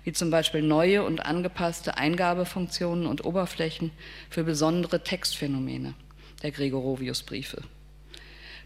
wie 0.05 0.13
zum 0.13 0.31
Beispiel 0.31 0.63
neue 0.63 1.03
und 1.05 1.27
angepasste 1.27 1.97
Eingabefunktionen 1.97 3.07
und 3.07 3.25
Oberflächen 3.25 3.93
für 4.29 4.45
besondere 4.45 5.03
Textphänomene 5.05 5.95
der 6.43 6.51
Gregorovius-Briefe. 6.51 7.63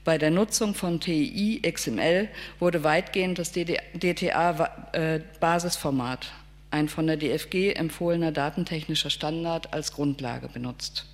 Bei 0.05 0.19
der 0.19 0.31
Nutzung 0.31 0.75
von 0.75 1.01
TII 1.01 1.63
XML 1.63 2.29
wurde 2.59 2.85
weitgehend 2.85 3.39
das 3.39 3.53
DTA-Basisformat, 3.53 6.33
ein 6.71 6.91
von 6.91 7.07
der 7.07 7.17
DFG 7.17 7.73
empfohlener 7.73 8.31
datentechnischer 8.31 9.09
Standard, 9.09 9.73
als 9.73 9.93
Grundlage 9.93 10.49
benutzt. 10.49 11.07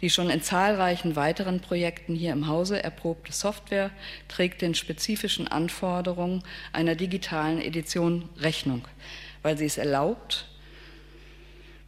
Die 0.00 0.10
schon 0.10 0.30
in 0.30 0.42
zahlreichen 0.42 1.16
weiteren 1.16 1.58
Projekten 1.60 2.14
hier 2.14 2.32
im 2.32 2.46
Hause 2.46 2.84
erprobte 2.84 3.32
Software 3.32 3.90
trägt 4.28 4.62
den 4.62 4.74
spezifischen 4.74 5.48
Anforderungen 5.48 6.44
einer 6.72 6.94
digitalen 6.94 7.60
Edition 7.60 8.28
Rechnung, 8.38 8.86
weil 9.44 9.56
sie 9.58 9.66
es 9.66 9.76
erlaubt, 9.78 10.46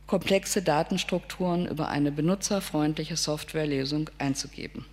komplexe 0.06 0.62
Datenstrukturen 0.62 1.66
über 1.66 1.88
eine 1.88 2.12
benutzerfreundliche 2.12 3.16
Softwarelösung 3.16 4.10
einzugeben. 4.18 4.84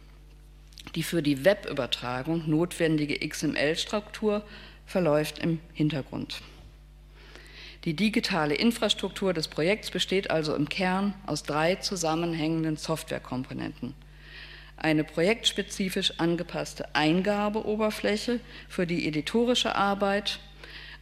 Die 0.96 1.04
für 1.04 1.22
die 1.22 1.46
Webübertragung 1.46 2.50
notwendige 2.50 3.28
XML-Struktur 3.28 4.44
verläuft 4.86 5.40
im 5.40 5.60
Hintergrund. 5.74 6.42
Die 7.84 7.96
digitale 7.96 8.56
Infrastruktur 8.56 9.34
des 9.34 9.50
Projekts 9.50 9.92
besteht 9.92 10.32
also 10.32 10.56
im 10.56 10.70
Kern 10.70 11.14
aus 11.26 11.44
drei 11.44 11.76
zusammenhängenden 11.76 12.78
Softwarekomponenten. 12.78 13.94
Eine 14.78 15.04
projektspezifisch 15.04 16.18
angepasste 16.18 16.96
Eingabeoberfläche 16.96 18.40
für 18.70 18.88
die 18.88 19.06
editorische 19.06 19.76
Arbeit, 19.76 20.40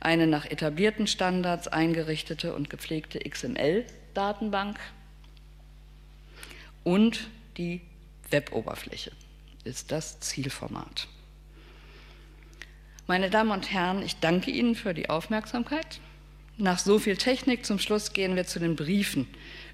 eine 0.02 0.28
nach 0.28 0.46
etablierten 0.46 1.08
Standards 1.08 1.68
eingerichtete 1.68 2.54
und 2.54 2.70
gepflegte 2.70 3.20
XML-Datenbank 3.20 4.78
und 6.84 7.30
die 7.58 7.82
Weboberfläche 8.30 9.12
ist 9.64 9.92
das 9.92 10.20
Zielformat. 10.20 11.08
Meine 13.08 13.30
Damen 13.30 13.52
und 13.52 13.72
Herren, 13.72 14.04
ich 14.04 14.20
danke 14.20 14.52
Ihnen 14.52 14.76
für 14.76 14.94
die 14.94 15.10
Aufmerksamkeit. 15.10 16.00
Nach 16.58 16.80
so 16.80 16.98
viel 16.98 17.18
Technik 17.18 17.66
zum 17.66 17.78
Schluss 17.78 18.14
gehen 18.14 18.36
wir 18.36 18.46
zu 18.46 18.60
den 18.60 18.76
Briefen 18.76 19.28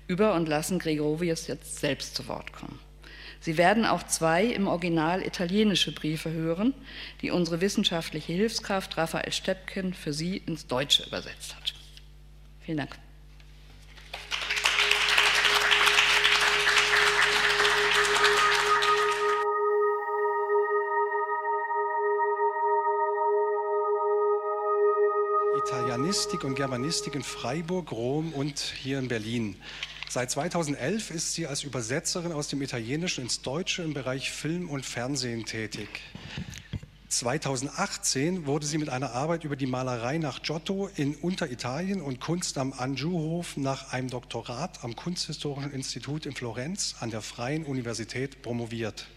über 0.07 0.33
und 0.33 0.47
lassen 0.47 0.79
Gregorovius 0.79 1.47
jetzt 1.47 1.77
selbst 1.79 2.15
zu 2.15 2.27
Wort 2.27 2.53
kommen. 2.53 2.79
Sie 3.39 3.57
werden 3.57 3.85
auch 3.85 4.03
zwei 4.03 4.45
im 4.45 4.67
Original 4.67 5.25
italienische 5.25 5.93
Briefe 5.93 6.31
hören, 6.31 6.73
die 7.21 7.31
unsere 7.31 7.61
wissenschaftliche 7.61 8.33
Hilfskraft 8.33 8.97
Raphael 8.97 9.31
Steppken 9.31 9.93
für 9.93 10.13
Sie 10.13 10.37
ins 10.37 10.67
Deutsche 10.67 11.05
übersetzt 11.05 11.55
hat. 11.55 11.73
Vielen 12.61 12.77
Dank. 12.77 12.97
Italianistik 25.67 26.43
und 26.43 26.55
Germanistik 26.55 27.15
in 27.15 27.23
Freiburg, 27.23 27.91
Rom 27.91 28.31
und 28.33 28.59
hier 28.59 28.99
in 28.99 29.07
Berlin. 29.07 29.55
Seit 30.09 30.31
2011 30.31 31.11
ist 31.11 31.33
sie 31.33 31.47
als 31.47 31.63
Übersetzerin 31.63 32.31
aus 32.31 32.47
dem 32.47 32.61
Italienischen 32.61 33.25
ins 33.25 33.41
Deutsche 33.41 33.83
im 33.83 33.93
Bereich 33.93 34.31
Film 34.31 34.69
und 34.69 34.85
Fernsehen 34.85 35.45
tätig. 35.45 35.89
2018 37.09 38.45
wurde 38.45 38.65
sie 38.65 38.77
mit 38.77 38.87
einer 38.87 39.11
Arbeit 39.11 39.43
über 39.43 39.57
die 39.57 39.65
Malerei 39.65 40.17
nach 40.17 40.41
Giotto 40.43 40.89
in 40.95 41.15
Unteritalien 41.15 42.01
und 42.01 42.21
Kunst 42.21 42.57
am 42.57 42.71
Anjouhof 42.71 43.57
nach 43.57 43.91
einem 43.91 44.09
Doktorat 44.09 44.81
am 44.85 44.95
Kunsthistorischen 44.95 45.71
Institut 45.71 46.25
in 46.25 46.33
Florenz 46.33 46.95
an 47.01 47.11
der 47.11 47.21
Freien 47.21 47.65
Universität 47.65 48.41
promoviert. 48.41 49.07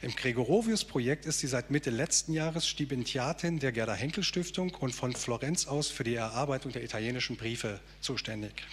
Im 0.00 0.16
Gregorovius-Projekt 0.16 1.26
ist 1.26 1.40
sie 1.40 1.48
seit 1.48 1.70
Mitte 1.70 1.90
letzten 1.90 2.32
Jahres 2.32 2.66
Stipendiatin 2.66 3.58
der 3.58 3.72
Gerda 3.72 3.94
Henkel 3.94 4.24
Stiftung 4.24 4.74
und 4.74 4.94
von 4.94 5.14
Florenz 5.14 5.66
aus 5.66 5.88
für 5.88 6.04
die 6.04 6.14
Erarbeitung 6.14 6.72
der 6.72 6.82
italienischen 6.82 7.36
Briefe 7.36 7.80
zuständig. 8.00 8.66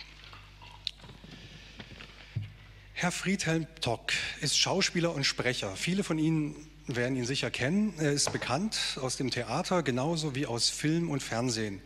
Herr 3.02 3.12
Friedhelm 3.12 3.66
Tock 3.82 4.14
ist 4.42 4.56
Schauspieler 4.60 5.16
und 5.16 5.24
Sprecher. 5.24 5.76
Viele 5.76 6.04
von 6.04 6.20
Ihnen 6.20 6.56
werden 6.86 7.16
ihn 7.16 7.26
sicher 7.26 7.50
kennen. 7.50 7.96
Er 7.98 8.12
ist 8.12 8.32
bekannt 8.32 9.00
aus 9.02 9.18
dem 9.18 9.32
Theater 9.32 9.82
genauso 9.82 10.36
wie 10.36 10.46
aus 10.46 10.70
Film 10.70 11.10
und 11.10 11.24
Fernsehen. 11.24 11.82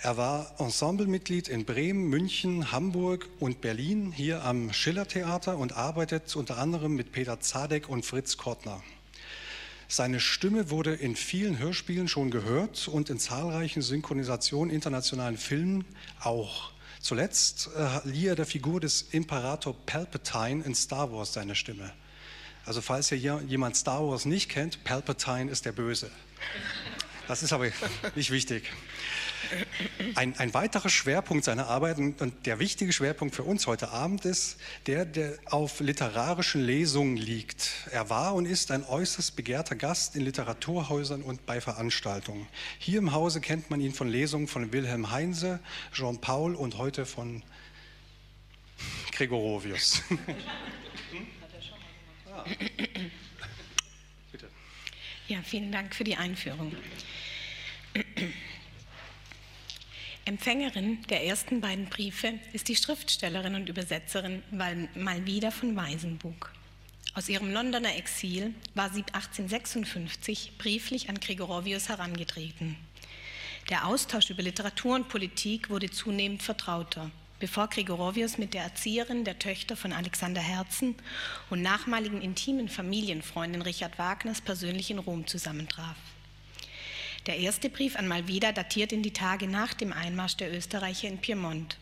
Er 0.00 0.16
war 0.16 0.54
Ensemblemitglied 0.58 1.46
in 1.48 1.66
Bremen, 1.66 2.08
München, 2.08 2.72
Hamburg 2.72 3.28
und 3.38 3.60
Berlin, 3.60 4.12
hier 4.12 4.42
am 4.42 4.72
Schillertheater 4.72 5.58
und 5.58 5.74
arbeitet 5.74 6.34
unter 6.34 6.56
anderem 6.56 6.96
mit 6.96 7.12
Peter 7.12 7.38
Zadek 7.40 7.90
und 7.90 8.06
Fritz 8.06 8.38
Kortner. 8.38 8.82
Seine 9.88 10.20
Stimme 10.20 10.70
wurde 10.70 10.94
in 10.94 11.16
vielen 11.16 11.58
Hörspielen 11.58 12.08
schon 12.08 12.30
gehört 12.30 12.88
und 12.88 13.10
in 13.10 13.18
zahlreichen 13.18 13.82
Synchronisationen 13.82 14.74
internationalen 14.74 15.36
Filmen 15.36 15.84
auch. 16.18 16.69
Zuletzt 17.00 17.70
äh, 17.76 18.08
lieh 18.08 18.26
er 18.26 18.36
der 18.36 18.44
Figur 18.46 18.78
des 18.78 19.02
Imperator 19.12 19.74
Palpatine 19.86 20.62
in 20.64 20.74
Star 20.74 21.10
Wars 21.10 21.32
seine 21.32 21.54
Stimme. 21.54 21.92
Also 22.66 22.82
falls 22.82 23.08
hier 23.08 23.42
jemand 23.46 23.76
Star 23.76 24.06
Wars 24.06 24.26
nicht 24.26 24.50
kennt, 24.50 24.84
Palpatine 24.84 25.50
ist 25.50 25.64
der 25.64 25.72
Böse. 25.72 26.10
Das 27.30 27.44
ist 27.44 27.52
aber 27.52 27.70
nicht 28.16 28.32
wichtig. 28.32 28.64
Ein, 30.16 30.36
ein, 30.36 30.52
weiterer 30.52 30.88
Schwerpunkt 30.88 31.44
seiner 31.44 31.68
Arbeit 31.68 31.98
und 31.98 32.34
der 32.44 32.58
wichtige 32.58 32.92
Schwerpunkt 32.92 33.36
für 33.36 33.44
uns 33.44 33.68
heute 33.68 33.90
Abend 33.90 34.24
ist 34.24 34.58
der, 34.86 35.04
der 35.04 35.38
auf 35.44 35.78
literarischen 35.78 36.60
Lesungen 36.60 37.16
liegt. 37.16 37.70
Er 37.92 38.10
war 38.10 38.34
und 38.34 38.46
ist 38.46 38.72
ein 38.72 38.82
äußerst 38.82 39.36
begehrter 39.36 39.76
Gast 39.76 40.16
in 40.16 40.22
Literaturhäusern 40.22 41.22
und 41.22 41.46
bei 41.46 41.60
Veranstaltungen. 41.60 42.48
Hier 42.80 42.98
im 42.98 43.12
Hause 43.12 43.40
kennt 43.40 43.70
man 43.70 43.80
ihn 43.80 43.94
von 43.94 44.08
Lesungen 44.08 44.48
von 44.48 44.72
Wilhelm 44.72 45.12
Heinze, 45.12 45.60
Jean 45.92 46.20
Paul 46.20 46.56
und 46.56 46.78
heute 46.78 47.06
von 47.06 47.44
Gregorovius. 49.12 50.02
Ja, 55.30 55.38
vielen 55.44 55.70
Dank 55.70 55.94
für 55.94 56.02
die 56.02 56.16
Einführung. 56.16 56.74
Empfängerin 60.24 61.02
der 61.08 61.24
ersten 61.24 61.60
beiden 61.60 61.86
Briefe 61.86 62.38
ist 62.52 62.68
die 62.68 62.76
Schriftstellerin 62.76 63.54
und 63.54 63.68
Übersetzerin 63.68 64.42
Malvida 64.94 65.50
von 65.50 65.74
Weisenbug. 65.74 66.52
Aus 67.14 67.28
ihrem 67.28 67.52
Londoner 67.52 67.96
Exil 67.96 68.54
war 68.74 68.90
sie 68.90 69.04
1856 69.12 70.58
brieflich 70.58 71.08
an 71.08 71.18
Gregorovius 71.18 71.88
herangetreten. 71.88 72.76
Der 73.68 73.86
Austausch 73.86 74.30
über 74.30 74.42
Literatur 74.42 74.94
und 74.94 75.08
Politik 75.08 75.70
wurde 75.70 75.90
zunehmend 75.90 76.42
vertrauter, 76.42 77.10
bevor 77.40 77.68
Gregorovius 77.68 78.38
mit 78.38 78.54
der 78.54 78.62
Erzieherin 78.62 79.24
der 79.24 79.40
Töchter 79.40 79.76
von 79.76 79.92
Alexander 79.92 80.40
Herzen 80.40 80.94
und 81.50 81.62
nachmaligen 81.62 82.22
intimen 82.22 82.68
Familienfreundin 82.68 83.62
Richard 83.62 83.98
Wagners 83.98 84.40
persönlich 84.40 84.90
in 84.92 85.00
Rom 85.00 85.26
zusammentraf. 85.26 85.96
Der 87.26 87.38
erste 87.38 87.68
Brief 87.68 87.96
an 87.96 88.08
Malvida 88.08 88.50
datiert 88.50 88.92
in 88.92 89.02
die 89.02 89.12
Tage 89.12 89.46
nach 89.46 89.74
dem 89.74 89.92
Einmarsch 89.92 90.36
der 90.38 90.56
Österreicher 90.56 91.06
in 91.06 91.18
Piemont, 91.18 91.76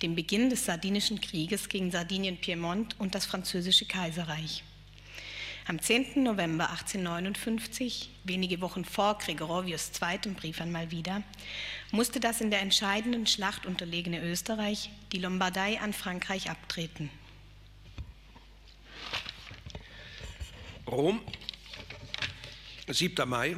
dem 0.00 0.14
Beginn 0.14 0.48
des 0.48 0.64
Sardinischen 0.64 1.20
Krieges 1.20 1.68
gegen 1.68 1.90
Sardinien-Piemont 1.90 2.98
und 2.98 3.14
das 3.14 3.26
französische 3.26 3.84
Kaiserreich. 3.84 4.64
Am 5.66 5.78
10. 5.78 6.22
November 6.22 6.70
1859, 6.70 8.08
wenige 8.24 8.62
Wochen 8.62 8.86
vor 8.86 9.18
Gregorovius' 9.18 9.92
zweitem 9.92 10.32
Brief 10.32 10.62
an 10.62 10.72
Malvida, 10.72 11.22
musste 11.90 12.18
das 12.18 12.40
in 12.40 12.50
der 12.50 12.62
entscheidenden 12.62 13.26
Schlacht 13.26 13.66
unterlegene 13.66 14.22
Österreich 14.22 14.88
die 15.12 15.18
Lombardei 15.18 15.78
an 15.80 15.92
Frankreich 15.92 16.48
abtreten. 16.48 17.10
Rom, 20.86 21.20
7. 22.86 23.28
Mai 23.28 23.54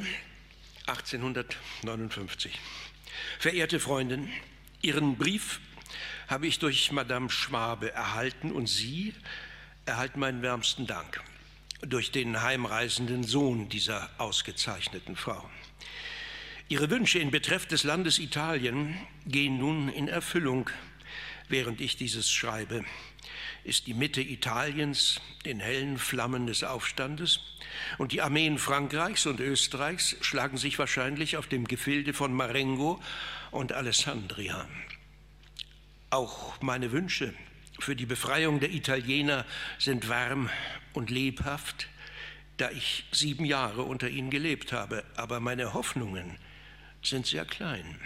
1859. 0.90 2.58
Verehrte 3.38 3.78
Freundin, 3.78 4.28
Ihren 4.82 5.16
Brief 5.16 5.60
habe 6.26 6.46
ich 6.48 6.58
durch 6.58 6.90
Madame 6.90 7.30
Schwabe 7.30 7.92
erhalten 7.92 8.50
und 8.50 8.68
Sie 8.68 9.14
erhalten 9.86 10.20
meinen 10.20 10.42
wärmsten 10.42 10.86
Dank 10.86 11.22
durch 11.82 12.10
den 12.10 12.42
heimreisenden 12.42 13.22
Sohn 13.22 13.68
dieser 13.68 14.10
ausgezeichneten 14.18 15.16
Frau. 15.16 15.48
Ihre 16.68 16.90
Wünsche 16.90 17.18
in 17.18 17.30
Betreff 17.30 17.66
des 17.66 17.84
Landes 17.84 18.18
Italien 18.18 18.96
gehen 19.26 19.58
nun 19.58 19.88
in 19.88 20.08
Erfüllung, 20.08 20.70
während 21.48 21.80
ich 21.80 21.96
dieses 21.96 22.30
schreibe 22.30 22.84
ist 23.64 23.86
die 23.86 23.94
Mitte 23.94 24.20
Italiens 24.20 25.20
in 25.44 25.60
hellen 25.60 25.98
Flammen 25.98 26.46
des 26.46 26.64
Aufstandes 26.64 27.40
und 27.98 28.12
die 28.12 28.22
Armeen 28.22 28.58
Frankreichs 28.58 29.26
und 29.26 29.40
Österreichs 29.40 30.16
schlagen 30.20 30.56
sich 30.56 30.78
wahrscheinlich 30.78 31.36
auf 31.36 31.46
dem 31.46 31.66
Gefilde 31.66 32.12
von 32.12 32.32
Marengo 32.32 33.00
und 33.50 33.72
Alessandria. 33.72 34.68
Auch 36.10 36.60
meine 36.60 36.92
Wünsche 36.92 37.34
für 37.78 37.96
die 37.96 38.06
Befreiung 38.06 38.60
der 38.60 38.72
Italiener 38.72 39.44
sind 39.78 40.08
warm 40.08 40.50
und 40.92 41.10
lebhaft, 41.10 41.88
da 42.56 42.70
ich 42.70 43.04
sieben 43.12 43.44
Jahre 43.44 43.82
unter 43.82 44.08
ihnen 44.08 44.30
gelebt 44.30 44.72
habe, 44.72 45.04
aber 45.16 45.40
meine 45.40 45.72
Hoffnungen 45.72 46.36
sind 47.02 47.26
sehr 47.26 47.44
klein. 47.44 47.98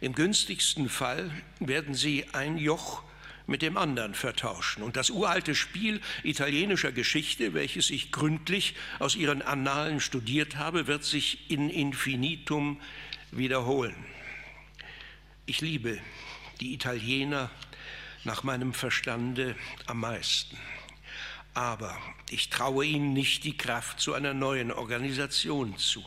Im 0.00 0.14
günstigsten 0.14 0.88
Fall 0.88 1.30
werden 1.60 1.94
sie 1.94 2.26
ein 2.32 2.56
Joch 2.56 3.02
mit 3.46 3.62
dem 3.62 3.76
anderen 3.76 4.14
vertauschen. 4.14 4.82
Und 4.82 4.96
das 4.96 5.10
uralte 5.10 5.54
Spiel 5.54 6.00
italienischer 6.22 6.92
Geschichte, 6.92 7.54
welches 7.54 7.90
ich 7.90 8.12
gründlich 8.12 8.74
aus 8.98 9.16
ihren 9.16 9.42
Annalen 9.42 10.00
studiert 10.00 10.56
habe, 10.56 10.86
wird 10.86 11.04
sich 11.04 11.50
in 11.50 11.70
infinitum 11.70 12.80
wiederholen. 13.30 13.96
Ich 15.46 15.60
liebe 15.60 15.98
die 16.60 16.74
Italiener 16.74 17.50
nach 18.24 18.42
meinem 18.44 18.72
Verstande 18.72 19.56
am 19.86 20.00
meisten. 20.00 20.56
Aber 21.54 21.98
ich 22.30 22.48
traue 22.48 22.86
ihnen 22.86 23.12
nicht 23.12 23.44
die 23.44 23.56
Kraft 23.56 24.00
zu 24.00 24.14
einer 24.14 24.32
neuen 24.32 24.72
Organisation 24.72 25.76
zu. 25.76 26.04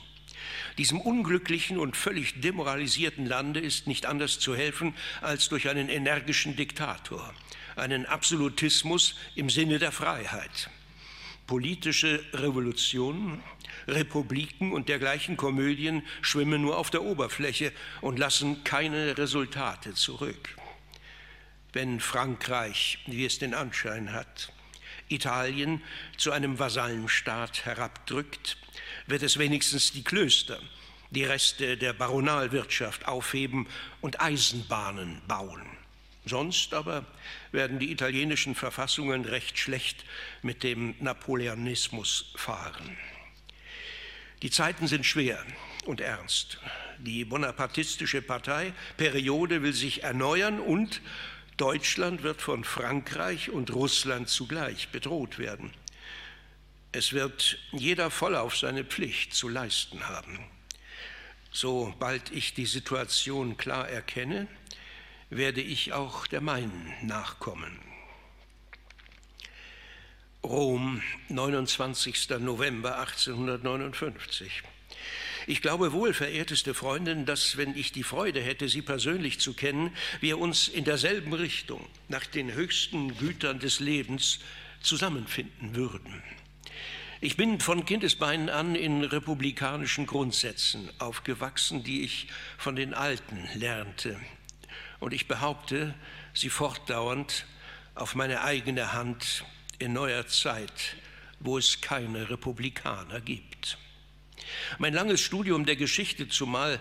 Diesem 0.78 1.00
unglücklichen 1.00 1.78
und 1.78 1.96
völlig 1.96 2.42
demoralisierten 2.42 3.26
Lande 3.26 3.60
ist 3.60 3.88
nicht 3.88 4.06
anders 4.06 4.40
zu 4.40 4.56
helfen 4.56 4.94
als 5.22 5.50
durch 5.50 5.70
einen 5.70 5.90
energischen 5.90 6.56
Diktator, 6.56 7.34
einen 7.76 8.06
Absolutismus 8.06 9.16
im 9.36 9.50
Sinne 9.50 9.80
der 9.80 9.92
Freiheit. 9.92 10.70
Politische 11.48 12.24
Revolutionen, 12.34 13.44
Republiken 13.88 14.72
und 14.72 14.90
dergleichen 14.90 15.38
Komödien 15.38 16.02
schwimmen 16.22 16.62
nur 16.62 16.78
auf 16.78 16.90
der 16.90 17.04
Oberfläche 17.04 17.72
und 18.02 18.18
lassen 18.18 18.64
keine 18.64 19.18
Resultate 19.18 19.94
zurück. 19.94 20.56
Wenn 21.72 22.00
Frankreich, 22.00 23.00
wie 23.06 23.26
es 23.26 23.38
den 23.38 23.54
Anschein 23.54 24.12
hat, 24.14 24.54
Italien 25.08 25.82
zu 26.18 26.32
einem 26.32 26.58
Vasallenstaat 26.58 27.66
herabdrückt, 27.66 28.58
wird 29.08 29.24
es 29.24 29.38
wenigstens 29.38 29.92
die 29.92 30.04
Klöster, 30.04 30.60
die 31.12 31.24
Reste 31.24 31.78
der 31.78 31.94
Baronalwirtschaft 31.94 33.08
aufheben 33.08 33.68
und 34.02 34.22
Eisenbahnen 34.22 35.22
bauen. 35.28 35.62
Sonst 36.26 36.74
aber 36.74 37.06
werden 37.52 37.78
die 37.78 37.92
italienischen 37.92 38.56
Verfassungen 38.56 39.26
recht 39.26 39.60
schlecht 39.60 40.06
mit 40.42 40.64
dem 40.64 40.96
Napoleonismus 41.00 42.34
fahren. 42.36 42.98
Die 44.42 44.50
Zeiten 44.50 44.88
sind 44.88 45.06
schwer 45.06 45.44
und 45.86 46.02
ernst. 46.02 46.60
Die 47.00 47.26
bonapartistische 47.26 48.22
Partei 48.22 48.74
Periode 48.98 49.62
will 49.62 49.74
sich 49.74 50.04
erneuern 50.04 50.60
und 50.60 51.02
Deutschland 51.58 52.24
wird 52.24 52.42
von 52.42 52.64
Frankreich 52.64 53.50
und 53.50 53.74
Russland 53.74 54.28
zugleich 54.28 54.90
bedroht 54.90 55.38
werden. 55.38 55.72
Es 56.98 57.12
wird 57.12 57.58
jeder 57.74 58.10
voll 58.10 58.38
auf 58.38 58.56
seine 58.56 58.86
Pflicht 58.86 59.34
zu 59.34 59.50
leisten 59.50 60.08
haben. 60.08 60.40
Sobald 61.52 62.32
ich 62.32 62.54
die 62.54 62.66
Situation 62.66 63.58
klar 63.58 63.90
erkenne, 63.90 64.48
werde 65.30 65.60
ich 65.60 65.92
auch 65.92 66.26
der 66.26 66.40
meinen 66.40 66.94
nachkommen. 67.02 67.78
Rom, 70.42 71.02
29. 71.28 72.30
November 72.40 72.98
1859. 73.00 74.64
Ich 75.48 75.62
glaube 75.62 75.92
wohl, 75.92 76.14
verehrteste 76.14 76.74
Freundin, 76.74 77.26
dass, 77.26 77.58
wenn 77.58 77.76
ich 77.76 77.92
die 77.92 78.04
Freude 78.04 78.40
hätte, 78.42 78.70
Sie 78.70 78.82
persönlich 78.82 79.42
zu 79.42 79.54
kennen, 79.54 79.94
wir 80.22 80.38
uns 80.38 80.70
in 80.70 80.86
derselben 80.86 81.34
Richtung, 81.34 81.86
nach 82.08 82.26
den 82.26 82.54
höchsten 82.54 83.18
Gütern 83.18 83.60
des 83.60 83.82
Lebens, 83.82 84.40
zusammenfinden 84.82 85.76
würden. 85.76 86.24
Ich 87.26 87.38
bin 87.38 87.60
von 87.60 87.88
Kindesbeinen 87.88 88.50
an 88.52 88.76
in 88.76 89.04
republikanischen 89.04 90.06
Grundsätzen 90.06 90.92
aufgewachsen, 91.00 91.84
die 91.84 92.04
ich 92.04 92.28
von 92.56 92.76
den 92.76 92.94
Alten 92.94 93.50
lernte. 93.56 94.20
Und 95.00 95.12
ich 95.12 95.28
behaupte 95.28 95.96
sie 96.36 96.52
fortdauernd 96.52 97.48
auf 97.96 98.14
meine 98.14 98.44
eigene 98.44 98.94
Hand 98.94 99.44
in 99.80 99.94
neuer 99.94 100.28
Zeit, 100.28 100.98
wo 101.40 101.58
es 101.58 101.82
keine 101.82 102.30
Republikaner 102.30 103.22
gibt. 103.22 103.80
Mein 104.78 104.94
langes 104.94 105.20
Studium 105.20 105.66
der 105.66 105.78
Geschichte, 105.78 106.28
zumal 106.28 106.80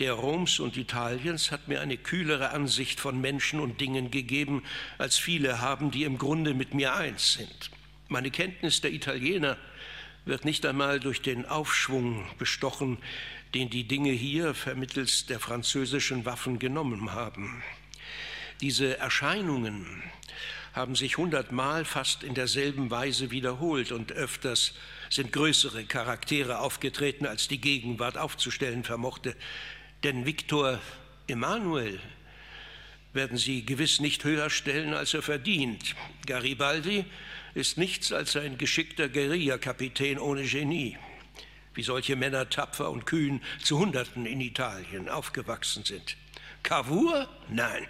der 0.00 0.14
Roms 0.14 0.58
und 0.58 0.76
Italiens, 0.76 1.52
hat 1.52 1.68
mir 1.68 1.80
eine 1.80 1.96
kühlere 1.96 2.50
Ansicht 2.50 2.98
von 2.98 3.20
Menschen 3.20 3.60
und 3.60 3.80
Dingen 3.80 4.10
gegeben, 4.10 4.64
als 4.98 5.16
viele 5.16 5.60
haben, 5.60 5.92
die 5.92 6.02
im 6.02 6.18
Grunde 6.18 6.54
mit 6.54 6.74
mir 6.74 6.96
eins 6.96 7.34
sind. 7.34 7.70
Meine 8.08 8.32
Kenntnis 8.32 8.80
der 8.80 8.92
Italiener 8.92 9.56
wird 10.26 10.44
nicht 10.44 10.66
einmal 10.66 11.00
durch 11.00 11.22
den 11.22 11.46
Aufschwung 11.46 12.26
bestochen, 12.36 12.98
den 13.54 13.70
die 13.70 13.84
Dinge 13.84 14.10
hier 14.10 14.54
vermittels 14.54 15.26
der 15.26 15.40
französischen 15.40 16.26
Waffen 16.26 16.58
genommen 16.58 17.12
haben. 17.12 17.62
Diese 18.60 18.98
Erscheinungen 18.98 20.02
haben 20.72 20.96
sich 20.96 21.16
hundertmal 21.16 21.84
fast 21.84 22.22
in 22.22 22.34
derselben 22.34 22.90
Weise 22.90 23.30
wiederholt 23.30 23.92
und 23.92 24.12
öfters 24.12 24.74
sind 25.08 25.32
größere 25.32 25.84
Charaktere 25.84 26.58
aufgetreten, 26.58 27.24
als 27.24 27.48
die 27.48 27.60
Gegenwart 27.60 28.18
aufzustellen 28.18 28.82
vermochte. 28.82 29.36
Denn 30.02 30.26
Viktor 30.26 30.80
Emanuel 31.28 32.00
werden 33.12 33.38
Sie 33.38 33.64
gewiss 33.64 34.00
nicht 34.00 34.24
höher 34.24 34.50
stellen, 34.50 34.92
als 34.92 35.14
er 35.14 35.22
verdient. 35.22 35.94
Garibaldi 36.26 37.06
ist 37.56 37.78
nichts 37.78 38.12
als 38.12 38.36
ein 38.36 38.58
geschickter 38.58 39.08
Guerillakapitän 39.08 40.18
ohne 40.18 40.44
Genie, 40.44 40.98
wie 41.72 41.82
solche 41.82 42.14
Männer 42.14 42.50
tapfer 42.50 42.90
und 42.90 43.06
kühn 43.06 43.40
zu 43.62 43.78
Hunderten 43.78 44.26
in 44.26 44.42
Italien 44.42 45.08
aufgewachsen 45.08 45.82
sind. 45.82 46.18
Cavour? 46.62 47.26
Nein. 47.48 47.86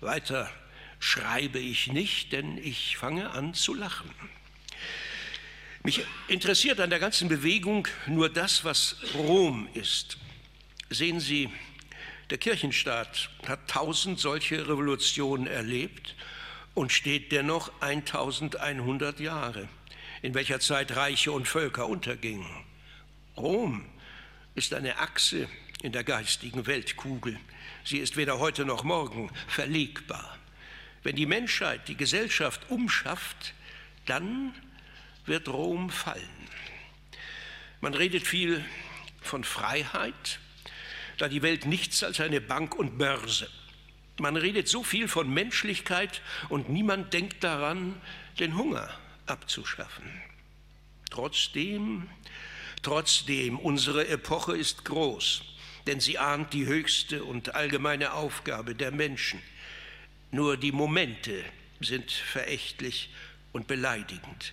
Weiter 0.00 0.48
schreibe 1.00 1.58
ich 1.58 1.88
nicht, 1.88 2.30
denn 2.30 2.56
ich 2.56 2.96
fange 2.96 3.30
an 3.30 3.52
zu 3.52 3.74
lachen. 3.74 4.10
Mich 5.82 6.02
interessiert 6.28 6.78
an 6.78 6.90
der 6.90 7.00
ganzen 7.00 7.28
Bewegung 7.28 7.88
nur 8.06 8.28
das, 8.28 8.64
was 8.64 8.96
Rom 9.14 9.68
ist. 9.74 10.18
Sehen 10.88 11.18
Sie, 11.18 11.50
der 12.30 12.38
Kirchenstaat 12.38 13.28
hat 13.44 13.68
tausend 13.68 14.20
solche 14.20 14.68
Revolutionen 14.68 15.48
erlebt 15.48 16.14
und 16.74 16.92
steht 16.92 17.32
dennoch 17.32 17.70
1100 17.80 19.20
Jahre, 19.20 19.68
in 20.22 20.34
welcher 20.34 20.60
Zeit 20.60 20.96
Reiche 20.96 21.32
und 21.32 21.46
Völker 21.46 21.88
untergingen. 21.88 22.50
Rom 23.36 23.84
ist 24.54 24.74
eine 24.74 24.98
Achse 24.98 25.48
in 25.82 25.92
der 25.92 26.04
geistigen 26.04 26.66
Weltkugel. 26.66 27.38
Sie 27.84 27.98
ist 27.98 28.16
weder 28.16 28.38
heute 28.38 28.64
noch 28.64 28.84
morgen 28.84 29.30
verlegbar. 29.48 30.38
Wenn 31.02 31.16
die 31.16 31.26
Menschheit 31.26 31.88
die 31.88 31.96
Gesellschaft 31.96 32.70
umschafft, 32.70 33.54
dann 34.06 34.54
wird 35.26 35.48
Rom 35.48 35.90
fallen. 35.90 36.48
Man 37.80 37.94
redet 37.94 38.26
viel 38.26 38.64
von 39.20 39.44
Freiheit, 39.44 40.38
da 41.18 41.28
die 41.28 41.42
Welt 41.42 41.66
nichts 41.66 42.02
als 42.02 42.20
eine 42.20 42.40
Bank 42.40 42.74
und 42.74 42.96
Börse. 42.96 43.50
Man 44.18 44.36
redet 44.36 44.68
so 44.68 44.84
viel 44.84 45.08
von 45.08 45.32
Menschlichkeit 45.32 46.22
und 46.48 46.68
niemand 46.68 47.12
denkt 47.12 47.42
daran, 47.42 48.00
den 48.38 48.56
Hunger 48.56 48.88
abzuschaffen. 49.26 50.04
Trotzdem, 51.10 52.08
trotzdem, 52.82 53.58
unsere 53.58 54.06
Epoche 54.08 54.56
ist 54.56 54.84
groß, 54.84 55.42
denn 55.86 56.00
sie 56.00 56.18
ahnt 56.18 56.52
die 56.52 56.66
höchste 56.66 57.24
und 57.24 57.54
allgemeine 57.54 58.12
Aufgabe 58.12 58.74
der 58.74 58.92
Menschen. 58.92 59.40
Nur 60.30 60.56
die 60.56 60.72
Momente 60.72 61.44
sind 61.80 62.10
verächtlich 62.10 63.10
und 63.52 63.66
beleidigend. 63.66 64.52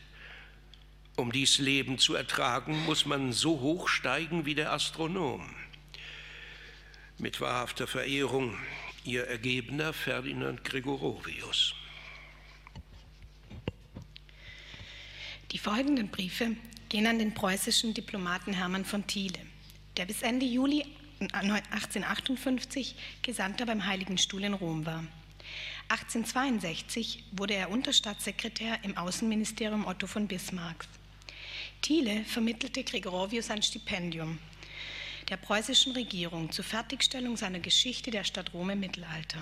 Um 1.15 1.31
dies 1.31 1.59
Leben 1.59 1.99
zu 1.99 2.15
ertragen, 2.15 2.85
muss 2.85 3.05
man 3.05 3.33
so 3.33 3.59
hoch 3.59 3.87
steigen 3.87 4.45
wie 4.45 4.55
der 4.55 4.71
Astronom. 4.71 5.53
Mit 7.17 7.41
wahrhafter 7.41 7.85
Verehrung, 7.85 8.57
Ihr 9.03 9.25
Ergebener 9.25 9.93
Ferdinand 9.93 10.63
Gregorovius. 10.63 11.73
Die 15.51 15.57
folgenden 15.57 16.09
Briefe 16.09 16.55
gehen 16.87 17.07
an 17.07 17.17
den 17.17 17.33
preußischen 17.33 17.95
Diplomaten 17.95 18.53
Hermann 18.53 18.85
von 18.85 19.07
Thiele, 19.07 19.39
der 19.97 20.05
bis 20.05 20.21
Ende 20.21 20.45
Juli 20.45 20.85
1858 21.19 22.95
Gesandter 23.23 23.65
beim 23.65 23.87
Heiligen 23.87 24.19
Stuhl 24.19 24.43
in 24.43 24.53
Rom 24.53 24.85
war. 24.85 25.03
1862 25.89 27.23
wurde 27.31 27.55
er 27.55 27.71
Unterstaatssekretär 27.71 28.83
im 28.83 28.95
Außenministerium 28.97 29.87
Otto 29.87 30.05
von 30.05 30.27
Bismarcks. 30.27 30.87
Thiele 31.81 32.23
vermittelte 32.25 32.83
Gregorovius 32.83 33.49
ein 33.49 33.63
Stipendium 33.63 34.37
der 35.31 35.37
preußischen 35.37 35.93
Regierung 35.93 36.51
zur 36.51 36.65
Fertigstellung 36.65 37.37
seiner 37.37 37.61
Geschichte 37.61 38.11
der 38.11 38.25
Stadt 38.25 38.53
Rom 38.53 38.69
im 38.69 38.81
Mittelalter. 38.81 39.39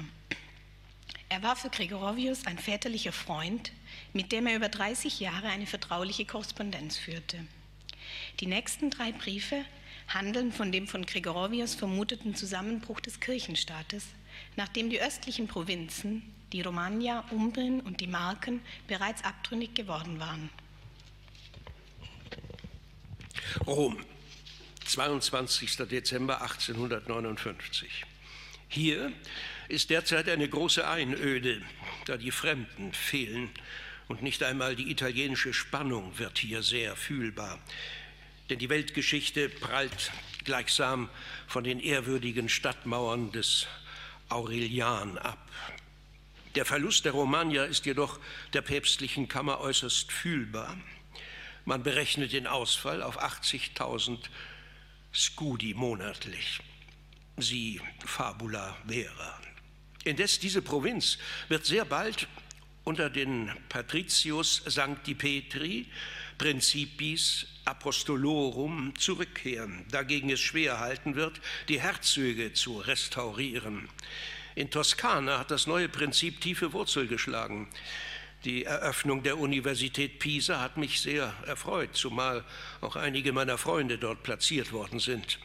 Er 1.29 1.41
war 1.41 1.55
für 1.55 1.71
Gregorovius 1.71 2.45
ein 2.45 2.59
väterlicher 2.59 3.11
Freund, 3.11 3.71
mit 4.13 4.31
dem 4.31 4.45
er 4.45 4.55
über 4.55 4.69
30 4.69 5.19
Jahre 5.19 5.47
eine 5.47 5.65
vertrauliche 5.65 6.25
Korrespondenz 6.25 6.95
führte. 6.95 7.39
Die 8.39 8.45
nächsten 8.45 8.91
drei 8.91 9.11
Briefe 9.11 9.65
handeln 10.07 10.51
von 10.51 10.71
dem 10.71 10.87
von 10.87 11.07
Gregorovius 11.07 11.73
vermuteten 11.73 12.35
Zusammenbruch 12.35 12.99
des 12.99 13.19
Kirchenstaates, 13.19 14.05
nachdem 14.57 14.91
die 14.91 15.01
östlichen 15.01 15.47
Provinzen, 15.47 16.21
die 16.53 16.61
Romagna, 16.61 17.25
Umbrien 17.31 17.81
und 17.81 17.99
die 17.99 18.07
Marken, 18.07 18.61
bereits 18.87 19.23
abtrünnig 19.23 19.73
geworden 19.73 20.19
waren. 20.19 20.51
Rom, 23.65 23.97
22. 24.89 25.87
Dezember 25.87 26.41
1859. 26.41 28.05
Hier 28.69 29.13
ist 29.67 29.91
derzeit 29.91 30.27
eine 30.27 30.49
große 30.49 30.87
Einöde, 30.87 31.61
da 32.05 32.17
die 32.17 32.31
Fremden 32.31 32.91
fehlen 32.93 33.51
und 34.07 34.23
nicht 34.23 34.41
einmal 34.41 34.75
die 34.75 34.89
italienische 34.89 35.53
Spannung 35.53 36.17
wird 36.17 36.39
hier 36.39 36.63
sehr 36.63 36.95
fühlbar. 36.95 37.59
Denn 38.49 38.57
die 38.57 38.69
Weltgeschichte 38.69 39.47
prallt 39.49 40.11
gleichsam 40.43 41.07
von 41.47 41.63
den 41.63 41.79
ehrwürdigen 41.79 42.49
Stadtmauern 42.49 43.31
des 43.31 43.67
Aurelian 44.29 45.19
ab. 45.19 45.51
Der 46.55 46.65
Verlust 46.65 47.05
der 47.05 47.11
Romagna 47.11 47.65
ist 47.65 47.85
jedoch 47.85 48.19
der 48.53 48.63
päpstlichen 48.63 49.27
Kammer 49.27 49.59
äußerst 49.59 50.11
fühlbar. 50.11 50.75
Man 51.65 51.83
berechnet 51.83 52.33
den 52.33 52.47
Ausfall 52.47 53.03
auf 53.03 53.23
80.000 53.23 54.17
Scudi 55.13 55.73
monatlich. 55.73 56.59
Sie 57.37 57.81
Fabula 58.05 58.77
vera. 58.87 59.39
Indes 60.03 60.39
diese 60.39 60.61
Provinz 60.61 61.17
wird 61.47 61.65
sehr 61.65 61.85
bald 61.85 62.27
unter 62.83 63.09
den 63.09 63.51
Patricius 63.69 64.63
Sancti 64.65 65.13
Petri 65.13 65.87
Principis 66.37 67.45
Apostolorum 67.65 68.93
zurückkehren, 68.97 69.85
dagegen 69.91 70.29
es 70.29 70.39
schwer 70.39 70.79
halten 70.79 71.15
wird, 71.15 71.41
die 71.67 71.81
Herzöge 71.81 72.53
zu 72.53 72.79
restaurieren. 72.79 73.89
In 74.55 74.71
Toskana 74.71 75.39
hat 75.39 75.51
das 75.51 75.67
neue 75.67 75.89
Prinzip 75.89 76.39
tiefe 76.41 76.73
Wurzel 76.73 77.07
geschlagen. 77.07 77.67
Die 78.45 78.63
Eröffnung 78.63 79.21
der 79.21 79.37
Universität 79.37 80.19
Pisa 80.19 80.61
hat 80.61 80.77
mich 80.77 81.01
sehr 81.01 81.33
erfreut, 81.45 81.89
zumal 81.93 82.45
auch 82.79 82.95
einige 82.95 83.33
meiner 83.33 83.57
Freunde 83.57 83.97
dort 83.97 84.23
platziert 84.23 84.71
worden 84.71 84.99
sind. 84.99 85.39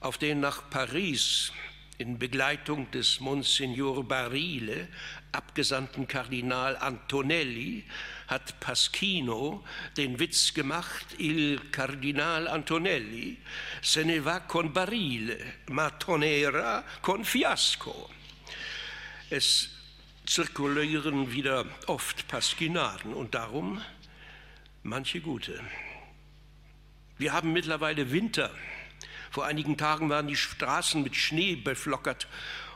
Auf 0.00 0.18
den 0.18 0.40
nach 0.40 0.68
Paris 0.68 1.50
in 1.96 2.18
Begleitung 2.18 2.90
des 2.90 3.20
Monsignor 3.20 4.04
Barile 4.04 4.88
abgesandten 5.32 6.06
Kardinal 6.06 6.76
Antonelli 6.76 7.84
hat 8.26 8.60
Pasquino 8.60 9.64
den 9.96 10.18
Witz 10.18 10.52
gemacht, 10.52 11.06
il 11.18 11.58
Kardinal 11.70 12.48
Antonelli 12.48 13.38
se 13.80 14.04
ne 14.04 14.20
va 14.22 14.40
con 14.40 14.72
Barile, 14.72 15.38
ma 15.70 15.90
tonera 15.90 16.84
con 17.00 17.24
fiasco. 17.24 18.10
Es 19.30 19.73
zirkulieren 20.26 21.32
wieder 21.32 21.66
oft 21.86 22.28
Paskinaden 22.28 23.12
und 23.12 23.34
darum 23.34 23.80
manche 24.82 25.20
gute. 25.20 25.60
Wir 27.18 27.32
haben 27.32 27.52
mittlerweile 27.52 28.10
Winter. 28.10 28.50
Vor 29.30 29.44
einigen 29.44 29.76
Tagen 29.76 30.08
waren 30.10 30.28
die 30.28 30.36
Straßen 30.36 31.02
mit 31.02 31.16
Schnee 31.16 31.56
beflockert 31.56 32.28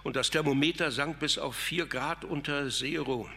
und 0.03 0.17
das 0.17 0.31
Thermometer 0.31 0.91
sank 0.91 1.19
bis 1.21 1.39
auf 1.39 1.57
vier 1.57 1.87
Grad 1.87 2.25
unter 2.25 2.69
Zero. 2.71 3.29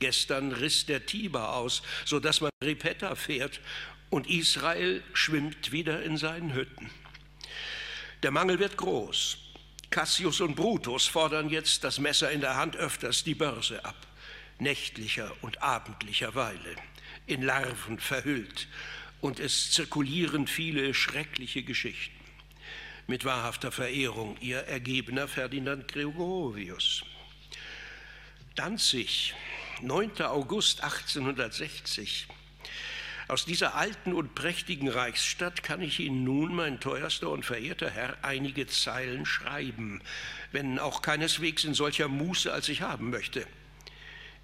Gestern 0.00 0.52
riss 0.52 0.86
der 0.86 1.06
Tiber 1.06 1.54
aus, 1.54 1.82
sodass 2.04 2.40
man 2.40 2.50
Ripetta 2.62 3.14
fährt 3.14 3.60
und 4.10 4.28
Israel 4.28 5.02
schwimmt 5.12 5.72
wieder 5.72 6.02
in 6.02 6.16
seinen 6.16 6.54
Hütten. 6.54 6.90
Der 8.22 8.30
Mangel 8.30 8.58
wird 8.58 8.76
groß. 8.76 9.47
Cassius 9.90 10.40
und 10.40 10.54
Brutus 10.54 11.06
fordern 11.06 11.48
jetzt 11.48 11.82
das 11.82 11.98
Messer 11.98 12.30
in 12.30 12.40
der 12.40 12.56
Hand 12.56 12.76
öfters 12.76 13.24
die 13.24 13.34
Börse 13.34 13.84
ab, 13.84 13.96
nächtlicher 14.58 15.32
und 15.40 15.62
abendlicher 15.62 16.34
Weile, 16.34 16.76
in 17.26 17.42
Larven 17.42 17.98
verhüllt, 17.98 18.68
und 19.20 19.40
es 19.40 19.72
zirkulieren 19.72 20.46
viele 20.46 20.94
schreckliche 20.94 21.62
Geschichten. 21.62 22.14
Mit 23.06 23.24
wahrhafter 23.24 23.72
Verehrung, 23.72 24.36
Ihr 24.40 24.58
ergebener 24.58 25.26
Ferdinand 25.26 25.88
Gregorovius. 25.88 27.02
Danzig, 28.54 29.34
9. 29.80 30.20
August 30.22 30.82
1860. 30.82 32.28
Aus 33.28 33.44
dieser 33.44 33.74
alten 33.74 34.14
und 34.14 34.34
prächtigen 34.34 34.88
Reichsstadt 34.88 35.62
kann 35.62 35.82
ich 35.82 36.00
Ihnen 36.00 36.24
nun, 36.24 36.54
mein 36.54 36.80
teuerster 36.80 37.28
und 37.28 37.44
verehrter 37.44 37.90
Herr, 37.90 38.16
einige 38.22 38.66
Zeilen 38.66 39.26
schreiben, 39.26 40.00
wenn 40.50 40.78
auch 40.78 41.02
keineswegs 41.02 41.64
in 41.64 41.74
solcher 41.74 42.08
Muße, 42.08 42.50
als 42.50 42.70
ich 42.70 42.80
haben 42.80 43.10
möchte. 43.10 43.46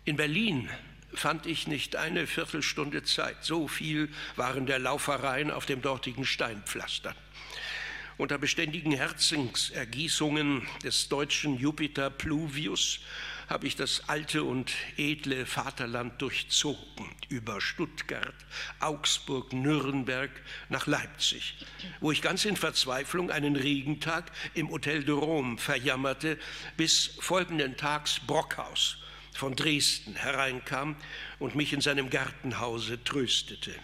In 0.05 0.17
Berlin 0.17 0.69
fand 1.15 1.47
ich 1.47 1.67
nicht 1.67 1.97
eine 1.97 2.27
Viertelstunde 2.27 3.03
Zeit. 3.05 3.43
So 3.43 3.69
viel 3.69 4.11
waren 4.37 4.67
der 4.67 4.81
Laufereien 4.81 5.51
auf 5.51 5.65
dem 5.65 5.81
dortigen 5.81 6.27
Steinpflaster. 6.27 7.17
Unter 8.19 8.37
beständigen 8.37 8.93
Herzensergießungen 8.93 10.69
des 10.83 11.09
deutschen 11.09 11.59
Jupiter 11.59 12.11
Pluvius 12.11 13.01
habe 13.49 13.67
ich 13.67 13.77
das 13.77 14.09
alte 14.09 14.45
und 14.45 14.73
edle 14.97 15.47
Vaterland 15.47 16.21
durchzogen, 16.21 17.07
über 17.29 17.61
Stuttgart, 17.61 18.35
Augsburg, 18.81 19.53
Nürnberg 19.53 20.31
nach 20.69 20.87
Leipzig, 20.87 21.55
wo 22.01 22.13
ich 22.13 22.23
ganz 22.23 22.45
in 22.45 22.57
Verzweiflung 22.57 23.31
einen 23.31 23.57
Regentag 23.57 24.31
im 24.55 24.71
Hotel 24.71 25.05
de 25.05 25.15
Rome 25.15 25.59
verjammerte, 25.59 26.39
bis 26.77 27.17
folgenden 27.21 27.77
Tags 27.77 28.21
Brockhaus 28.27 28.99
von 29.33 29.57
Dresden 29.57 30.15
hereinkam 30.15 30.97
und 31.39 31.55
mich 31.55 31.73
in 31.73 31.81
seinem 31.81 32.09
Gartenhause 32.09 33.03
tröstete. 33.03 33.75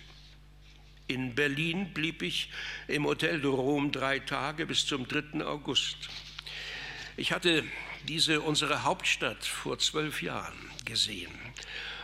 In 1.09 1.35
Berlin 1.35 1.93
blieb 1.93 2.23
ich 2.23 2.51
im 2.87 3.05
Hotel 3.05 3.41
de 3.41 3.51
Rome 3.51 3.91
drei 3.91 4.21
Tage 4.21 4.65
bis 4.65 4.87
zum 4.87 5.09
3. 5.09 5.45
August. 5.45 6.09
Ich 7.17 7.33
hatte 7.33 7.65
diese 8.09 8.41
unsere 8.41 8.85
Hauptstadt 8.85 9.45
vor 9.45 9.79
zwölf 9.79 10.23
Jahren 10.23 10.59
gesehen 10.85 11.33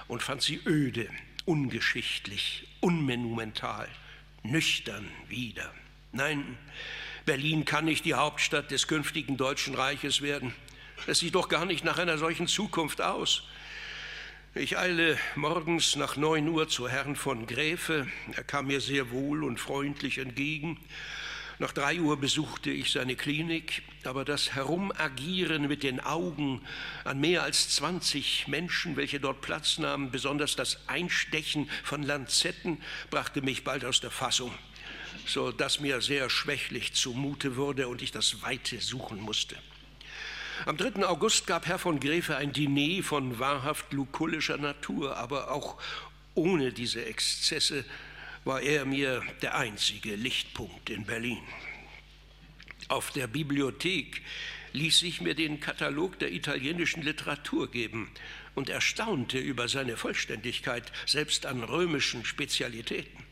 und 0.08 0.22
fand 0.22 0.42
sie 0.42 0.60
öde, 0.66 1.08
ungeschichtlich, 1.44 2.66
unmonumental, 2.80 3.88
nüchtern 4.42 5.08
wieder. 5.28 5.72
Nein, 6.12 6.56
Berlin 7.24 7.64
kann 7.64 7.84
nicht 7.84 8.04
die 8.04 8.14
Hauptstadt 8.14 8.70
des 8.70 8.86
künftigen 8.86 9.36
Deutschen 9.36 9.74
Reiches 9.74 10.22
werden. 10.22 10.54
Es 11.06 11.18
sieht 11.18 11.34
doch 11.34 11.48
gar 11.48 11.64
nicht 11.64 11.84
nach 11.84 11.98
einer 11.98 12.18
solchen 12.18 12.46
Zukunft 12.46 13.00
aus. 13.00 13.42
Ich 14.54 14.78
eile 14.78 15.18
morgens 15.34 15.96
nach 15.96 16.16
neun 16.16 16.48
Uhr 16.48 16.68
zu 16.68 16.88
Herrn 16.88 17.16
von 17.16 17.46
Gräfe. 17.46 18.06
Er 18.32 18.44
kam 18.44 18.68
mir 18.68 18.80
sehr 18.80 19.10
wohl 19.10 19.44
und 19.44 19.60
freundlich 19.60 20.18
entgegen 20.18 20.78
nach 21.58 21.72
drei 21.72 22.00
Uhr 22.00 22.18
besuchte 22.18 22.70
ich 22.70 22.92
seine 22.92 23.16
Klinik, 23.16 23.82
aber 24.04 24.24
das 24.26 24.54
Herumagieren 24.54 25.66
mit 25.68 25.82
den 25.82 26.00
Augen 26.00 26.60
an 27.04 27.18
mehr 27.18 27.42
als 27.42 27.70
20 27.70 28.46
Menschen, 28.48 28.96
welche 28.96 29.20
dort 29.20 29.40
Platz 29.40 29.78
nahmen, 29.78 30.10
besonders 30.10 30.54
das 30.54 30.86
Einstechen 30.86 31.70
von 31.82 32.02
Lanzetten, 32.02 32.80
brachte 33.10 33.40
mich 33.40 33.64
bald 33.64 33.86
aus 33.86 34.00
der 34.00 34.10
Fassung, 34.10 34.52
so 35.26 35.50
dass 35.50 35.80
mir 35.80 36.02
sehr 36.02 36.28
schwächlich 36.28 36.92
zumute 36.92 37.56
wurde 37.56 37.88
und 37.88 38.02
ich 38.02 38.12
das 38.12 38.42
Weite 38.42 38.80
suchen 38.80 39.20
musste. 39.20 39.56
Am 40.66 40.76
3. 40.76 41.06
August 41.06 41.46
gab 41.46 41.66
Herr 41.66 41.78
von 41.78 42.00
Gräfe 42.00 42.36
ein 42.36 42.52
Diner 42.52 43.02
von 43.02 43.38
wahrhaft 43.38 43.92
lukullischer 43.92 44.58
Natur, 44.58 45.16
aber 45.16 45.50
auch 45.50 45.76
ohne 46.34 46.72
diese 46.72 47.04
Exzesse 47.04 47.84
war 48.46 48.62
er 48.62 48.84
mir 48.84 49.24
der 49.42 49.56
einzige 49.56 50.14
Lichtpunkt 50.14 50.88
in 50.88 51.04
Berlin. 51.04 51.42
Auf 52.86 53.10
der 53.10 53.26
Bibliothek 53.26 54.22
ließ 54.72 55.02
ich 55.02 55.20
mir 55.20 55.34
den 55.34 55.58
Katalog 55.58 56.20
der 56.20 56.32
italienischen 56.32 57.02
Literatur 57.02 57.68
geben 57.68 58.08
und 58.54 58.68
erstaunte 58.68 59.38
über 59.38 59.68
seine 59.68 59.96
Vollständigkeit, 59.96 60.92
selbst 61.06 61.44
an 61.44 61.64
römischen 61.64 62.24
Spezialitäten. 62.24 63.24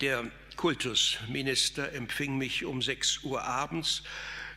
Der 0.00 0.30
Kultusminister 0.56 1.92
empfing 1.92 2.38
mich 2.38 2.64
um 2.64 2.80
sechs 2.80 3.22
Uhr 3.22 3.44
abends 3.44 4.02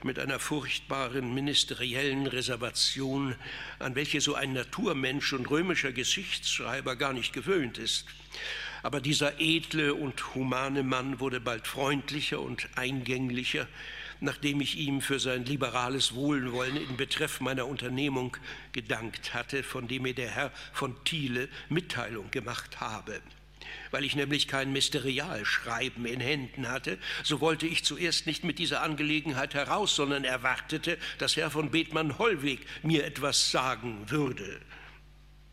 mit 0.04 0.20
einer 0.20 0.40
furchtbaren 0.40 1.34
ministeriellen 1.34 2.28
Reservation, 2.28 3.36
an 3.80 3.96
welche 3.96 4.22
so 4.22 4.36
ein 4.36 4.54
Naturmensch 4.54 5.34
und 5.34 5.50
römischer 5.50 5.92
Geschichtsschreiber 5.92 6.96
gar 6.96 7.12
nicht 7.12 7.34
gewöhnt 7.34 7.78
ist. 7.78 8.06
Aber 8.84 9.02
dieser 9.02 9.40
edle 9.40 9.94
und 9.94 10.36
humane 10.36 10.84
Mann 10.84 11.20
wurde 11.20 11.40
bald 11.40 11.68
freundlicher 11.68 12.40
und 12.40 12.68
eingänglicher, 12.76 13.68
nachdem 14.20 14.62
ich 14.62 14.78
ihm 14.78 15.02
für 15.02 15.20
sein 15.20 15.46
liberales 15.46 16.16
Wohlwollen 16.16 16.78
in 16.78 16.98
Betreff 16.98 17.40
meiner 17.42 17.68
Unternehmung 17.68 18.38
gedankt 18.72 19.34
hatte, 19.34 19.64
von 19.64 19.88
dem 19.88 20.04
mir 20.04 20.14
der 20.14 20.30
Herr 20.30 20.52
von 20.74 20.96
Thiele 21.04 21.50
Mitteilung 21.70 22.32
gemacht 22.32 22.80
habe. 22.80 23.22
Weil 23.92 24.06
ich 24.06 24.16
nämlich 24.16 24.48
kein 24.48 24.70
Ministerialschreiben 24.70 26.06
in 26.06 26.20
Händen 26.20 26.70
hatte, 26.70 26.98
so 27.24 27.42
wollte 27.42 27.68
ich 27.68 27.84
zuerst 27.84 28.26
nicht 28.26 28.44
mit 28.44 28.60
dieser 28.60 28.82
Angelegenheit 28.82 29.54
heraus, 29.54 29.96
sondern 29.96 30.24
erwartete, 30.24 30.98
dass 31.18 31.36
Herr 31.36 31.52
von 31.52 31.72
Bethmann-Hollweg 31.72 32.66
mir 32.84 33.06
etwas 33.06 33.52
sagen 33.52 34.10
würde. 34.10 34.62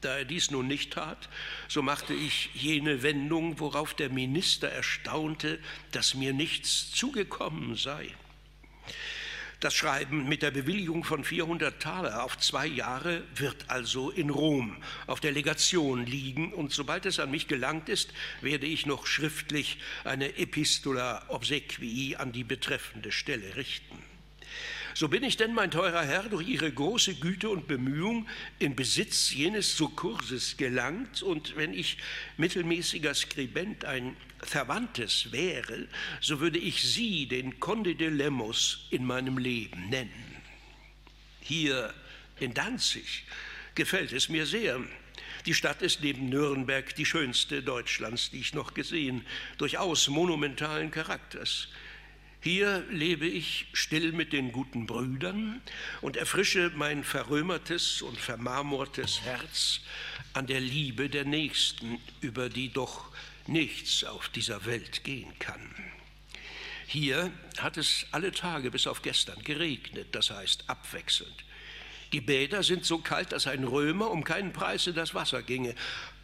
Da 0.05 0.19
er 0.19 0.27
dies 0.27 0.51
nun 0.51 0.67
nicht 0.67 0.93
tat, 0.93 1.31
so 1.67 1.81
machte 1.81 2.13
ich 2.13 2.51
jene 2.53 3.03
Wendung, 3.03 3.59
worauf 3.59 3.95
der 3.95 4.11
Minister 4.11 4.69
erstaunte, 4.69 5.59
dass 5.93 6.15
mir 6.15 6.35
nichts 6.35 6.91
zugekommen 6.91 7.75
sei. 7.75 8.11
Das 9.61 9.73
Schreiben 9.73 10.29
mit 10.29 10.43
der 10.43 10.51
Bewilligung 10.51 11.05
von 11.05 11.25
400 11.25 11.81
Taler 11.81 12.23
auf 12.23 12.37
zwei 12.37 12.67
Jahre 12.67 13.23
wird 13.35 13.71
also 13.71 14.11
in 14.11 14.29
Rom 14.29 14.77
auf 15.07 15.21
der 15.21 15.33
Legation 15.33 16.05
liegen 16.05 16.53
und 16.53 16.71
sobald 16.71 17.07
es 17.07 17.19
an 17.19 17.31
mich 17.31 17.49
gelangt 17.49 17.89
ist, 17.89 18.13
werde 18.43 18.67
ich 18.67 18.85
noch 18.85 19.07
schriftlich 19.07 19.79
eine 20.05 20.37
Epistola 20.37 21.25
obsequii 21.29 22.17
an 22.17 22.31
die 22.31 22.45
betreffende 22.45 23.11
Stelle 23.11 23.57
richten. 23.57 24.03
So 24.97 25.09
bin 25.09 25.25
ich 25.25 25.37
denn, 25.37 25.55
mein 25.55 25.73
teurer 25.73 26.05
Herr, 26.05 26.23
durch 26.29 26.47
Ihre 26.47 26.71
große 26.71 27.17
Güte 27.17 27.49
und 27.49 27.67
Bemühung 27.67 28.29
in 28.61 28.77
Besitz 28.77 29.35
jenes 29.35 29.77
Sukkurses 29.77 30.57
gelangt, 30.57 31.21
und 31.21 31.57
wenn 31.57 31.75
ich 31.75 31.99
mittelmäßiger 32.37 33.13
Skribent 33.13 33.85
ein 33.85 34.17
Verwandtes 34.39 35.33
wäre, 35.33 35.89
so 36.21 36.39
würde 36.39 36.61
ich 36.61 36.81
Sie, 36.83 37.27
den 37.27 37.59
Conde 37.59 37.97
de 37.97 38.09
Lemos, 38.09 38.87
in 38.91 39.05
meinem 39.05 39.37
Leben 39.37 39.89
nennen. 39.89 40.37
Hier 41.41 41.93
in 42.39 42.55
Danzig 42.55 43.25
gefällt 43.75 44.13
es 44.13 44.29
mir 44.29 44.47
sehr. 44.47 44.81
Die 45.45 45.55
Stadt 45.55 45.83
ist 45.83 46.03
neben 46.03 46.29
Nürnberg 46.29 46.95
die 46.95 47.05
schönste 47.05 47.65
Deutschlands, 47.65 48.31
die 48.31 48.39
ich 48.39 48.55
noch 48.55 48.75
gesehen, 48.75 49.27
durchaus 49.59 50.07
monumentalen 50.07 50.93
Charakters. 50.93 51.69
Hier 52.45 52.85
lebe 52.91 53.27
ich 53.27 53.69
still 53.73 54.13
mit 54.13 54.35
den 54.35 54.53
guten 54.53 54.85
Brüdern 54.85 55.63
und 56.03 56.19
erfrische 56.19 56.71
mein 56.75 57.03
verrömertes 57.03 58.03
und 58.03 58.21
vermarmortes 58.21 59.23
Herz 59.23 59.81
an 60.35 60.47
der 60.47 60.61
Liebe 60.61 61.09
der 61.09 61.25
Nächsten, 61.25 61.99
über 62.21 62.51
die 62.51 62.71
doch 62.71 63.07
nichts 63.47 64.05
auf 64.05 64.29
dieser 64.29 64.67
Welt 64.67 65.05
gehen 65.05 65.33
kann. 65.39 65.75
Hier 66.87 67.33
hat 67.57 67.79
es 67.79 68.05
alle 68.11 68.31
Tage 68.31 68.71
bis 68.71 68.87
auf 68.87 69.01
gestern 69.01 69.43
geregnet, 69.43 70.09
das 70.13 70.31
heißt 70.31 70.65
abwechselnd. 70.67 71.45
Die 72.13 72.21
Bäder 72.21 72.63
sind 72.63 72.85
so 72.85 72.99
kalt, 72.99 73.33
dass 73.33 73.47
ein 73.47 73.65
Römer 73.65 74.11
um 74.11 74.23
keinen 74.23 74.53
Preis 74.53 74.87
in 74.87 74.95
das 74.95 75.15
Wasser 75.15 75.43
ginge. 75.43 75.75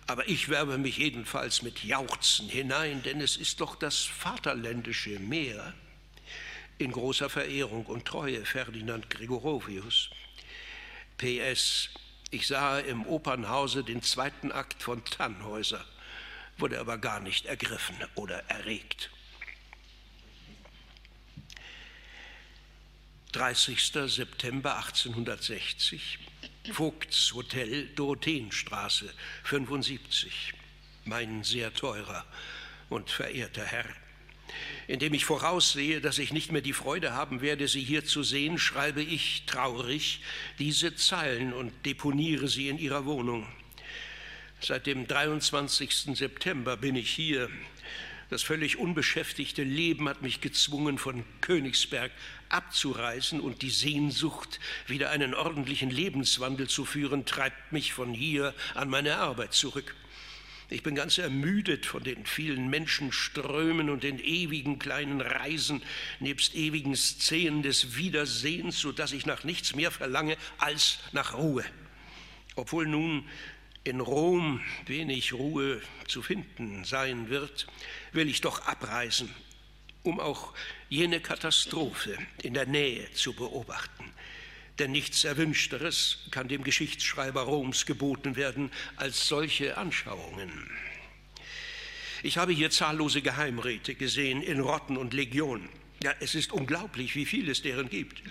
Aber 0.07 0.29
ich 0.29 0.51
werbe 0.51 0.77
mich 0.77 0.99
jedenfalls 0.99 1.63
mit 1.63 1.83
Jauchzen 1.83 2.51
hinein, 2.51 3.03
denn 3.05 3.23
es 3.23 3.39
ist 3.39 3.63
doch 3.63 3.75
das 3.75 4.05
vaterländische 4.05 5.19
Meer 5.19 5.73
in 6.81 6.93
großer 6.93 7.29
Verehrung 7.29 7.85
und 7.87 8.07
Treue 8.07 8.45
Ferdinand 8.45 9.11
Gregorovius. 9.11 10.11
PS, 11.19 11.91
ich 12.31 12.47
sah 12.47 12.79
im 12.79 13.07
Opernhause 13.07 13.85
den 13.85 14.03
zweiten 14.03 14.51
Akt 14.51 14.83
von 14.83 15.05
Tannhäuser, 15.05 15.85
wurde 16.57 16.81
aber 16.81 16.97
gar 16.97 17.21
nicht 17.21 17.47
ergriffen 17.47 17.97
oder 18.15 18.39
erregt. 18.49 19.11
30. 23.33 23.93
September 24.07 24.77
1860, 24.79 26.19
Vogts 26.73 27.33
Hotel, 27.35 27.89
Dorotheenstraße 27.95 29.13
75. 29.45 30.55
Mein 31.05 31.45
sehr 31.45 31.73
teurer 31.73 32.25
und 32.89 33.11
verehrter 33.11 33.65
Herr, 33.65 33.85
indem 34.89 35.15
ich 35.15 35.25
voraussehe, 35.25 36.01
dass 36.01 36.19
ich 36.19 36.33
nicht 36.33 36.53
mehr 36.53 36.63
die 36.63 36.73
Freude 36.73 37.13
haben 37.13 37.41
werde, 37.41 37.69
Sie 37.69 37.83
hier 37.83 38.05
zu 38.05 38.23
sehen, 38.23 38.59
schreibe 38.59 39.03
ich 39.03 39.45
traurig 39.47 40.21
diese 40.59 40.95
Zeilen 40.95 41.53
und 41.53 41.73
deponiere 41.87 42.49
sie 42.49 42.69
in 42.69 42.79
Ihrer 42.79 43.05
Wohnung. 43.05 43.47
Seit 44.61 44.87
dem 44.87 45.07
23. 45.07 46.17
September 46.17 46.77
bin 46.77 46.97
ich 46.97 47.11
hier. 47.11 47.49
Das 48.29 48.43
völlig 48.43 48.79
unbeschäftigte 48.79 49.65
Leben 49.65 50.09
hat 50.09 50.23
mich 50.23 50.41
gezwungen, 50.41 50.99
von 50.99 51.25
Königsberg 51.41 52.13
abzureisen 52.49 53.41
und 53.41 53.63
die 53.63 53.71
Sehnsucht, 53.71 54.61
wieder 54.87 55.11
einen 55.11 55.35
ordentlichen 55.35 55.91
Lebenswandel 55.91 56.69
zu 56.69 56.85
führen, 56.85 57.25
treibt 57.25 57.73
mich 57.73 57.93
von 57.93 58.13
hier 58.13 58.55
an 58.75 58.89
meine 58.89 59.17
Arbeit 59.17 59.55
zurück. 59.55 59.97
Ich 60.73 60.85
bin 60.85 60.95
ganz 60.95 61.19
ermüdet 61.19 61.85
von 61.85 62.05
den 62.05 62.25
vielen 62.25 62.71
Menschenströmen 62.71 63.91
und 63.91 64.05
den 64.05 64.21
ewigen 64.21 64.79
kleinen 64.79 65.21
Reisen 65.21 65.83
nebst 66.21 66.55
ewigen 66.55 66.95
Szenen 66.95 67.65
des 67.65 67.97
Wiedersehens, 67.97 68.79
so 68.79 68.93
dass 68.93 69.11
ich 69.11 69.27
nach 69.27 69.43
nichts 69.43 69.75
mehr 69.75 69.91
verlange 69.91 70.37
als 70.59 71.01
nach 71.11 71.35
Ruhe. 71.35 71.65
Obwohl 72.55 72.87
nun 72.87 73.29
in 73.83 73.99
Rom 73.99 74.61
wenig 74.87 75.33
Ruhe 75.33 75.83
zu 76.07 76.23
finden 76.23 76.85
sein 76.85 77.31
wird, 77.31 77.67
will 78.13 78.29
ich 78.29 78.41
doch 78.41 78.67
abreisen, 78.67 79.29
um 80.05 80.21
auch 80.21 80.55
jene 80.89 81.19
Katastrophe 81.19 82.17
in 82.45 82.55
der 82.55 82.67
Nähe 82.67 83.11
zu 83.13 83.33
beobachten. 83.33 84.13
Denn 84.81 84.93
nichts 84.93 85.25
Erwünschteres 85.25 86.21
kann 86.31 86.49
dem 86.49 86.65
Geschichtsschreiber 86.65 87.43
Roms 87.43 87.85
geboten 87.85 88.35
werden 88.35 88.73
als 88.97 89.29
solche 89.29 89.77
Anschauungen. 89.77 90.71
Ich 92.23 92.39
habe 92.39 92.53
hier 92.53 92.71
zahllose 92.71 93.21
Geheimräte 93.21 93.95
gesehen 93.95 94.41
in 94.41 94.59
Rotten 94.59 94.97
und 94.97 95.13
Legionen. 95.13 95.69
Ja, 96.03 96.15
es 96.21 96.35
ist 96.35 96.51
unglaublich, 96.51 97.15
wie 97.15 97.27
viel 97.27 97.51
es 97.51 97.61
deren 97.61 97.91
gibt. 97.91 98.23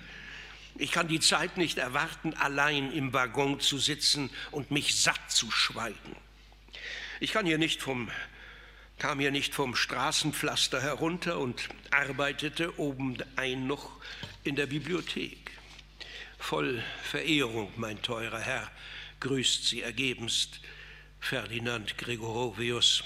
Ich 0.75 0.91
kann 0.91 1.07
die 1.07 1.19
Zeit 1.19 1.55
nicht 1.57 1.77
erwarten, 1.77 2.33
allein 2.33 2.91
im 2.93 3.13
Waggon 3.13 3.59
zu 3.59 3.77
sitzen 3.77 4.31
und 4.49 4.71
mich 4.71 4.95
satt 4.95 5.29
zu 5.29 5.51
schweigen. 5.51 6.15
Ich 7.19 7.31
kann 7.31 7.45
hier 7.45 7.59
nicht 7.59 7.79
vom, 7.79 8.09
kam 8.97 9.19
hier 9.19 9.29
nicht 9.29 9.53
vom 9.53 9.75
Straßenpflaster 9.75 10.81
herunter 10.81 11.37
und 11.37 11.69
arbeitete 11.91 12.79
obenein 12.79 13.67
noch 13.67 13.91
in 14.43 14.55
der 14.55 14.65
Bibliothek. 14.65 15.58
Voll 16.39 16.81
Verehrung, 17.03 17.71
mein 17.75 18.01
teurer 18.01 18.39
Herr, 18.39 18.71
grüßt 19.19 19.67
Sie 19.67 19.81
ergebenst 19.81 20.61
Ferdinand 21.19 21.97
Gregorovius. 21.97 23.03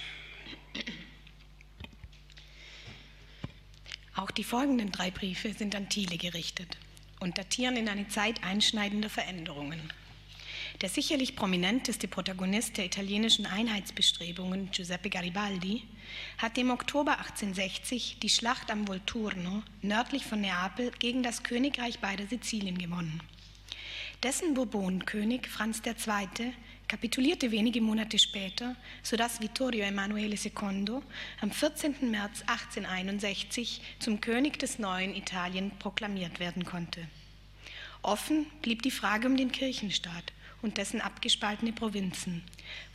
Auch 4.16 4.32
die 4.32 4.46
folgenden 4.46 4.92
drei 4.92 5.12
Briefe 5.12 5.54
sind 5.54 5.76
an 5.76 5.90
Thiele 5.90 6.18
gerichtet 6.18 6.78
und 7.20 7.38
datieren 7.38 7.76
in 7.76 7.90
eine 7.90 8.08
Zeit 8.08 8.42
einschneidender 8.44 9.10
Veränderungen. 9.10 9.92
Der 10.82 10.90
sicherlich 10.90 11.36
prominenteste 11.36 12.08
Protagonist 12.08 12.78
der 12.78 12.86
italienischen 12.86 13.46
Einheitsbestrebungen, 13.46 14.72
Giuseppe 14.72 15.10
Garibaldi, 15.10 15.84
hat 16.38 16.58
im 16.58 16.72
Oktober 16.72 17.20
1860 17.20 18.18
die 18.22 18.30
Schlacht 18.30 18.70
am 18.72 18.88
Volturno 18.88 19.64
nördlich 19.82 20.26
von 20.26 20.42
Neapel 20.42 20.92
gegen 21.00 21.24
das 21.24 21.44
Königreich 21.44 22.00
beider 22.00 22.28
Sizilien 22.28 22.78
gewonnen. 22.78 23.22
Dessen 24.24 24.54
Bourbonenkönig 24.54 25.48
Franz 25.48 25.82
II. 25.86 26.54
kapitulierte 26.88 27.52
wenige 27.52 27.82
Monate 27.82 28.18
später, 28.20 28.76
sodass 29.04 29.42
Vittorio 29.42 29.84
Emanuele 29.84 30.36
II. 30.36 31.02
am 31.42 31.52
14. 31.52 32.10
März 32.10 32.42
1861 32.48 33.82
zum 34.00 34.22
König 34.22 34.60
des 34.60 34.80
neuen 34.80 35.14
Italien 35.14 35.72
proklamiert 35.78 36.40
werden 36.40 36.66
konnte. 36.66 37.08
Offen 38.02 38.46
blieb 38.62 38.82
die 38.82 38.92
Frage 38.92 39.28
um 39.28 39.38
den 39.38 39.52
Kirchenstaat 39.52 40.34
und 40.64 40.78
dessen 40.78 41.02
abgespaltene 41.02 41.74
Provinzen, 41.74 42.44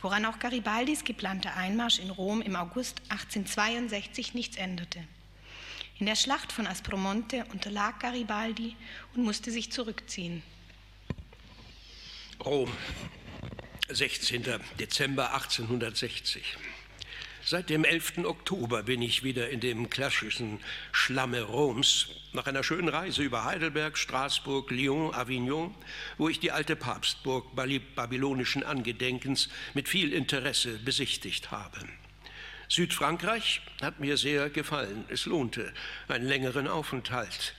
woran 0.01 0.25
auch 0.25 0.39
Garibaldis 0.39 1.05
geplanter 1.05 1.55
Einmarsch 1.55 1.99
in 1.99 2.09
Rom 2.09 2.41
im 2.41 2.55
August 2.55 3.01
1862 3.09 4.33
nichts 4.33 4.57
änderte. 4.57 5.07
In 5.99 6.05
der 6.05 6.15
Schlacht 6.15 6.51
von 6.51 6.65
Aspromonte 6.65 7.45
unterlag 7.51 7.99
Garibaldi 7.99 8.75
und 9.13 9.23
musste 9.23 9.51
sich 9.51 9.71
zurückziehen. 9.71 10.43
Rom, 12.43 12.71
16. 13.89 14.43
Dezember 14.79 15.33
1860. 15.33 16.57
Seit 17.41 17.69
dem 17.69 17.85
11. 17.85 18.25
Oktober 18.25 18.83
bin 18.83 19.01
ich 19.01 19.23
wieder 19.23 19.49
in 19.49 19.61
dem 19.61 19.89
klassischen 19.89 20.59
Schlamme 20.91 21.41
Roms, 21.41 22.07
nach 22.33 22.47
einer 22.47 22.63
schönen 22.63 22.89
Reise 22.89 23.23
über 23.23 23.45
Heidelberg, 23.45 23.97
Straßburg, 23.97 24.69
Lyon, 24.71 25.13
Avignon, 25.13 25.73
wo 26.17 26.27
ich 26.27 26.39
die 26.39 26.51
alte 26.51 26.75
Papstburg 26.75 27.55
babylonischen 27.55 28.63
Angedenkens 28.63 29.47
mit 29.73 29.87
viel 29.87 30.11
Interesse 30.11 30.79
besichtigt 30.79 31.49
habe. 31.49 31.79
Südfrankreich 32.67 33.61
hat 33.81 33.99
mir 33.99 34.17
sehr 34.17 34.49
gefallen. 34.49 35.05
Es 35.07 35.25
lohnte 35.25 35.73
einen 36.09 36.27
längeren 36.27 36.67
Aufenthalt. 36.67 37.55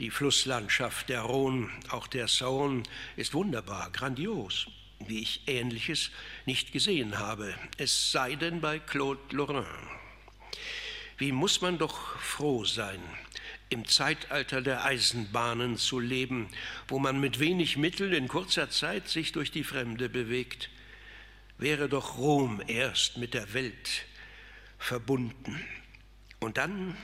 Die 0.00 0.10
Flusslandschaft 0.10 1.08
der 1.08 1.22
Rhone, 1.22 1.70
auch 1.88 2.08
der 2.08 2.28
Saône, 2.28 2.82
ist 3.16 3.32
wunderbar, 3.32 3.90
grandios 3.92 4.66
wie 5.06 5.20
ich 5.20 5.42
Ähnliches 5.46 6.10
nicht 6.46 6.72
gesehen 6.72 7.18
habe, 7.18 7.54
es 7.76 8.12
sei 8.12 8.36
denn 8.36 8.60
bei 8.60 8.78
Claude 8.78 9.20
Lorrain. 9.34 9.66
Wie 11.18 11.32
muss 11.32 11.60
man 11.60 11.78
doch 11.78 12.18
froh 12.18 12.64
sein, 12.64 13.00
im 13.70 13.86
Zeitalter 13.86 14.60
der 14.60 14.84
Eisenbahnen 14.84 15.76
zu 15.76 16.00
leben, 16.00 16.48
wo 16.88 16.98
man 16.98 17.20
mit 17.20 17.38
wenig 17.38 17.76
Mitteln 17.76 18.12
in 18.12 18.26
kurzer 18.26 18.68
Zeit 18.68 19.08
sich 19.08 19.30
durch 19.32 19.52
die 19.52 19.64
Fremde 19.64 20.08
bewegt. 20.08 20.70
Wäre 21.56 21.88
doch 21.88 22.18
Rom 22.18 22.60
erst 22.66 23.16
mit 23.16 23.32
der 23.32 23.54
Welt 23.54 24.06
verbunden. 24.78 25.64
Und 26.40 26.56
dann 26.56 26.96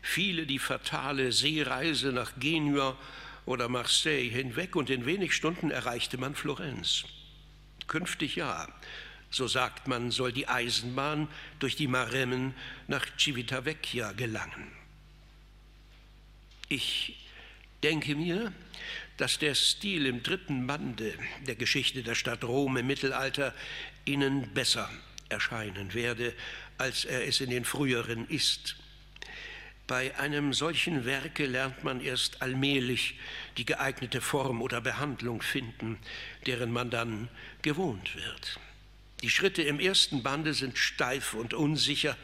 fiele 0.00 0.46
die 0.46 0.58
fatale 0.58 1.30
Seereise 1.30 2.12
nach 2.12 2.32
Genua 2.38 2.96
oder 3.44 3.68
Marseille 3.68 4.30
hinweg 4.30 4.76
und 4.76 4.88
in 4.88 5.04
wenig 5.04 5.34
Stunden 5.34 5.70
erreichte 5.70 6.16
man 6.16 6.34
Florenz. 6.34 7.04
Künftig 7.86 8.36
ja. 8.36 8.68
So 9.30 9.48
sagt 9.48 9.88
man, 9.88 10.10
soll 10.10 10.32
die 10.32 10.48
Eisenbahn 10.48 11.28
durch 11.58 11.74
die 11.76 11.88
Maremmen 11.88 12.54
nach 12.86 13.04
Civitavecchia 13.18 14.12
gelangen. 14.12 14.70
Ich 16.68 17.18
denke 17.82 18.14
mir, 18.14 18.52
dass 19.16 19.38
der 19.38 19.54
Stil 19.54 20.06
im 20.06 20.22
dritten 20.22 20.66
Bande 20.66 21.14
der 21.46 21.56
Geschichte 21.56 22.02
der 22.02 22.14
Stadt 22.14 22.44
Rom 22.44 22.76
im 22.76 22.86
Mittelalter 22.86 23.54
Ihnen 24.04 24.52
besser 24.54 24.90
erscheinen 25.28 25.94
werde, 25.94 26.34
als 26.78 27.04
er 27.04 27.26
es 27.26 27.40
in 27.40 27.50
den 27.50 27.64
früheren 27.64 28.28
ist. 28.28 28.76
Bei 29.86 30.16
einem 30.16 30.54
solchen 30.54 31.04
Werke 31.04 31.44
lernt 31.44 31.84
man 31.84 32.00
erst 32.00 32.40
allmählich 32.40 33.18
die 33.58 33.66
geeignete 33.66 34.22
Form 34.22 34.62
oder 34.62 34.80
Behandlung 34.80 35.42
finden, 35.42 35.98
deren 36.46 36.72
man 36.72 36.88
dann 36.90 37.28
gewohnt 37.60 38.16
wird. 38.16 38.58
Die 39.22 39.28
Schritte 39.28 39.62
im 39.62 39.80
ersten 39.80 40.22
Bande 40.22 40.54
sind 40.54 40.78
steif 40.78 41.34
und 41.34 41.52
unsicher. 41.52 42.16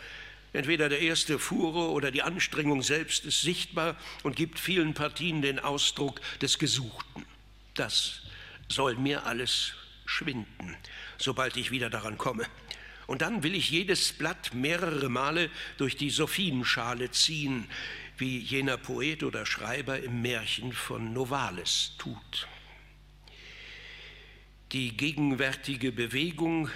Entweder 0.54 0.88
der 0.88 1.00
erste 1.00 1.38
Furor 1.38 1.92
oder 1.92 2.10
die 2.10 2.22
Anstrengung 2.22 2.82
selbst 2.82 3.26
ist 3.26 3.42
sichtbar 3.42 3.96
und 4.22 4.36
gibt 4.36 4.58
vielen 4.58 4.94
Partien 4.94 5.42
den 5.42 5.58
Ausdruck 5.58 6.22
des 6.40 6.58
Gesuchten. 6.58 7.26
Das 7.74 8.22
soll 8.68 8.96
mir 8.96 9.26
alles 9.26 9.74
schwinden, 10.06 10.76
sobald 11.18 11.56
ich 11.58 11.70
wieder 11.70 11.90
daran 11.90 12.16
komme. 12.16 12.46
Und 13.10 13.22
dann 13.22 13.42
will 13.42 13.56
ich 13.56 13.70
jedes 13.70 14.12
Blatt 14.12 14.54
mehrere 14.54 15.08
Male 15.08 15.50
durch 15.78 15.96
die 15.96 16.10
Sophienschale 16.10 17.10
ziehen, 17.10 17.66
wie 18.18 18.38
jener 18.38 18.76
Poet 18.76 19.24
oder 19.24 19.46
Schreiber 19.46 19.98
im 19.98 20.22
Märchen 20.22 20.72
von 20.72 21.12
Novalis 21.12 21.94
tut. 21.98 22.46
Die 24.70 24.96
gegenwärtige 24.96 25.90
Bewegung 25.90 26.70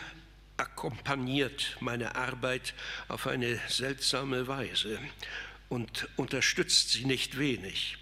akkompaniert 0.57 1.77
meine 1.79 2.17
Arbeit 2.17 2.75
auf 3.07 3.29
eine 3.29 3.61
seltsame 3.69 4.49
Weise 4.49 4.99
und 5.69 6.09
unterstützt 6.17 6.91
sie 6.91 7.05
nicht 7.05 7.39
wenig. 7.39 7.97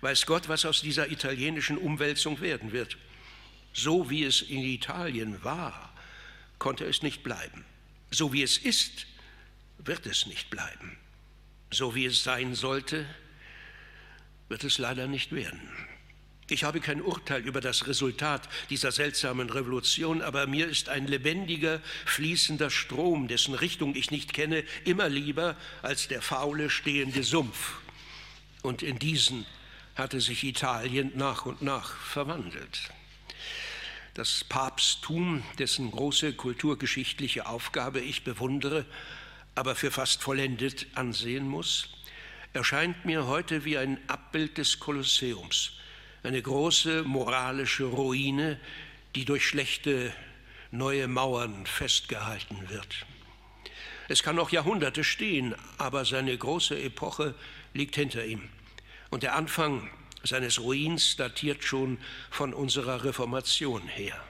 Weiß 0.00 0.26
Gott, 0.26 0.48
was 0.48 0.64
aus 0.64 0.80
dieser 0.80 1.12
italienischen 1.12 1.78
Umwälzung 1.78 2.40
werden 2.40 2.72
wird. 2.72 2.98
So 3.72 4.10
wie 4.10 4.24
es 4.24 4.42
in 4.42 4.64
Italien 4.64 5.44
war, 5.44 5.91
konnte 6.62 6.84
es 6.84 7.02
nicht 7.02 7.24
bleiben. 7.24 7.64
So 8.12 8.32
wie 8.32 8.40
es 8.40 8.56
ist, 8.56 9.06
wird 9.78 10.06
es 10.06 10.26
nicht 10.26 10.48
bleiben. 10.48 10.96
So 11.72 11.96
wie 11.96 12.04
es 12.04 12.22
sein 12.22 12.54
sollte, 12.54 13.04
wird 14.48 14.62
es 14.62 14.78
leider 14.78 15.08
nicht 15.08 15.32
werden. 15.32 15.60
Ich 16.48 16.62
habe 16.62 16.78
kein 16.78 17.02
Urteil 17.02 17.42
über 17.42 17.60
das 17.60 17.88
Resultat 17.88 18.48
dieser 18.70 18.92
seltsamen 18.92 19.50
Revolution, 19.50 20.22
aber 20.22 20.46
mir 20.46 20.68
ist 20.68 20.88
ein 20.88 21.08
lebendiger, 21.08 21.80
fließender 22.04 22.70
Strom, 22.70 23.26
dessen 23.26 23.54
Richtung 23.54 23.96
ich 23.96 24.12
nicht 24.12 24.32
kenne, 24.32 24.62
immer 24.84 25.08
lieber 25.08 25.56
als 25.82 26.06
der 26.06 26.22
faule, 26.22 26.70
stehende 26.70 27.24
Sumpf. 27.24 27.78
Und 28.62 28.84
in 28.84 29.00
diesen 29.00 29.46
hatte 29.96 30.20
sich 30.20 30.44
Italien 30.44 31.10
nach 31.16 31.44
und 31.44 31.60
nach 31.60 31.96
verwandelt 31.96 32.92
das 34.14 34.44
Papsttum, 34.44 35.42
dessen 35.58 35.90
große 35.90 36.34
kulturgeschichtliche 36.34 37.46
Aufgabe 37.46 38.00
ich 38.00 38.24
bewundere, 38.24 38.84
aber 39.54 39.74
für 39.74 39.90
fast 39.90 40.22
vollendet 40.22 40.86
ansehen 40.94 41.46
muss, 41.48 41.88
erscheint 42.52 43.04
mir 43.04 43.26
heute 43.26 43.64
wie 43.64 43.78
ein 43.78 43.98
Abbild 44.08 44.58
des 44.58 44.78
Kolosseums, 44.78 45.72
eine 46.22 46.42
große 46.42 47.04
moralische 47.04 47.84
Ruine, 47.84 48.60
die 49.14 49.24
durch 49.24 49.46
schlechte 49.46 50.12
neue 50.70 51.08
Mauern 51.08 51.66
festgehalten 51.66 52.68
wird. 52.68 53.06
Es 54.08 54.22
kann 54.22 54.36
noch 54.36 54.50
Jahrhunderte 54.50 55.04
stehen, 55.04 55.54
aber 55.78 56.04
seine 56.04 56.36
große 56.36 56.80
Epoche 56.80 57.34
liegt 57.72 57.94
hinter 57.94 58.24
ihm. 58.24 58.48
Und 59.10 59.22
der 59.22 59.34
Anfang 59.36 59.90
seines 60.24 60.60
Ruins 60.60 61.16
datiert 61.16 61.64
schon 61.64 61.98
von 62.30 62.54
unserer 62.54 63.04
Reformation 63.04 63.86
her. 63.88 64.22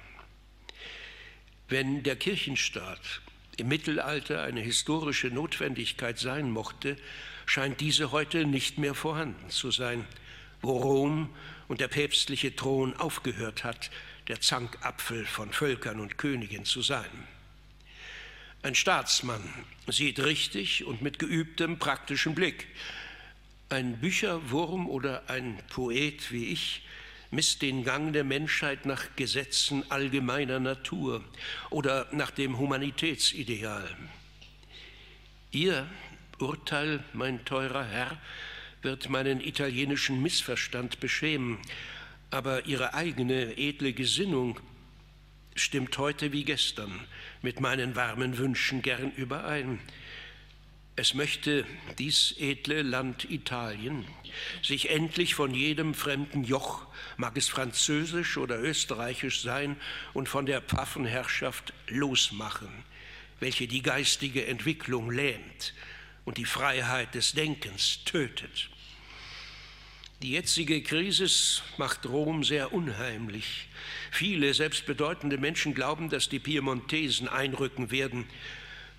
Wenn 1.69 2.03
der 2.03 2.17
Kirchenstaat 2.17 3.23
im 3.57 3.69
Mittelalter 3.69 4.43
eine 4.43 4.61
historische 4.61 5.29
Notwendigkeit 5.29 6.19
sein 6.19 6.51
mochte, 6.51 6.97
scheint 7.47 7.81
diese 7.81 8.13
heute 8.13 8.45
nicht 8.45 8.79
mehr 8.79 8.95
vorhanden 8.95 9.51
zu 9.51 9.71
sein, 9.71 10.07
wo 10.61 10.79
Rom 10.79 11.29
und 11.69 11.81
der 11.81 11.89
päpstliche 11.89 12.55
Thron 12.55 12.95
aufgehört 12.97 13.65
hat, 13.65 13.91
der 14.29 14.41
Zankapfel 14.41 15.25
von 15.27 15.53
Völkern 15.53 16.01
und 16.01 16.19
Königen 16.19 16.65
zu 16.65 16.83
sein. 16.83 17.11
Ein 18.63 18.75
Staatsmann 18.77 19.43
sieht 19.89 20.21
richtig 20.21 20.85
und 20.85 21.03
mit 21.03 21.19
geübtem 21.19 21.79
praktischen 21.79 22.35
Blick. 22.35 22.69
Ein 23.73 23.97
Bücherwurm 23.97 24.87
oder 24.87 25.31
ein 25.31 25.57
Poet 25.71 26.31
wie 26.31 26.49
ich 26.49 26.83
misst 27.31 27.63
den 27.63 27.85
Gang 27.85 28.13
der 28.13 28.23
Menschheit 28.23 28.85
nach 28.85 29.17
Gesetzen 29.17 29.83
allgemeiner 29.91 30.61
Natur 30.61 31.25
oder 31.71 32.07
nach 32.13 32.31
dem 32.31 32.59
Humanitätsideal. 32.59 33.89
Ihr 35.53 35.87
Urteil, 36.39 37.03
mein 37.15 37.47
teurer 37.47 37.87
Herr, 37.87 38.19
wird 38.83 39.09
meinen 39.09 39.41
italienischen 39.41 40.21
Missverstand 40.21 41.01
beschämen, 41.01 41.57
aber 42.31 42.67
Ihre 42.67 42.93
eigene 42.93 43.57
edle 43.57 43.95
Gesinnung 43.95 44.61
stimmt 45.55 45.97
heute 45.97 46.31
wie 46.33 46.45
gestern 46.45 47.01
mit 47.41 47.61
meinen 47.61 47.97
warmen 47.97 48.37
Wünschen 48.37 48.83
gern 48.83 49.13
überein. 49.13 49.79
Es 50.95 51.15
möchte 51.15 51.65
dies 51.99 52.35
edle 52.39 52.83
Land 52.83 53.31
Italien 53.31 54.05
sich 54.63 54.91
endlich 54.91 55.35
von 55.35 55.55
jedem 55.55 55.95
fremden 55.95 56.45
Joch, 56.45 56.87
mag 57.17 57.37
es 57.37 57.49
französisch 57.49 58.37
oder 58.37 58.61
österreichisch 58.61 59.41
sein, 59.43 59.77
und 60.13 60.29
von 60.29 60.47
der 60.47 60.61
Pfaffenherrschaft 60.61 61.73
losmachen, 61.89 62.85
welche 63.41 63.67
die 63.67 63.83
geistige 63.83 64.47
Entwicklung 64.47 65.11
lähmt 65.11 65.75
und 66.25 66.37
die 66.39 66.45
Freiheit 66.45 67.15
des 67.15 67.33
Denkens 67.33 68.05
tötet. 68.05 68.69
Die 70.23 70.33
jetzige 70.33 70.83
Krise 70.83 71.27
macht 71.79 72.07
Rom 72.07 72.45
sehr 72.45 72.73
unheimlich. 72.73 73.69
Viele, 74.13 74.55
selbst 74.55 74.87
bedeutende 74.87 75.37
Menschen 75.37 75.75
glauben, 75.75 76.11
dass 76.11 76.29
die 76.29 76.39
Piemontesen 76.39 77.29
einrücken 77.29 77.91
werden. 77.91 78.27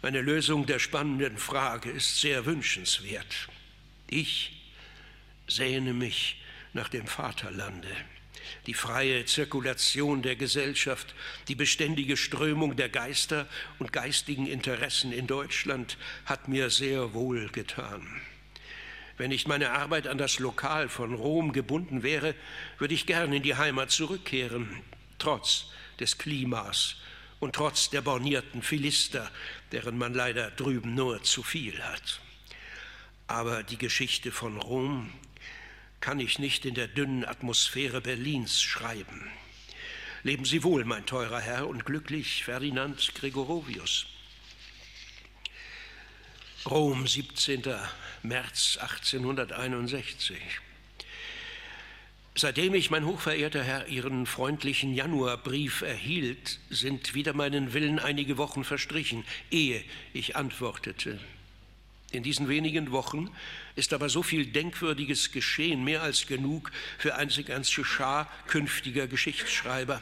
Eine 0.03 0.19
Lösung 0.19 0.65
der 0.65 0.79
spannenden 0.79 1.37
Frage 1.37 1.89
ist 1.89 2.19
sehr 2.19 2.45
wünschenswert. 2.45 3.47
Ich 4.09 4.51
sehne 5.47 5.93
mich 5.93 6.41
nach 6.73 6.89
dem 6.89 7.07
Vaterlande. 7.07 7.87
Die 8.67 8.73
freie 8.73 9.23
Zirkulation 9.23 10.21
der 10.21 10.35
Gesellschaft, 10.35 11.15
die 11.47 11.55
beständige 11.55 12.17
Strömung 12.17 12.75
der 12.75 12.89
Geister 12.89 13.47
und 13.79 13.93
geistigen 13.93 14.45
Interessen 14.45 15.13
in 15.13 15.25
Deutschland 15.25 15.97
hat 16.25 16.49
mir 16.49 16.69
sehr 16.69 17.13
wohl 17.13 17.47
getan. 17.47 18.05
Wenn 19.15 19.29
nicht 19.29 19.47
meine 19.47 19.71
Arbeit 19.71 20.07
an 20.07 20.17
das 20.17 20.37
Lokal 20.37 20.89
von 20.89 21.13
Rom 21.13 21.53
gebunden 21.53 22.03
wäre, 22.03 22.35
würde 22.77 22.93
ich 22.93 23.05
gern 23.05 23.31
in 23.31 23.41
die 23.41 23.55
Heimat 23.55 23.89
zurückkehren, 23.89 24.81
trotz 25.17 25.67
des 26.01 26.17
Klimas 26.17 26.97
und 27.43 27.55
trotz 27.55 27.89
der 27.89 28.01
bornierten 28.01 28.61
Philister, 28.61 29.29
deren 29.73 29.97
man 29.97 30.13
leider 30.13 30.49
drüben 30.51 30.95
nur 30.95 31.21
zu 31.23 31.43
viel 31.43 31.83
hat. 31.83 32.21
Aber 33.27 33.63
die 33.63 33.77
Geschichte 33.77 34.31
von 34.31 34.57
Rom 34.57 35.13
kann 35.99 36.21
ich 36.21 36.39
nicht 36.39 36.65
in 36.65 36.73
der 36.73 36.87
dünnen 36.87 37.25
Atmosphäre 37.25 37.99
Berlins 37.99 38.61
schreiben. 38.61 39.29
Leben 40.23 40.45
Sie 40.45 40.63
wohl, 40.63 40.85
mein 40.85 41.05
teurer 41.05 41.41
Herr, 41.41 41.67
und 41.67 41.85
glücklich 41.85 42.45
Ferdinand 42.45 43.13
Gregorovius. 43.13 44.05
Rom, 46.65 47.05
17. 47.05 47.61
März 48.21 48.77
1861. 48.77 50.37
Seitdem 52.35 52.73
ich, 52.73 52.89
mein 52.89 53.05
hochverehrter 53.05 53.63
Herr, 53.63 53.87
Ihren 53.89 54.25
freundlichen 54.25 54.95
Januarbrief 54.95 55.83
erhielt, 55.83 56.59
sind 56.71 57.13
wieder 57.13 57.33
meinen 57.33 57.73
Willen 57.73 57.99
einige 57.99 58.37
Wochen 58.37 58.63
verstrichen, 58.63 59.23
ehe 59.51 59.83
ich 60.13 60.35
antwortete. 60.35 61.19
In 62.11 62.23
diesen 62.23 62.47
wenigen 62.47 62.91
Wochen 62.91 63.29
ist 63.75 63.93
aber 63.93 64.09
so 64.09 64.23
viel 64.23 64.47
Denkwürdiges 64.47 65.31
geschehen, 65.31 65.83
mehr 65.83 66.01
als 66.01 66.25
genug 66.25 66.71
für 66.97 67.15
eine 67.15 67.43
ganze 67.43 67.85
Schar 67.85 68.27
künftiger 68.47 69.05
Geschichtsschreiber. 69.05 70.01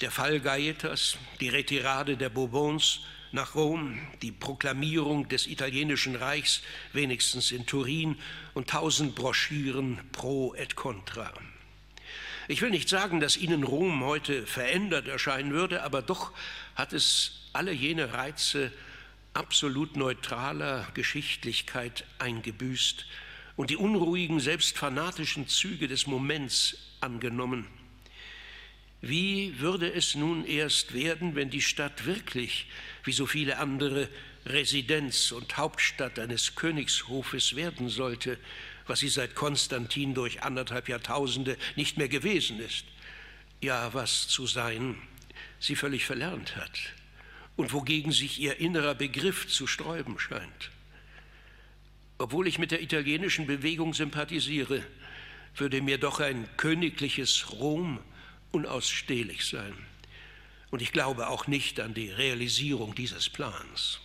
Der 0.00 0.12
Fall 0.12 0.38
Gaetas, 0.38 1.18
die 1.40 1.48
Retirade 1.48 2.16
der 2.16 2.28
Bourbons 2.28 3.00
nach 3.32 3.56
Rom, 3.56 3.98
die 4.22 4.32
Proklamierung 4.32 5.28
des 5.28 5.48
italienischen 5.48 6.14
Reichs, 6.14 6.62
wenigstens 6.92 7.50
in 7.50 7.66
Turin, 7.66 8.16
und 8.54 8.70
tausend 8.70 9.16
Broschüren 9.16 10.00
pro 10.12 10.54
et 10.54 10.76
contra. 10.76 11.32
Ich 12.50 12.62
will 12.62 12.70
nicht 12.70 12.88
sagen, 12.88 13.20
dass 13.20 13.36
Ihnen 13.36 13.62
Rom 13.62 14.02
heute 14.02 14.46
verändert 14.46 15.06
erscheinen 15.06 15.52
würde, 15.52 15.82
aber 15.82 16.00
doch 16.00 16.32
hat 16.76 16.94
es 16.94 17.42
alle 17.52 17.72
jene 17.72 18.14
Reize 18.14 18.72
absolut 19.34 19.98
neutraler 19.98 20.88
Geschichtlichkeit 20.94 22.06
eingebüßt 22.18 23.04
und 23.56 23.68
die 23.68 23.76
unruhigen, 23.76 24.40
selbst 24.40 24.78
fanatischen 24.78 25.46
Züge 25.46 25.88
des 25.88 26.06
Moments 26.06 26.78
angenommen. 27.02 27.66
Wie 29.02 29.60
würde 29.60 29.92
es 29.92 30.14
nun 30.14 30.46
erst 30.46 30.94
werden, 30.94 31.34
wenn 31.34 31.50
die 31.50 31.60
Stadt 31.60 32.06
wirklich, 32.06 32.66
wie 33.04 33.12
so 33.12 33.26
viele 33.26 33.58
andere, 33.58 34.08
Residenz 34.46 35.32
und 35.32 35.58
Hauptstadt 35.58 36.18
eines 36.18 36.54
Königshofes 36.54 37.56
werden 37.56 37.90
sollte, 37.90 38.38
was 38.88 39.00
sie 39.00 39.08
seit 39.08 39.34
Konstantin 39.34 40.14
durch 40.14 40.42
anderthalb 40.42 40.88
Jahrtausende 40.88 41.56
nicht 41.76 41.98
mehr 41.98 42.08
gewesen 42.08 42.58
ist. 42.58 42.84
Ja, 43.60 43.92
was 43.94 44.28
zu 44.28 44.46
sein 44.46 44.96
sie 45.60 45.76
völlig 45.76 46.04
verlernt 46.04 46.56
hat 46.56 46.78
und 47.56 47.72
wogegen 47.72 48.12
sich 48.12 48.40
ihr 48.40 48.58
innerer 48.58 48.94
Begriff 48.94 49.48
zu 49.48 49.66
sträuben 49.66 50.18
scheint. 50.18 50.70
Obwohl 52.18 52.48
ich 52.48 52.58
mit 52.58 52.70
der 52.70 52.82
italienischen 52.82 53.46
Bewegung 53.46 53.94
sympathisiere, 53.94 54.82
würde 55.54 55.82
mir 55.82 55.98
doch 55.98 56.20
ein 56.20 56.48
königliches 56.56 57.52
Rom 57.52 58.00
unausstehlich 58.52 59.44
sein. 59.44 59.74
Und 60.70 60.82
ich 60.82 60.92
glaube 60.92 61.28
auch 61.28 61.46
nicht 61.46 61.80
an 61.80 61.94
die 61.94 62.10
Realisierung 62.10 62.94
dieses 62.94 63.28
Plans. 63.28 64.00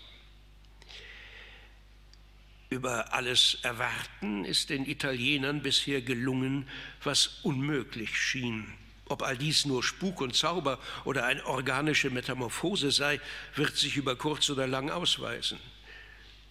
Über 2.73 3.13
alles 3.13 3.59
Erwarten 3.61 4.45
ist 4.45 4.71
den 4.71 4.87
Italienern 4.87 5.61
bisher 5.61 6.01
gelungen, 6.01 6.67
was 7.03 7.27
unmöglich 7.43 8.17
schien. 8.17 8.65
Ob 9.05 9.21
all 9.21 9.37
dies 9.37 9.67
nur 9.67 9.83
Spuk 9.83 10.21
und 10.21 10.35
Zauber 10.35 10.79
oder 11.05 11.23
eine 11.27 11.45
organische 11.45 12.09
Metamorphose 12.09 12.89
sei, 12.91 13.21
wird 13.53 13.77
sich 13.77 13.95
über 13.95 14.15
kurz 14.15 14.49
oder 14.49 14.65
lang 14.65 14.89
ausweisen. 14.89 15.59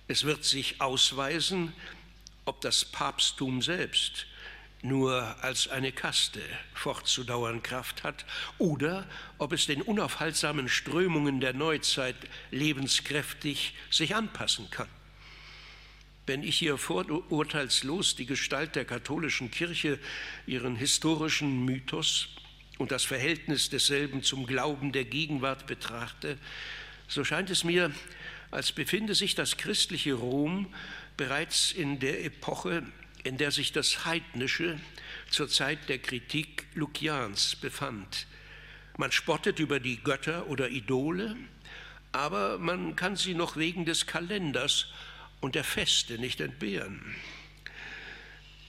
Es 0.07 0.23
wird 0.23 0.45
sich 0.45 0.81
ausweisen, 0.81 1.73
ob 2.45 2.61
das 2.61 2.85
Papsttum 2.85 3.61
selbst 3.61 4.27
nur 4.81 5.43
als 5.43 5.67
eine 5.67 5.91
Kaste 5.91 6.41
fortzudauern 6.73 7.65
Kraft 7.65 8.05
hat 8.05 8.25
oder 8.59 9.09
ob 9.39 9.53
es 9.53 9.67
den 9.67 9.83
unaufhaltsamen 9.83 10.69
Strömungen 10.69 11.41
der 11.41 11.53
Neuzeit 11.53 12.17
lebenskräftig 12.53 13.75
sich 13.91 14.15
anpassen 14.15 14.71
kann. 14.71 15.02
Wenn 16.25 16.45
ich 16.45 16.57
hier 16.57 16.79
vorurteilslos 16.79 18.15
die 18.15 18.27
Gestalt 18.27 18.77
der 18.77 18.85
katholischen 18.85 19.51
Kirche, 19.51 19.99
ihren 20.47 20.77
historischen 20.77 21.65
Mythos 21.65 22.29
und 22.79 22.93
das 22.93 23.05
Verhältnis 23.05 23.71
desselben 23.71 24.23
zum 24.23 24.47
Glauben 24.47 24.93
der 24.93 25.05
Gegenwart 25.05 25.67
betrachte, 25.67 26.39
so 27.09 27.25
scheint 27.25 27.51
es 27.51 27.65
mir, 27.65 27.91
als 28.53 28.71
befinde 28.71 29.17
sich 29.17 29.35
das 29.35 29.57
christliche 29.57 30.15
Rom 30.15 30.73
bereits 31.17 31.73
in 31.73 31.99
der 31.99 32.25
Epoche, 32.25 32.85
in 33.25 33.37
der 33.37 33.51
sich 33.51 33.73
das 33.73 34.05
Heidnische 34.05 34.79
zur 35.29 35.49
Zeit 35.49 35.89
der 35.89 35.99
Kritik 35.99 36.67
Lukians 36.75 37.57
befand. 37.57 38.27
Man 38.97 39.11
spottet 39.11 39.59
über 39.59 39.81
die 39.81 39.97
Götter 39.97 40.49
oder 40.49 40.69
Idole, 40.69 41.37
aber 42.13 42.59
man 42.59 42.95
kann 42.95 43.17
sie 43.17 43.35
noch 43.35 43.57
wegen 43.57 43.85
des 43.85 44.07
Kalenders 44.07 44.87
und 45.43 45.55
der 45.55 45.65
Feste 45.65 46.19
nicht 46.19 46.41
entbehren. 46.41 47.15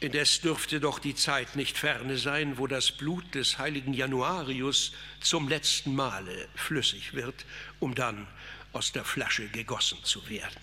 Indes 0.02 0.42
dürfte 0.42 0.82
doch 0.82 1.00
die 1.00 1.16
Zeit 1.16 1.56
nicht 1.56 1.78
ferne 1.78 2.18
sein, 2.18 2.58
wo 2.58 2.68
das 2.68 2.92
Blut 2.92 3.36
des 3.36 3.58
heiligen 3.58 3.94
Januarius 3.94 4.92
zum 5.22 5.48
letzten 5.48 5.96
Male 5.96 6.50
flüssig 6.56 7.14
wird, 7.14 7.46
um 7.80 7.96
dann 7.96 8.28
aus 8.74 8.92
der 8.92 9.06
Flasche 9.06 9.48
gegossen 9.48 10.00
zu 10.04 10.30
werden. 10.30 10.60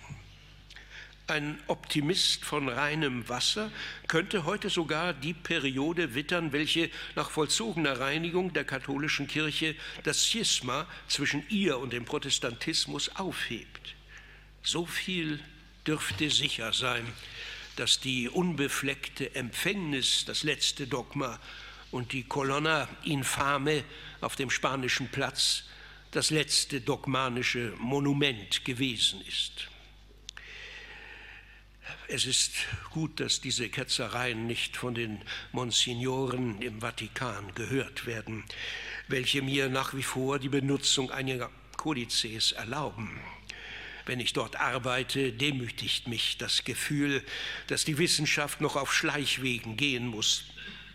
Ein 1.26 1.58
Optimist 1.68 2.44
von 2.44 2.68
reinem 2.68 3.28
Wasser 3.28 3.70
könnte 4.08 4.44
heute 4.44 4.68
sogar 4.68 5.14
die 5.14 5.32
Periode 5.32 6.14
wittern, 6.14 6.52
welche 6.52 6.90
nach 7.14 7.30
vollzogener 7.30 8.00
Reinigung 8.00 8.52
der 8.52 8.64
katholischen 8.64 9.28
Kirche 9.28 9.76
das 10.02 10.26
Schisma 10.26 10.86
zwischen 11.06 11.48
ihr 11.48 11.78
und 11.78 11.92
dem 11.92 12.04
Protestantismus 12.04 13.14
aufhebt. 13.14 13.94
So 14.62 14.84
viel 14.84 15.40
dürfte 15.86 16.30
sicher 16.30 16.72
sein, 16.72 17.06
dass 17.76 18.00
die 18.00 18.28
unbefleckte 18.28 19.34
Empfängnis 19.34 20.24
das 20.26 20.42
letzte 20.42 20.86
Dogma 20.86 21.38
und 21.90 22.12
die 22.12 22.24
Colonna 22.24 22.88
infame 23.04 23.84
auf 24.20 24.36
dem 24.36 24.50
spanischen 24.50 25.08
Platz 25.08 25.64
das 26.10 26.30
letzte 26.30 26.80
dogmanische 26.80 27.72
Monument 27.78 28.64
gewesen 28.64 29.20
ist. 29.22 29.68
Es 32.08 32.26
ist 32.26 32.52
gut, 32.90 33.20
dass 33.20 33.40
diese 33.40 33.68
Ketzereien 33.68 34.46
nicht 34.46 34.76
von 34.76 34.94
den 34.94 35.22
Monsignoren 35.52 36.60
im 36.60 36.80
Vatikan 36.80 37.54
gehört 37.54 38.06
werden, 38.06 38.44
welche 39.08 39.42
mir 39.42 39.68
nach 39.68 39.94
wie 39.94 40.02
vor 40.02 40.38
die 40.38 40.48
Benutzung 40.48 41.10
einiger 41.10 41.50
Kodizes 41.76 42.52
erlauben. 42.52 43.20
Wenn 44.10 44.18
ich 44.18 44.32
dort 44.32 44.56
arbeite, 44.56 45.32
demütigt 45.32 46.08
mich 46.08 46.36
das 46.36 46.64
Gefühl, 46.64 47.24
dass 47.68 47.84
die 47.84 47.96
Wissenschaft 47.96 48.60
noch 48.60 48.74
auf 48.74 48.92
Schleichwegen 48.92 49.76
gehen 49.76 50.08
muss, 50.08 50.46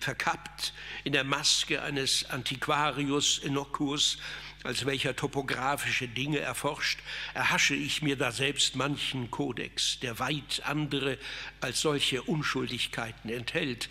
verkappt 0.01 0.73
in 1.05 1.13
der 1.13 1.23
Maske 1.23 1.81
eines 1.81 2.29
Antiquarius 2.29 3.37
Innocuus, 3.37 4.17
als 4.65 4.85
welcher 4.85 5.15
topografische 5.15 6.09
Dinge 6.09 6.39
erforscht, 6.39 6.99
erhasche 7.33 7.73
ich 7.73 8.01
mir 8.01 8.17
da 8.17 8.33
selbst 8.33 8.75
manchen 8.75 9.31
Kodex, 9.31 9.97
der 10.01 10.19
weit 10.19 10.63
andere 10.65 11.17
als 11.61 11.79
solche 11.79 12.21
Unschuldigkeiten 12.21 13.29
enthält. 13.29 13.87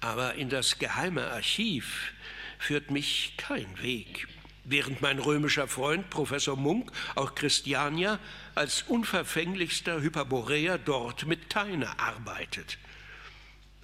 Aber 0.00 0.34
in 0.34 0.48
das 0.48 0.80
geheime 0.80 1.30
Archiv 1.30 2.12
führt 2.58 2.90
mich 2.90 3.34
kein 3.36 3.80
Weg 3.80 4.26
während 4.68 5.00
mein 5.00 5.18
römischer 5.18 5.68
Freund 5.68 6.10
Professor 6.10 6.56
Munk, 6.56 6.92
auch 7.14 7.34
Christiania, 7.34 8.18
als 8.54 8.82
unverfänglichster 8.82 10.00
Hyperboreer 10.00 10.78
dort 10.78 11.26
mit 11.26 11.50
Teine 11.50 11.98
arbeitet. 11.98 12.78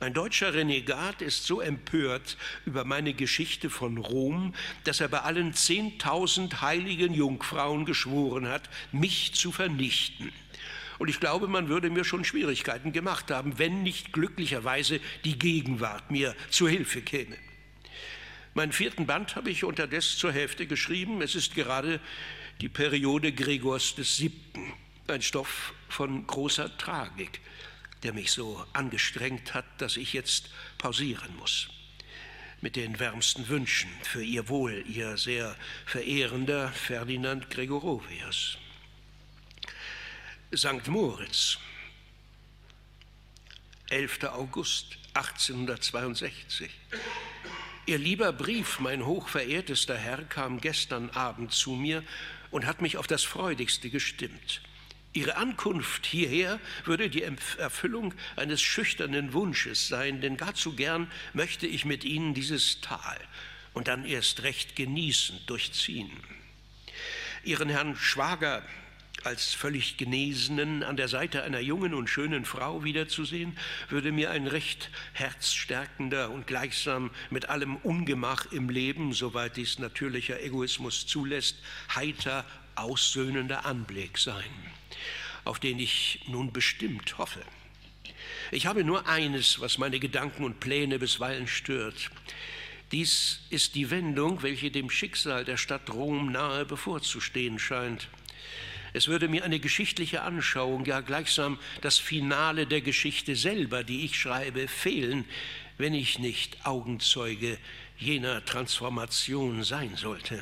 Ein 0.01 0.13
deutscher 0.13 0.53
Renegat 0.53 1.23
ist 1.23 1.47
so 1.47 1.61
empört 1.61 2.37
über 2.67 2.85
meine 2.85 3.15
Geschichte 3.15 3.71
von 3.71 3.97
Rom, 3.97 4.55
dass 4.83 5.01
er 5.01 5.09
bei 5.09 5.21
allen 5.21 5.55
zehntausend 5.55 6.61
heiligen 6.61 7.15
Jungfrauen 7.15 7.87
geschworen 7.87 8.49
hat, 8.49 8.69
mich 8.93 9.35
zu 9.35 9.53
vernichten. 9.53 10.33
Und 10.99 11.09
ich 11.09 11.21
glaube, 11.21 11.49
man 11.49 11.69
würde 11.69 11.91
mir 11.91 12.05
schon 12.05 12.25
Schwierigkeiten 12.25 12.93
gemacht 12.93 13.31
haben, 13.31 13.59
wenn 13.59 13.83
nicht 13.83 14.13
glücklicherweise 14.13 15.01
die 15.25 15.39
Gegenwart 15.39 16.11
mir 16.11 16.35
zu 16.51 16.69
Hilfe 16.69 17.01
käme. 17.01 17.37
Meinen 18.55 18.73
vierten 18.73 19.05
Band 19.07 19.35
habe 19.35 19.51
ich 19.51 19.65
unterdessen 19.65 20.17
zur 20.17 20.33
Hälfte 20.33 20.69
geschrieben. 20.69 21.21
Es 21.23 21.35
ist 21.35 21.57
gerade 21.57 22.01
die 22.61 22.69
Periode 22.69 23.33
Gregors 23.33 23.97
des 23.97 24.17
Siebten, 24.17 24.73
ein 25.09 25.23
Stoff 25.23 25.75
von 25.89 26.25
großer 26.25 26.79
Tragik, 26.79 27.41
der 28.05 28.13
mich 28.13 28.31
so 28.31 28.65
angestrengt 28.73 29.55
hat, 29.55 29.65
dass 29.79 29.97
ich 29.97 30.13
jetzt 30.13 30.51
pausieren 30.79 31.35
muss. 31.37 31.69
Mit 32.61 32.77
den 32.77 33.01
wärmsten 33.01 33.49
Wünschen 33.49 33.91
für 34.05 34.23
Ihr 34.23 34.49
Wohl, 34.49 34.85
Ihr 34.87 35.17
sehr 35.17 35.57
verehrender 35.85 36.69
Ferdinand 36.69 37.51
Gregorovius. 37.51 38.57
St. 40.55 40.87
Moritz, 40.87 41.59
11. 43.91 44.23
August 44.25 44.97
1862. 45.15 46.71
Ihr 47.87 47.99
lieber 47.99 48.33
Brief, 48.33 48.81
mein 48.81 49.05
hochverehrtester 49.05 49.95
Herr, 49.95 50.25
kam 50.25 50.59
gestern 50.59 51.11
Abend 51.11 51.53
zu 51.53 51.73
mir 51.73 52.03
und 52.51 52.65
hat 52.65 52.81
mich 52.81 52.97
auf 52.97 53.07
das 53.07 53.25
Freudigste 53.25 53.91
gestimmt. 53.91 54.63
Ihre 55.13 55.37
Ankunft 55.37 56.07
hierher 56.07 56.61
würde 56.87 57.11
die 57.11 57.23
Erfüllung 57.59 58.15
eines 58.37 58.63
schüchternen 58.63 59.35
Wunsches 59.35 59.87
sein, 59.87 60.23
denn 60.23 60.39
gar 60.39 60.55
zu 60.55 60.75
gern 60.75 61.11
möchte 61.35 61.67
ich 61.67 61.85
mit 61.85 62.05
Ihnen 62.05 62.33
dieses 62.33 62.81
Tal 62.81 63.21
und 63.75 63.87
dann 63.87 64.07
erst 64.07 64.45
recht 64.45 64.77
genießend 64.77 65.51
durchziehen. 65.51 66.11
Ihren 67.45 67.69
Herrn 67.69 67.97
Schwager 67.97 68.63
als 69.25 69.55
völlig 69.55 69.97
Genesenen 69.97 70.83
an 70.83 70.97
der 70.97 71.09
Seite 71.09 71.43
einer 71.43 71.61
jungen 71.61 71.95
und 71.95 72.09
schönen 72.09 72.45
Frau 72.45 72.85
wiederzusehen, 72.85 73.57
würde 73.89 74.13
mir 74.13 74.31
ein 74.31 74.47
recht 74.47 74.91
herzstärkender 75.13 76.31
und 76.31 76.47
gleichsam 76.47 77.11
mit 77.31 77.49
allem 77.49 77.77
Ungemach 77.77 78.53
im 78.53 78.69
Leben, 78.69 79.13
soweit 79.13 79.57
dies 79.57 79.79
natürlicher 79.79 80.43
Egoismus 80.43 81.07
zulässt, 81.07 81.57
heiter 81.95 82.45
aussöhnender 82.75 83.65
Anblick 83.65 84.19
sein, 84.19 84.45
auf 85.45 85.59
den 85.59 85.79
ich 85.79 86.21
nun 86.29 86.53
bestimmt 86.53 87.19
hoffe. 87.19 87.43
Ich 88.51 88.67
habe 88.67 88.85
nur 88.85 89.09
eines, 89.09 89.61
was 89.61 89.79
meine 89.79 89.99
Gedanken 89.99 90.45
und 90.45 90.61
Pläne 90.61 90.99
bisweilen 90.99 91.47
stört. 91.47 92.11
Dies 92.93 93.41
ist 93.51 93.75
die 93.75 93.91
Wendung, 93.91 94.43
welche 94.43 94.71
dem 94.71 94.91
Schicksal 94.91 95.45
der 95.45 95.57
Stadt 95.57 95.91
Rom 95.91 96.31
nahe 96.31 96.65
bevorzustehen 96.65 97.59
scheint. 97.59 98.09
Es 98.95 99.09
würde 99.09 99.27
mir 99.27 99.43
eine 99.43 99.59
geschichtliche 99.59 100.23
Anschauung, 100.23 100.85
ja 100.85 101.01
gleichsam 101.01 101.59
das 101.81 101.99
Finale 101.99 102.65
der 102.69 102.81
Geschichte 102.81 103.35
selber, 103.35 103.83
die 103.83 104.05
ich 104.05 104.17
schreibe, 104.17 104.69
fehlen, 104.69 105.25
wenn 105.79 105.95
ich 105.95 106.21
nicht 106.21 106.65
Augenzeuge 106.65 107.59
jener 107.99 108.45
Transformation 108.45 109.65
sein 109.65 109.97
sollte. 109.97 110.41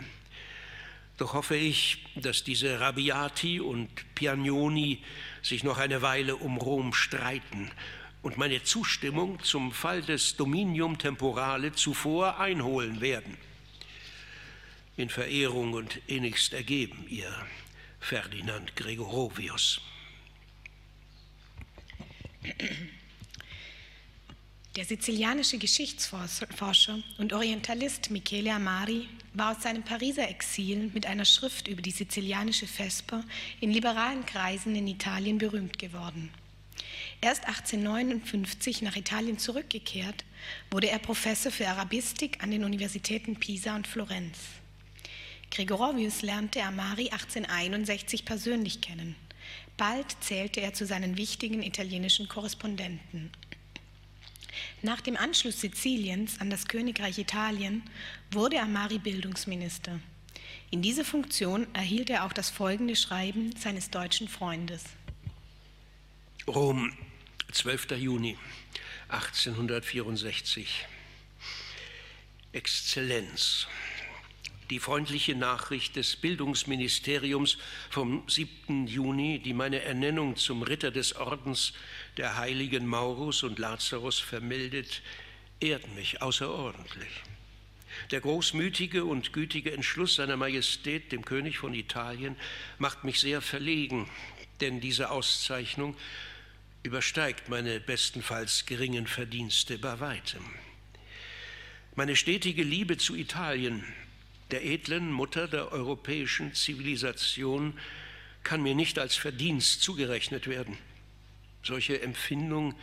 Doch 1.17 1.33
hoffe 1.33 1.57
ich, 1.57 2.05
dass 2.15 2.45
diese 2.45 2.79
Rabiati 2.79 3.59
und 3.59 3.89
Piagnoni 4.15 5.03
sich 5.41 5.65
noch 5.65 5.79
eine 5.79 6.03
Weile 6.03 6.37
um 6.37 6.59
Rom 6.59 6.93
streiten 6.93 7.71
und 8.21 8.37
meine 8.37 8.63
Zustimmung 8.65 9.43
zum 9.43 9.73
Fall 9.73 10.03
des 10.03 10.37
Dominium 10.37 10.99
Temporale 10.99 11.73
zuvor 11.73 12.39
einholen 12.39 13.01
werden. 13.01 13.39
In 14.99 15.09
Verehrung 15.09 15.73
und 15.73 16.03
innigst 16.07 16.53
ergeben, 16.53 17.07
ihr 17.09 17.33
Ferdinand 18.03 18.75
Gregorovius. 18.75 19.81
Der 24.75 24.85
sizilianische 24.85 25.57
Geschichtsforscher 25.57 26.99
und 27.19 27.33
Orientalist 27.33 28.11
Michele 28.11 28.53
Amari 28.53 29.09
war 29.35 29.53
aus 29.53 29.63
seinem 29.63 29.85
Pariser 29.85 30.29
Exil 30.29 30.91
mit 30.93 31.07
einer 31.07 31.25
Schrift 31.25 31.69
über 31.69 31.81
die 31.81 31.93
sizilianische 31.93 32.67
Vesper 32.67 33.23
in 33.61 33.71
liberalen 33.71 34.27
Kreisen 34.27 34.75
in 34.75 34.89
Italien 34.89 35.39
berühmt 35.39 35.79
geworden. 35.79 36.31
Erst 37.21 37.47
1859 37.47 38.83
nach 38.83 38.97
Italien 38.97 39.39
zurückgekehrt, 39.39 40.25
wurde 40.73 40.91
er 40.91 40.99
Professor 40.99 41.53
für 41.53 41.69
Arabistik 41.69 42.43
an 42.43 42.51
den 42.51 42.65
Universitäten 42.65 43.37
Pisa 43.37 43.77
und 43.77 43.87
Florenz. 43.87 44.39
Gregorovius 45.53 46.23
lernte 46.23 46.63
Amari 46.63 47.11
1861 47.11 48.25
persönlich 48.25 48.81
kennen. 48.81 49.17
Bald 49.77 50.17
zählte 50.21 50.63
er 50.63 50.73
zu 50.73 50.87
seinen 50.87 51.19
wichtigen 51.19 51.63
italienischen 51.63 52.27
Korrespondenten. 52.27 53.31
Nach 54.81 55.03
dem 55.03 55.15
Anschluss 55.15 55.61
Siziliens 55.61 56.41
an 56.41 56.49
das 56.49 56.69
Königreich 56.69 57.19
Italien 57.19 57.83
wurde 58.31 58.61
Amari 58.63 58.99
Bildungsminister. 58.99 60.01
In 60.71 60.81
dieser 60.81 61.05
Funktion 61.05 61.67
erhielt 61.75 62.09
er 62.09 62.25
auch 62.25 62.33
das 62.33 62.49
folgende 62.49 62.97
Schreiben 62.97 63.55
seines 63.55 63.91
deutschen 63.91 64.29
Freundes. 64.29 64.85
Rom, 66.47 66.97
12. 67.53 67.91
Juni 67.99 68.39
1864. 69.09 70.87
Exzellenz 72.53 73.67
die 74.71 74.79
freundliche 74.79 75.35
Nachricht 75.35 75.97
des 75.97 76.17
Bildungsministeriums 76.17 77.59
vom 77.91 78.23
7. 78.29 78.87
Juni, 78.87 79.39
die 79.39 79.55
meine 79.55 79.83
Ernennung 79.83 80.37
zum 80.37 80.63
Ritter 80.63 80.91
des 80.91 81.15
Ordens 81.17 81.73
der 82.17 82.37
heiligen 82.37 82.87
Maurus 82.87 83.43
und 83.43 83.59
Lazarus 83.59 84.19
vermeldet, 84.19 85.03
ehrt 85.61 85.95
mich 85.95 86.23
außerordentlich. 86.23 87.23
Der 88.11 88.21
großmütige 88.21 89.05
und 89.05 89.33
gütige 89.33 89.73
Entschluss 89.73 90.17
seiner 90.17 90.37
Majestät, 90.37 91.13
dem 91.13 91.25
König 91.25 91.59
von 91.59 91.75
Italien, 91.75 92.37
macht 92.79 93.05
mich 93.05 93.21
sehr 93.21 93.41
verlegen, 93.41 94.09
denn 94.61 94.81
diese 94.81 95.11
Auszeichnung 95.11 95.97
übersteigt 96.83 97.49
meine 97.49 97.81
bestenfalls 97.81 98.67
geringen 98.67 99.07
Verdienste 99.07 99.79
bei 99.79 100.01
weitem. 100.01 100.43
Meine 101.95 102.17
stetige 102.17 102.63
Liebe 102.63 102.97
zu 102.97 103.15
Italien, 103.15 103.85
der 104.53 104.65
edlen 104.65 105.11
Mutter 105.11 105.49
der 105.49 105.73
europäischen 105.73 106.55
Zivilisation, 106.55 107.79
kann 108.45 108.63
mir 108.63 108.75
nicht 108.75 108.99
als 108.99 109.17
Verdienst 109.17 109.83
zugerechnet 109.83 110.47
werden. 110.47 110.77
Solche 111.63 112.03
Empfindung 112.03 112.75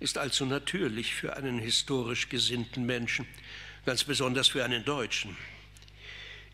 ist 0.00 0.16
allzu 0.16 0.46
natürlich 0.46 1.14
für 1.14 1.36
einen 1.36 1.58
historisch 1.58 2.28
gesinnten 2.28 2.86
Menschen, 2.86 3.26
ganz 3.84 4.04
besonders 4.04 4.48
für 4.48 4.64
einen 4.64 4.84
Deutschen. 4.84 5.36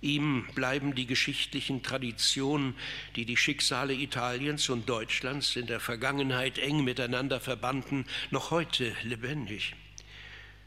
Ihm 0.00 0.46
bleiben 0.54 0.94
die 0.94 1.06
geschichtlichen 1.06 1.82
Traditionen, 1.82 2.74
die 3.16 3.24
die 3.24 3.36
Schicksale 3.36 3.94
Italiens 3.94 4.68
und 4.68 4.88
Deutschlands 4.88 5.56
in 5.56 5.66
der 5.66 5.80
Vergangenheit 5.80 6.58
eng 6.58 6.84
miteinander 6.84 7.40
verbanden, 7.40 8.04
noch 8.30 8.50
heute 8.50 8.94
lebendig. 9.02 9.74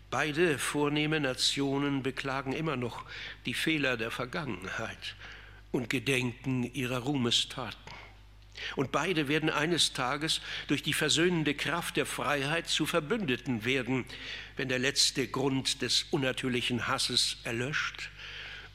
Beide 0.09 0.57
vornehme 0.57 1.19
Nationen 1.19 2.01
beklagen 2.01 2.53
immer 2.53 2.77
noch 2.77 3.03
die 3.45 3.53
Fehler 3.53 3.97
der 3.97 4.11
Vergangenheit 4.11 5.15
und 5.71 5.89
gedenken 5.89 6.63
ihrer 6.73 6.99
Ruhmestaten. 6.99 7.91
Und 8.75 8.91
beide 8.91 9.27
werden 9.27 9.49
eines 9.49 9.93
Tages 9.93 10.41
durch 10.67 10.81
die 10.81 10.93
versöhnende 10.93 11.53
Kraft 11.53 11.97
der 11.97 12.05
Freiheit 12.05 12.67
zu 12.67 12.85
Verbündeten 12.85 13.65
werden, 13.65 14.05
wenn 14.55 14.69
der 14.69 14.79
letzte 14.79 15.27
Grund 15.27 15.81
des 15.81 16.05
unnatürlichen 16.11 16.88
Hasses 16.88 17.38
erlöscht 17.43 18.09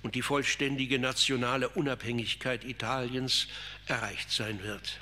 und 0.02 0.14
die 0.14 0.22
vollständige 0.22 0.98
nationale 0.98 1.68
Unabhängigkeit 1.70 2.64
Italiens 2.64 3.48
erreicht 3.86 4.30
sein 4.30 4.62
wird. 4.62 5.00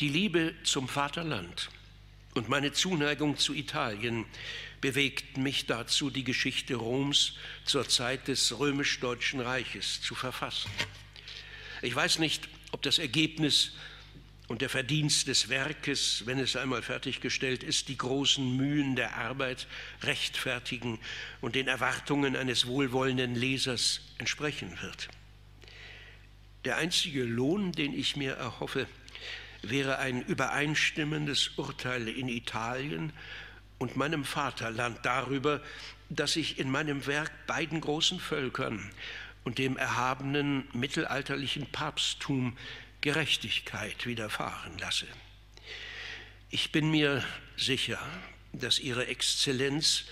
Die 0.00 0.08
Liebe 0.08 0.54
zum 0.62 0.88
Vaterland 0.88 1.70
und 2.34 2.48
meine 2.48 2.72
Zuneigung 2.72 3.36
zu 3.36 3.54
Italien 3.54 4.26
bewegt 4.80 5.36
mich 5.36 5.66
dazu, 5.66 6.10
die 6.10 6.24
Geschichte 6.24 6.76
Roms 6.76 7.34
zur 7.64 7.88
Zeit 7.88 8.28
des 8.28 8.58
römisch-deutschen 8.58 9.40
Reiches 9.40 10.00
zu 10.02 10.14
verfassen. 10.14 10.70
Ich 11.82 11.94
weiß 11.94 12.18
nicht, 12.18 12.48
ob 12.72 12.82
das 12.82 12.98
Ergebnis 12.98 13.72
und 14.48 14.62
der 14.62 14.70
Verdienst 14.70 15.28
des 15.28 15.50
Werkes, 15.50 16.22
wenn 16.24 16.38
es 16.38 16.56
einmal 16.56 16.82
fertiggestellt 16.82 17.62
ist, 17.62 17.88
die 17.88 17.98
großen 17.98 18.56
Mühen 18.56 18.96
der 18.96 19.16
Arbeit 19.16 19.66
rechtfertigen 20.02 20.98
und 21.40 21.54
den 21.54 21.68
Erwartungen 21.68 22.34
eines 22.34 22.66
wohlwollenden 22.66 23.34
Lesers 23.34 24.00
entsprechen 24.16 24.78
wird. 24.80 25.08
Der 26.64 26.76
einzige 26.76 27.24
Lohn, 27.24 27.72
den 27.72 27.92
ich 27.92 28.16
mir 28.16 28.34
erhoffe, 28.34 28.86
wäre 29.62 29.98
ein 29.98 30.22
übereinstimmendes 30.22 31.48
Urteil 31.56 32.08
in 32.08 32.28
Italien 32.28 33.12
und 33.78 33.96
meinem 33.96 34.24
Vaterland 34.24 34.98
darüber, 35.02 35.60
dass 36.08 36.36
ich 36.36 36.58
in 36.58 36.70
meinem 36.70 37.06
Werk 37.06 37.30
beiden 37.46 37.80
großen 37.80 38.20
Völkern 38.20 38.90
und 39.44 39.58
dem 39.58 39.76
erhabenen 39.76 40.68
mittelalterlichen 40.72 41.66
Papsttum 41.66 42.56
Gerechtigkeit 43.00 44.06
widerfahren 44.06 44.76
lasse. 44.78 45.06
Ich 46.50 46.72
bin 46.72 46.90
mir 46.90 47.24
sicher, 47.56 47.98
dass 48.52 48.78
Ihre 48.78 49.06
Exzellenz 49.06 50.06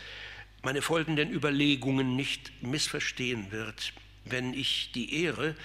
meine 0.63 0.83
folgenden 0.83 1.33
Überlegungen 1.33 2.17
nicht 2.17 2.51
missverstehen 2.63 3.51
wird, 3.53 3.93
wenn 4.25 4.53
ich 4.53 4.93
die 4.93 5.23
Ehre, 5.23 5.57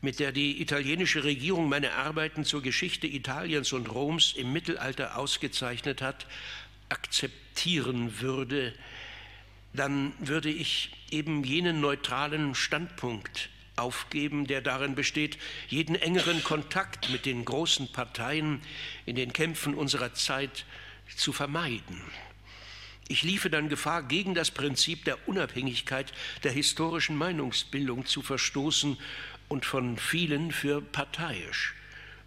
mit 0.00 0.20
der 0.20 0.32
die 0.32 0.60
italienische 0.60 1.24
Regierung 1.24 1.68
meine 1.68 1.92
Arbeiten 1.92 2.44
zur 2.44 2.62
Geschichte 2.62 3.06
Italiens 3.06 3.72
und 3.72 3.86
Roms 3.86 4.32
im 4.36 4.52
Mittelalter 4.52 5.18
ausgezeichnet 5.18 6.02
hat, 6.02 6.26
akzeptieren 6.88 8.20
würde, 8.20 8.74
dann 9.72 10.12
würde 10.18 10.50
ich 10.50 10.92
eben 11.10 11.44
jenen 11.44 11.80
neutralen 11.80 12.54
Standpunkt 12.54 13.50
aufgeben, 13.76 14.46
der 14.46 14.60
darin 14.60 14.94
besteht, 14.94 15.38
jeden 15.68 15.94
engeren 15.94 16.42
Kontakt 16.42 17.10
mit 17.10 17.26
den 17.26 17.44
großen 17.44 17.92
Parteien 17.92 18.60
in 19.06 19.16
den 19.16 19.32
Kämpfen 19.32 19.74
unserer 19.74 20.14
Zeit 20.14 20.64
zu 21.16 21.32
vermeiden. 21.32 22.02
Ich 23.10 23.22
liefe 23.22 23.48
dann 23.48 23.70
Gefahr, 23.70 24.02
gegen 24.02 24.34
das 24.34 24.50
Prinzip 24.50 25.04
der 25.04 25.28
Unabhängigkeit 25.28 26.12
der 26.42 26.52
historischen 26.52 27.16
Meinungsbildung 27.16 28.04
zu 28.04 28.20
verstoßen 28.20 28.98
und 29.48 29.64
von 29.64 29.96
vielen 29.96 30.52
für 30.52 30.80
parteiisch 30.80 31.74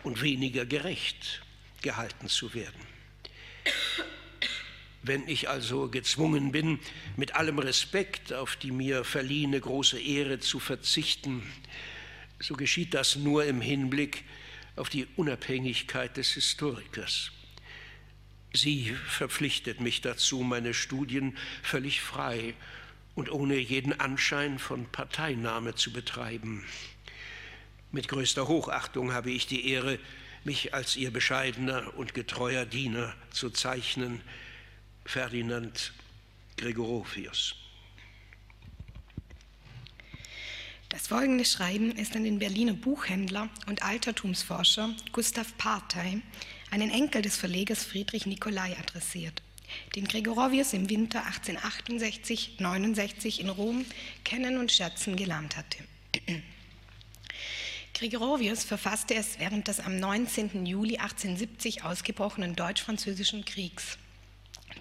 und 0.04 0.22
weniger 0.22 0.66
gerecht 0.66 1.42
gehalten 1.82 2.28
zu 2.28 2.54
werden. 2.54 2.82
Wenn 5.04 5.28
ich 5.28 5.50
also 5.50 5.90
gezwungen 5.90 6.52
bin, 6.52 6.80
mit 7.18 7.36
allem 7.36 7.58
Respekt 7.58 8.34
auf 8.34 8.56
die 8.56 8.72
mir 8.72 9.04
verliehene 9.04 9.60
große 9.60 10.00
Ehre 10.00 10.40
zu 10.40 10.60
verzichten, 10.60 11.42
so 12.40 12.56
geschieht 12.56 12.94
das 12.94 13.16
nur 13.16 13.46
im 13.46 13.62
Hinblick 13.62 14.24
auf 14.76 14.90
die 14.90 15.08
Unabhängigkeit 15.16 16.18
des 16.18 16.32
Historikers. 16.34 17.32
Sie 18.54 18.96
verpflichtet 19.08 19.80
mich 19.80 20.02
dazu, 20.02 20.42
meine 20.42 20.74
Studien 20.74 21.38
völlig 21.64 22.02
frei 22.02 22.54
und 23.16 23.32
ohne 23.32 23.58
jeden 23.58 24.00
Anschein 24.00 24.60
von 24.60 24.86
Parteinahme 24.86 25.76
zu 25.76 25.92
betreiben. 25.92 26.66
Mit 27.92 28.08
größter 28.08 28.48
Hochachtung 28.48 29.14
habe 29.14 29.32
ich 29.32 29.48
die 29.48 29.70
Ehre, 29.70 30.00
mich 30.44 30.74
als 30.74 30.96
ihr 30.96 31.12
bescheidener 31.12 31.94
und 31.98 32.14
getreuer 32.14 32.66
Diener 32.66 33.14
zu 33.32 33.50
zeichnen, 33.50 34.22
Ferdinand 35.06 35.92
Gregorovius. 36.58 37.56
Das 40.88 41.08
folgende 41.08 41.44
Schreiben 41.46 41.92
ist 41.92 42.16
an 42.16 42.24
den 42.24 42.40
Berliner 42.40 42.74
Buchhändler 42.74 43.50
und 43.68 43.84
Altertumsforscher 43.84 44.96
Gustav 45.12 45.58
Partey, 45.58 46.22
einen 46.70 46.92
Enkel 46.92 47.22
des 47.22 47.36
Verlegers 47.38 47.84
Friedrich 47.84 48.26
Nicolai, 48.26 48.78
adressiert, 48.78 49.42
den 49.96 50.08
Gregorovius 50.08 50.74
im 50.74 50.90
Winter 50.90 51.24
1868-69 51.26 53.40
in 53.40 53.50
Rom 53.50 53.86
kennen 54.24 54.58
und 54.58 54.72
schätzen 54.72 55.16
gelernt 55.16 55.58
hatte. 55.58 55.78
Gregorovius 58.02 58.64
verfasste 58.64 59.14
es 59.14 59.38
während 59.38 59.68
des 59.68 59.80
am 59.80 60.00
19. 60.00 60.66
Juli 60.66 60.98
1870 60.98 61.84
ausgebrochenen 61.84 62.56
Deutsch-Französischen 62.56 63.46
Kriegs 63.46 64.00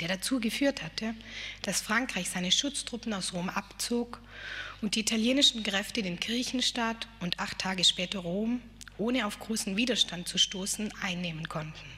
der 0.00 0.08
dazu 0.08 0.40
geführt 0.40 0.82
hatte, 0.82 1.14
dass 1.60 1.82
Frankreich 1.82 2.30
seine 2.30 2.50
Schutztruppen 2.50 3.12
aus 3.12 3.34
Rom 3.34 3.50
abzog 3.50 4.18
und 4.80 4.94
die 4.94 5.00
italienischen 5.00 5.62
Kräfte 5.62 6.00
den 6.02 6.18
Griechenstaat 6.18 7.08
und 7.18 7.38
acht 7.38 7.58
Tage 7.58 7.84
später 7.84 8.20
Rom, 8.20 8.62
ohne 8.96 9.26
auf 9.26 9.38
großen 9.38 9.76
Widerstand 9.76 10.26
zu 10.26 10.38
stoßen, 10.38 10.90
einnehmen 11.02 11.46
konnten. 11.50 11.90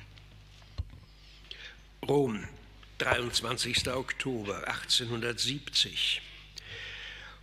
Rom, 2.09 2.49
23. 2.99 3.89
Oktober 3.93 4.67
1870. 4.67 6.21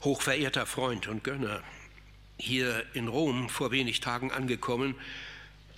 Hochverehrter 0.03 0.65
Freund 0.65 1.07
und 1.07 1.23
Gönner, 1.23 1.63
hier 2.39 2.85
in 2.93 3.07
Rom 3.07 3.49
vor 3.49 3.71
wenig 3.71 3.99
Tagen 3.99 4.31
angekommen, 4.31 4.95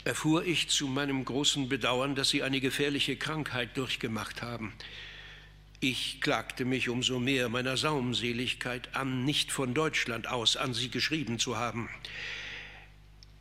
erfuhr 0.04 0.46
ich 0.46 0.70
zu 0.70 0.88
meinem 0.88 1.26
großen 1.26 1.68
Bedauern, 1.70 2.16
dass 2.16 2.30
Sie 2.30 2.44
eine 2.44 2.62
gefährliche 2.62 3.18
Krankheit 3.18 3.76
durchgemacht 3.78 4.42
haben. 4.42 4.74
Ich 5.80 6.22
klagte 6.22 6.64
mich 6.64 6.90
umso 6.90 7.20
mehr 7.20 7.50
meiner 7.50 7.76
Saumseligkeit 7.76 8.96
an, 8.96 9.26
nicht 9.26 9.52
von 9.52 9.74
Deutschland 9.74 10.28
aus 10.28 10.56
an 10.56 10.74
Sie 10.74 10.90
geschrieben 10.90 11.40
zu 11.40 11.58
haben. 11.58 11.90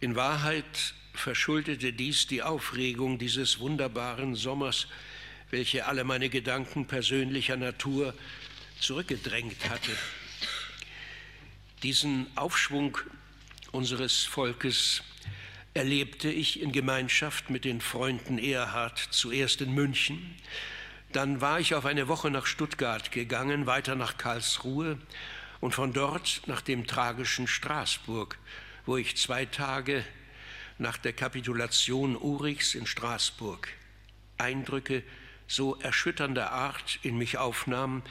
In 0.01 0.17
Wahrheit 0.17 0.95
verschuldete 1.13 1.93
dies 1.93 2.27
die 2.27 2.43
Aufregung 2.43 3.19
dieses 3.19 3.61
wunderbaren 3.61 4.35
Sommers, 4.35 4.87
welche 5.51 5.87
alle 5.87 6.05
meine 6.05 6.31
Gedanken 6.31 6.87
persönlicher 6.87 7.59
Natur 7.59 8.15
zurückgedrängt 8.81 9.69
hatte. 9.69 9.93
Diesen 11.83 12.27
Aufschwung 12.37 12.99
unseres 13.73 14.25
Volkes 14.25 15.03
erlebte 15.73 16.31
ich 16.31 16.61
in 16.61 16.73
Gemeinschaft 16.73 17.49
mit 17.49 17.65
den 17.65 17.81
Freunden 17.81 18.37
Erhard 18.37 18.99
zuerst 18.99 19.63
in 19.63 19.73
München, 19.73 20.37
dann 21.13 21.41
war 21.41 21.59
ich 21.59 21.75
auf 21.75 21.87
eine 21.87 22.07
Woche 22.07 22.31
nach 22.31 22.45
Stuttgart 22.45 23.13
gegangen, 23.13 23.65
weiter 23.65 23.95
nach 23.95 24.19
Karlsruhe 24.19 24.99
und 25.61 25.75
von 25.75 25.95
dort 25.95 26.43
nach 26.45 26.61
dem 26.61 26.87
tragischen 26.87 27.47
Straßburg, 27.47 28.37
wo 28.85 28.99
ich 28.99 29.17
zwei 29.17 29.47
Tage 29.47 30.05
nach 30.77 30.99
der 30.99 31.15
Kapitulation 31.15 32.15
Urichs 32.15 32.75
in 32.75 32.87
Straßburg 32.87 33.69
Eindrücke 34.37 35.03
so 35.47 35.77
erschütternder 35.77 36.53
Art 36.53 36.99
in 37.03 37.17
mich 37.17 37.39
aufnahm, 37.39 38.03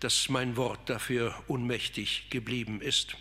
dass 0.00 0.28
mein 0.28 0.56
Wort 0.56 0.88
dafür 0.88 1.34
unmächtig 1.48 2.30
geblieben 2.30 2.80
ist. 2.80 3.16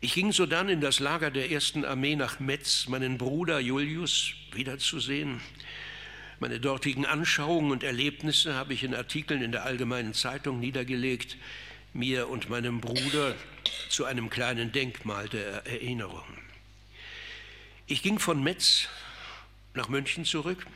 Ich 0.00 0.14
ging 0.14 0.32
sodann 0.32 0.68
in 0.68 0.80
das 0.80 0.98
Lager 0.98 1.30
der 1.30 1.50
ersten 1.50 1.84
Armee 1.84 2.16
nach 2.16 2.40
Metz, 2.40 2.88
meinen 2.88 3.18
Bruder 3.18 3.60
Julius 3.60 4.32
wiederzusehen. 4.52 5.40
Meine 6.38 6.58
dortigen 6.58 7.04
Anschauungen 7.04 7.70
und 7.70 7.84
Erlebnisse 7.84 8.54
habe 8.54 8.72
ich 8.72 8.82
in 8.82 8.94
Artikeln 8.94 9.42
in 9.42 9.52
der 9.52 9.64
Allgemeinen 9.64 10.14
Zeitung 10.14 10.58
niedergelegt, 10.58 11.36
mir 11.92 12.28
und 12.28 12.48
meinem 12.48 12.80
Bruder 12.80 13.34
zu 13.90 14.06
einem 14.06 14.30
kleinen 14.30 14.72
Denkmal 14.72 15.28
der 15.28 15.66
Erinnerung. 15.66 16.24
Ich 17.86 18.02
ging 18.02 18.18
von 18.18 18.42
Metz 18.42 18.88
nach 19.74 19.88
München 19.88 20.24
zurück 20.24 20.66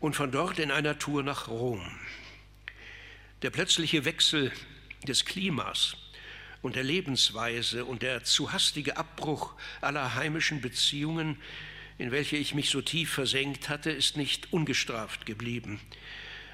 und 0.00 0.16
von 0.16 0.32
dort 0.32 0.58
in 0.58 0.70
einer 0.72 0.98
Tour 0.98 1.22
nach 1.22 1.46
Rom. 1.46 1.80
Der 3.44 3.50
plötzliche 3.50 4.06
Wechsel 4.06 4.50
des 5.06 5.26
Klimas 5.26 5.98
und 6.62 6.76
der 6.76 6.82
Lebensweise 6.82 7.84
und 7.84 8.00
der 8.00 8.24
zu 8.24 8.54
hastige 8.54 8.96
Abbruch 8.96 9.52
aller 9.82 10.14
heimischen 10.14 10.62
Beziehungen, 10.62 11.36
in 11.98 12.10
welche 12.10 12.38
ich 12.38 12.54
mich 12.54 12.70
so 12.70 12.80
tief 12.80 13.12
versenkt 13.12 13.68
hatte, 13.68 13.90
ist 13.90 14.16
nicht 14.16 14.50
ungestraft 14.54 15.26
geblieben. 15.26 15.78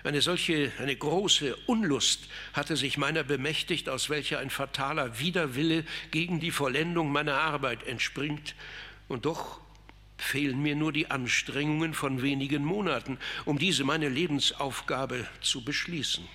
Eine 0.02 0.20
solche, 0.20 0.72
eine 0.80 0.96
große 0.96 1.54
Unlust 1.66 2.28
hatte 2.54 2.76
sich 2.76 2.98
meiner 2.98 3.22
bemächtigt, 3.22 3.88
aus 3.88 4.10
welcher 4.10 4.40
ein 4.40 4.50
fataler 4.50 5.20
Widerwille 5.20 5.84
gegen 6.10 6.40
die 6.40 6.50
Vollendung 6.50 7.12
meiner 7.12 7.36
Arbeit 7.36 7.84
entspringt. 7.84 8.56
Und 9.06 9.26
doch 9.26 9.60
fehlen 10.18 10.60
mir 10.60 10.74
nur 10.74 10.92
die 10.92 11.08
Anstrengungen 11.08 11.94
von 11.94 12.20
wenigen 12.20 12.64
Monaten, 12.64 13.16
um 13.44 13.60
diese 13.60 13.84
meine 13.84 14.08
Lebensaufgabe 14.08 15.28
zu 15.40 15.64
beschließen. 15.64 16.26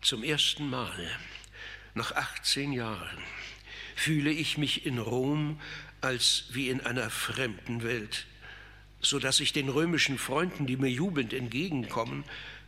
Zum 0.00 0.22
ersten 0.22 0.68
Mal 0.68 1.10
nach 1.94 2.12
18 2.12 2.72
Jahren 2.72 3.18
fühle 3.96 4.30
ich 4.30 4.58
mich 4.58 4.86
in 4.86 4.98
Rom 4.98 5.60
als 6.00 6.44
wie 6.50 6.68
in 6.68 6.80
einer 6.80 7.10
fremden 7.10 7.82
Welt 7.82 8.26
so 9.00 9.18
dass 9.18 9.40
ich 9.40 9.52
den 9.52 9.68
römischen 9.68 10.18
Freunden, 10.18 10.66
die 10.66 10.76
mir 10.76 10.90
jubelnd 10.90 11.32
entgegenkommen, 11.32 12.24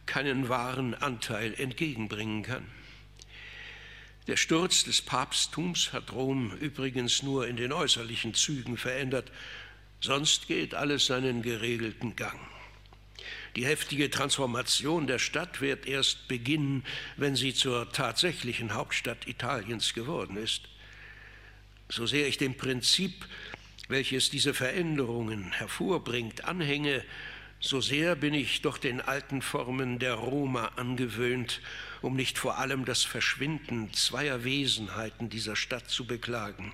keinen 0.07 0.49
wahren 0.49 0.95
Anteil 0.95 1.55
entgegenbringen 1.55 2.43
kann. 2.43 2.67
Der 4.27 4.37
Sturz 4.37 4.85
des 4.85 5.03
Papsttums 5.03 5.93
hat 5.93 6.13
Rom 6.13 6.53
übrigens 6.61 7.23
nur 7.23 7.49
in 7.49 7.57
den 7.57 7.73
äußerlichen 7.73 8.35
Zügen 8.35 8.77
verändert, 8.77 9.31
sonst 10.01 10.47
geht 10.47 10.75
alles 10.75 11.07
seinen 11.07 11.43
geregelten 11.43 12.17
Gang. 12.17 12.39
Die 13.57 13.67
heftige 13.67 14.11
Transformation 14.11 15.07
der 15.07 15.19
Stadt 15.19 15.61
wird 15.61 15.87
erst 15.87 16.29
beginnen, 16.29 16.85
wenn 17.17 17.37
sie 17.37 17.55
zur 17.55 17.91
tatsächlichen 17.93 18.75
Hauptstadt 18.75 19.27
Italiens 19.27 19.93
geworden 19.95 20.37
ist. 20.37 20.63
So 21.89 22.07
sehr 22.07 22.29
ich 22.29 22.39
dem 22.39 22.57
Prinzip 22.57 23.27
welches 23.91 24.31
diese 24.31 24.55
Veränderungen 24.55 25.53
hervorbringt, 25.53 26.45
anhänge, 26.45 27.05
so 27.59 27.81
sehr 27.81 28.17
bin 28.17 28.33
ich 28.33 28.63
doch 28.63 28.79
den 28.79 29.03
alten 29.03 29.43
Formen 29.43 29.99
der 29.99 30.15
Roma 30.15 30.73
angewöhnt, 30.77 31.61
um 32.01 32.15
nicht 32.15 32.39
vor 32.39 32.59
allem 32.59 32.85
das 32.85 33.05
Verschwinden 33.05 33.93
zweier 33.93 34.45
Wesenheiten 34.45 35.29
dieser 35.29 35.57
Stadt 35.57 35.91
zu 35.91 36.07
beklagen, 36.07 36.73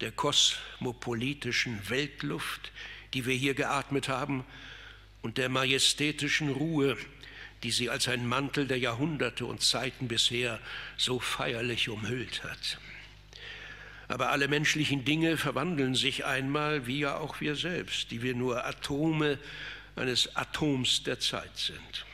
der 0.00 0.12
kosmopolitischen 0.12 1.88
Weltluft, 1.88 2.70
die 3.14 3.26
wir 3.26 3.34
hier 3.34 3.54
geatmet 3.54 4.08
haben, 4.08 4.44
und 5.22 5.38
der 5.38 5.48
majestätischen 5.48 6.50
Ruhe, 6.50 6.96
die 7.62 7.70
sie 7.70 7.90
als 7.90 8.08
ein 8.08 8.26
Mantel 8.26 8.66
der 8.66 8.78
Jahrhunderte 8.78 9.44
und 9.46 9.62
Zeiten 9.62 10.08
bisher 10.08 10.60
so 10.96 11.20
feierlich 11.20 11.88
umhüllt 11.88 12.42
hat. 12.42 12.78
Aber 14.08 14.30
alle 14.32 14.48
menschlichen 14.48 15.04
Dinge 15.04 15.36
verwandeln 15.36 15.94
sich 15.94 16.24
einmal, 16.24 16.86
wie 16.86 17.00
ja 17.00 17.18
auch 17.18 17.40
wir 17.40 17.54
selbst, 17.54 18.10
die 18.10 18.22
wir 18.22 18.34
nur 18.34 18.64
Atome 18.66 19.38
eines 19.94 20.34
Atoms 20.34 21.04
der 21.04 21.20
Zeit 21.20 21.56
sind. 21.56 22.06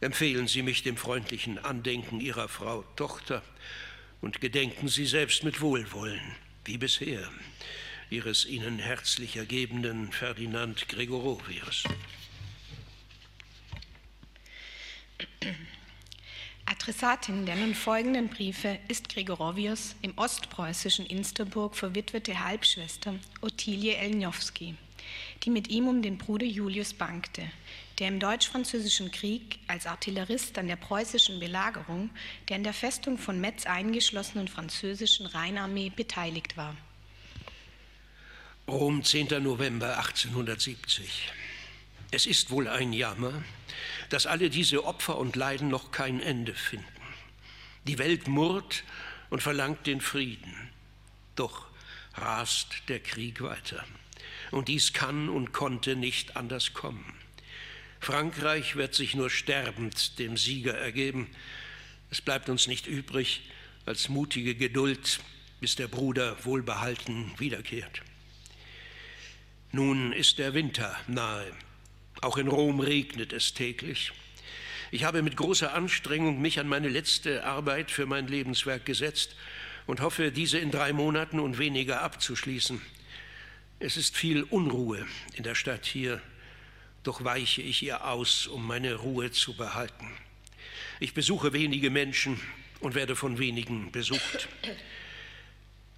Empfehlen 0.00 0.46
Sie 0.46 0.60
mich 0.60 0.82
dem 0.82 0.98
freundlichen 0.98 1.58
Andenken 1.58 2.20
Ihrer 2.20 2.48
Frau 2.48 2.82
Tochter 2.96 3.42
und 4.20 4.40
gedenken 4.42 4.88
Sie 4.88 5.06
selbst 5.06 5.44
mit 5.44 5.62
Wohlwollen, 5.62 6.20
wie 6.66 6.76
bisher, 6.76 7.30
Ihres 8.14 8.46
Ihnen 8.46 8.78
herzlich 8.78 9.38
ergebenen 9.38 10.12
Ferdinand 10.12 10.88
Gregorovius. 10.88 11.82
Adressatin 16.64 17.44
der 17.44 17.56
nun 17.56 17.74
folgenden 17.74 18.28
Briefe 18.28 18.78
ist 18.86 19.08
Gregorovius 19.08 19.96
im 20.00 20.16
ostpreußischen 20.16 21.06
Insterburg 21.06 21.74
verwitwete 21.74 22.38
Halbschwester 22.38 23.16
Ottilie 23.40 23.96
Elnowski, 23.96 24.76
die 25.42 25.50
mit 25.50 25.66
ihm 25.66 25.88
um 25.88 26.00
den 26.00 26.16
Bruder 26.16 26.46
Julius 26.46 26.94
bangte, 26.94 27.42
der 27.98 28.06
im 28.06 28.20
Deutsch-Französischen 28.20 29.10
Krieg 29.10 29.58
als 29.66 29.86
Artillerist 29.86 30.56
an 30.56 30.68
der 30.68 30.76
preußischen 30.76 31.40
Belagerung 31.40 32.10
der 32.48 32.58
in 32.58 32.62
der 32.62 32.74
Festung 32.74 33.18
von 33.18 33.40
Metz 33.40 33.66
eingeschlossenen 33.66 34.46
französischen 34.46 35.26
Rheinarmee 35.26 35.90
beteiligt 35.90 36.56
war. 36.56 36.76
Rom, 38.66 39.04
10. 39.04 39.42
November 39.42 39.98
1870. 39.98 41.30
Es 42.10 42.24
ist 42.24 42.48
wohl 42.48 42.66
ein 42.66 42.94
Jammer, 42.94 43.44
dass 44.08 44.24
alle 44.24 44.48
diese 44.48 44.86
Opfer 44.86 45.18
und 45.18 45.36
Leiden 45.36 45.68
noch 45.68 45.90
kein 45.90 46.18
Ende 46.18 46.54
finden. 46.54 46.86
Die 47.86 47.98
Welt 47.98 48.26
murrt 48.26 48.82
und 49.28 49.42
verlangt 49.42 49.86
den 49.86 50.00
Frieden. 50.00 50.54
Doch 51.36 51.66
rast 52.14 52.88
der 52.88 53.00
Krieg 53.00 53.42
weiter. 53.42 53.84
Und 54.50 54.68
dies 54.68 54.94
kann 54.94 55.28
und 55.28 55.52
konnte 55.52 55.94
nicht 55.94 56.34
anders 56.34 56.72
kommen. 56.72 57.04
Frankreich 58.00 58.76
wird 58.76 58.94
sich 58.94 59.14
nur 59.14 59.28
sterbend 59.28 60.18
dem 60.18 60.38
Sieger 60.38 60.72
ergeben. 60.74 61.28
Es 62.10 62.22
bleibt 62.22 62.48
uns 62.48 62.66
nicht 62.66 62.86
übrig 62.86 63.42
als 63.84 64.08
mutige 64.08 64.54
Geduld, 64.54 65.20
bis 65.60 65.76
der 65.76 65.88
Bruder 65.88 66.42
wohlbehalten 66.46 67.38
wiederkehrt. 67.38 68.00
Nun 69.74 70.12
ist 70.12 70.38
der 70.38 70.54
Winter 70.54 70.96
nahe. 71.08 71.52
Auch 72.20 72.36
in 72.36 72.46
Rom 72.46 72.78
regnet 72.78 73.32
es 73.32 73.54
täglich. 73.54 74.12
Ich 74.92 75.02
habe 75.02 75.20
mit 75.20 75.36
großer 75.36 75.74
Anstrengung 75.74 76.40
mich 76.40 76.60
an 76.60 76.68
meine 76.68 76.88
letzte 76.88 77.42
Arbeit 77.42 77.90
für 77.90 78.06
mein 78.06 78.28
Lebenswerk 78.28 78.84
gesetzt 78.84 79.34
und 79.86 80.00
hoffe, 80.00 80.30
diese 80.30 80.58
in 80.58 80.70
drei 80.70 80.92
Monaten 80.92 81.40
und 81.40 81.58
weniger 81.58 82.02
abzuschließen. 82.02 82.80
Es 83.80 83.96
ist 83.96 84.16
viel 84.16 84.44
Unruhe 84.44 85.04
in 85.34 85.42
der 85.42 85.56
Stadt 85.56 85.86
hier, 85.86 86.22
doch 87.02 87.24
weiche 87.24 87.60
ich 87.60 87.82
ihr 87.82 88.06
aus, 88.06 88.46
um 88.46 88.64
meine 88.64 88.94
Ruhe 88.94 89.32
zu 89.32 89.56
behalten. 89.56 90.08
Ich 91.00 91.14
besuche 91.14 91.52
wenige 91.52 91.90
Menschen 91.90 92.40
und 92.78 92.94
werde 92.94 93.16
von 93.16 93.40
wenigen 93.40 93.90
besucht. 93.90 94.48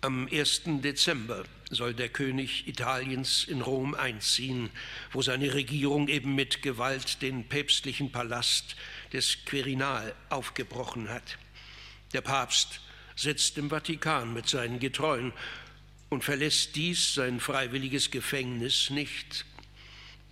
Am 0.06 0.28
1. 0.30 0.62
Dezember 0.82 1.42
soll 1.68 1.92
der 1.92 2.08
König 2.08 2.68
Italiens 2.68 3.42
in 3.42 3.60
Rom 3.60 3.92
einziehen, 3.96 4.70
wo 5.10 5.20
seine 5.20 5.52
Regierung 5.52 6.06
eben 6.06 6.36
mit 6.36 6.62
Gewalt 6.62 7.22
den 7.22 7.48
päpstlichen 7.48 8.12
Palast 8.12 8.76
des 9.12 9.44
Quirinal 9.46 10.14
aufgebrochen 10.28 11.08
hat. 11.08 11.38
Der 12.12 12.20
Papst 12.20 12.80
sitzt 13.16 13.58
im 13.58 13.68
Vatikan 13.68 14.32
mit 14.32 14.48
seinen 14.48 14.78
Getreuen 14.78 15.32
und 16.08 16.22
verlässt 16.22 16.76
dies 16.76 17.14
sein 17.14 17.40
freiwilliges 17.40 18.12
Gefängnis 18.12 18.90
nicht. 18.90 19.44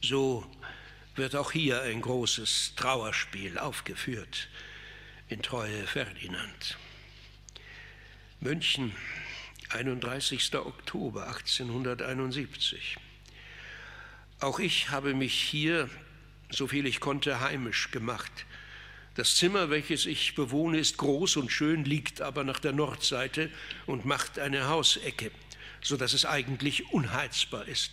So 0.01 0.49
wird 1.17 1.35
auch 1.35 1.51
hier 1.51 1.83
ein 1.83 2.01
großes 2.01 2.75
Trauerspiel 2.77 3.59
aufgeführt 3.59 4.47
in 5.27 5.43
Treue 5.43 5.85
Ferdinand. 5.89 6.79
München, 8.39 8.95
31. 9.75 10.55
Oktober 10.55 11.27
1871. 11.27 12.97
Auch 14.39 14.61
ich 14.61 14.91
habe 14.91 15.15
mich 15.15 15.35
hier, 15.35 15.91
so 16.49 16.69
viel 16.69 16.87
ich 16.87 17.01
konnte, 17.01 17.41
heimisch 17.41 17.91
gemacht. 17.91 18.31
Das 19.17 19.35
Zimmer, 19.35 19.71
welches 19.71 20.07
ich 20.07 20.37
bewohne, 20.37 20.79
ist 20.79 20.97
groß 20.99 21.39
und 21.39 21.51
schön, 21.51 21.85
liegt 21.85 22.21
aber 22.21 22.45
nach 22.45 22.61
der 22.61 22.73
Nordseite 22.73 23.51
und 23.87 24.05
macht 24.05 24.39
eine 24.39 24.69
Hausecke, 24.69 25.33
so 25.83 25.97
dass 25.97 26.13
es 26.13 26.25
eigentlich 26.25 26.93
unheizbar 26.93 27.67
ist. 27.67 27.91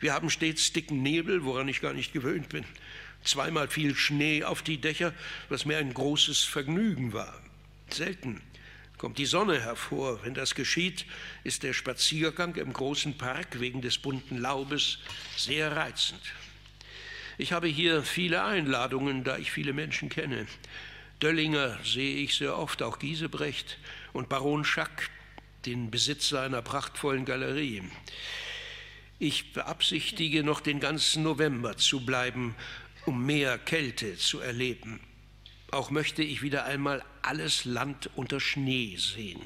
Wir 0.00 0.12
haben 0.12 0.28
stets 0.28 0.74
dicken 0.74 1.02
Nebel, 1.02 1.44
woran 1.44 1.68
ich 1.68 1.80
gar 1.80 1.94
nicht 1.94 2.12
gewöhnt 2.12 2.50
bin. 2.50 2.66
Zweimal 3.24 3.68
viel 3.68 3.94
Schnee 3.94 4.44
auf 4.44 4.60
die 4.60 4.78
Dächer, 4.78 5.14
was 5.48 5.64
mir 5.64 5.78
ein 5.78 5.94
großes 5.94 6.44
Vergnügen 6.44 7.14
war. 7.14 7.40
Selten 7.88 8.42
kommt 9.02 9.18
die 9.18 9.26
Sonne 9.26 9.60
hervor. 9.60 10.20
Wenn 10.22 10.32
das 10.32 10.54
geschieht, 10.54 11.06
ist 11.42 11.64
der 11.64 11.72
Spaziergang 11.72 12.54
im 12.54 12.72
großen 12.72 13.18
Park 13.18 13.58
wegen 13.58 13.82
des 13.82 13.98
bunten 13.98 14.38
Laubes 14.38 14.98
sehr 15.36 15.74
reizend. 15.74 16.20
Ich 17.36 17.52
habe 17.52 17.66
hier 17.66 18.04
viele 18.04 18.44
Einladungen, 18.44 19.24
da 19.24 19.38
ich 19.38 19.50
viele 19.50 19.72
Menschen 19.72 20.08
kenne. 20.08 20.46
Döllinger 21.18 21.80
sehe 21.82 22.18
ich 22.18 22.36
sehr 22.36 22.56
oft, 22.56 22.80
auch 22.80 23.00
Giesebrecht 23.00 23.76
und 24.12 24.28
Baron 24.28 24.64
Schack, 24.64 25.10
den 25.66 25.90
Besitzer 25.90 26.42
einer 26.42 26.62
prachtvollen 26.62 27.24
Galerie. 27.24 27.82
Ich 29.18 29.52
beabsichtige, 29.52 30.44
noch 30.44 30.60
den 30.60 30.78
ganzen 30.78 31.24
November 31.24 31.76
zu 31.76 32.06
bleiben, 32.06 32.54
um 33.04 33.26
mehr 33.26 33.58
Kälte 33.58 34.16
zu 34.16 34.38
erleben. 34.38 35.00
Auch 35.72 35.90
möchte 35.90 36.22
ich 36.22 36.42
wieder 36.42 36.66
einmal 36.66 37.02
alles 37.22 37.64
Land 37.64 38.10
unter 38.14 38.40
Schnee 38.40 38.94
sehen. 38.98 39.40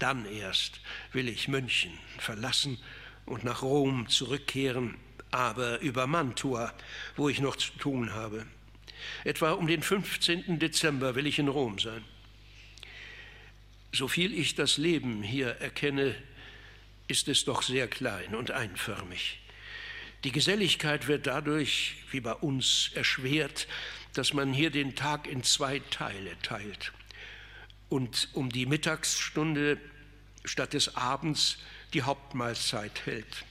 Dann 0.00 0.26
erst 0.26 0.80
will 1.12 1.28
ich 1.28 1.46
München 1.46 1.92
verlassen 2.18 2.76
und 3.24 3.44
nach 3.44 3.62
Rom 3.62 4.08
zurückkehren, 4.08 4.96
aber 5.30 5.78
über 5.78 6.08
Mantua, 6.08 6.74
wo 7.14 7.28
ich 7.28 7.40
noch 7.40 7.54
zu 7.54 7.70
tun 7.78 8.12
habe. 8.12 8.46
Etwa 9.22 9.52
um 9.52 9.68
den 9.68 9.82
15. 9.82 10.58
Dezember 10.58 11.14
will 11.14 11.28
ich 11.28 11.38
in 11.38 11.46
Rom 11.46 11.78
sein. 11.78 12.04
Soviel 13.92 14.36
ich 14.36 14.56
das 14.56 14.76
Leben 14.76 15.22
hier 15.22 15.50
erkenne, 15.60 16.16
ist 17.06 17.28
es 17.28 17.44
doch 17.44 17.62
sehr 17.62 17.86
klein 17.86 18.34
und 18.34 18.50
einförmig. 18.50 19.38
Die 20.24 20.32
Geselligkeit 20.32 21.06
wird 21.06 21.28
dadurch, 21.28 21.94
wie 22.10 22.20
bei 22.20 22.32
uns, 22.32 22.90
erschwert, 22.94 23.68
dass 24.14 24.32
man 24.32 24.52
hier 24.52 24.70
den 24.70 24.94
Tag 24.94 25.26
in 25.26 25.42
zwei 25.42 25.80
Teile 25.90 26.36
teilt 26.42 26.92
und 27.88 28.28
um 28.32 28.50
die 28.50 28.66
Mittagsstunde 28.66 29.78
statt 30.44 30.72
des 30.72 30.96
Abends 30.96 31.58
die 31.92 32.02
Hauptmahlzeit 32.02 33.06
hält. 33.06 33.44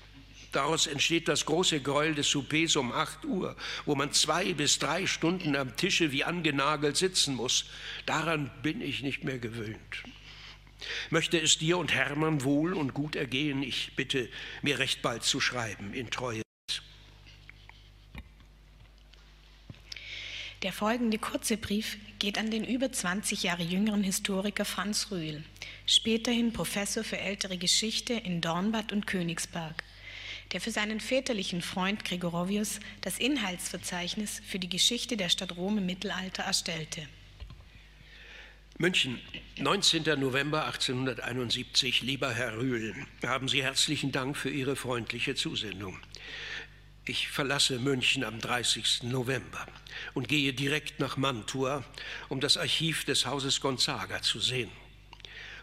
Daraus 0.51 0.85
entsteht 0.85 1.27
das 1.27 1.45
große 1.45 1.81
Gräuel 1.81 2.13
des 2.13 2.29
Soupers 2.29 2.75
um 2.75 2.91
8 2.91 3.25
Uhr, 3.25 3.55
wo 3.85 3.95
man 3.95 4.11
zwei 4.11 4.53
bis 4.53 4.77
drei 4.77 5.07
Stunden 5.07 5.55
am 5.55 5.75
Tische 5.75 6.11
wie 6.11 6.23
angenagelt 6.23 6.95
sitzen 6.95 7.35
muss. 7.35 7.65
Daran 8.05 8.51
bin 8.61 8.79
ich 8.79 9.01
nicht 9.01 9.23
mehr 9.23 9.39
gewöhnt. 9.39 10.03
Möchte 11.09 11.39
es 11.39 11.57
dir 11.57 11.77
und 11.79 11.93
Hermann 11.93 12.43
wohl 12.43 12.73
und 12.73 12.93
gut 12.93 13.15
ergehen, 13.15 13.63
ich 13.63 13.95
bitte, 13.95 14.29
mir 14.61 14.77
recht 14.77 15.01
bald 15.01 15.23
zu 15.23 15.39
schreiben 15.39 15.93
in 15.93 16.11
Treue. 16.11 16.43
Der 20.63 20.71
folgende 20.71 21.17
kurze 21.17 21.57
Brief 21.57 21.97
geht 22.19 22.37
an 22.37 22.49
den 22.49 22.63
über 22.63 22.89
20 22.89 23.43
Jahre 23.43 23.63
jüngeren 23.63 24.01
Historiker 24.01 24.63
Franz 24.63 25.11
Rühl, 25.11 25.43
späterhin 25.85 26.53
Professor 26.53 27.03
für 27.03 27.17
ältere 27.17 27.57
Geschichte 27.57 28.13
in 28.13 28.39
Dornbad 28.39 28.93
und 28.93 29.05
Königsberg, 29.05 29.83
der 30.53 30.61
für 30.61 30.71
seinen 30.71 31.01
väterlichen 31.01 31.61
Freund 31.61 32.05
Gregorovius 32.05 32.79
das 33.01 33.19
Inhaltsverzeichnis 33.19 34.41
für 34.47 34.57
die 34.57 34.69
Geschichte 34.69 35.17
der 35.17 35.27
Stadt 35.27 35.57
Rom 35.57 35.79
im 35.79 35.85
Mittelalter 35.85 36.43
erstellte. 36.43 37.09
München, 38.77 39.19
19. 39.57 40.17
November 40.17 40.65
1871. 40.65 42.03
Lieber 42.03 42.33
Herr 42.33 42.57
Rühl, 42.57 42.95
haben 43.25 43.49
Sie 43.49 43.61
herzlichen 43.61 44.13
Dank 44.13 44.37
für 44.37 44.49
Ihre 44.49 44.77
freundliche 44.77 45.35
Zusendung. 45.35 45.99
Ich 47.05 47.27
verlasse 47.27 47.79
München 47.79 48.23
am 48.23 48.39
30. 48.39 49.03
November 49.03 49.67
und 50.13 50.29
gehe 50.29 50.53
direkt 50.53 51.01
nach 51.01 51.17
Mantua, 51.17 51.83
um 52.29 52.39
das 52.39 52.55
Archiv 52.55 53.03
des 53.03 53.25
Hauses 53.25 53.59
Gonzaga 53.59 54.21
zu 54.21 54.39
sehen. 54.39 54.71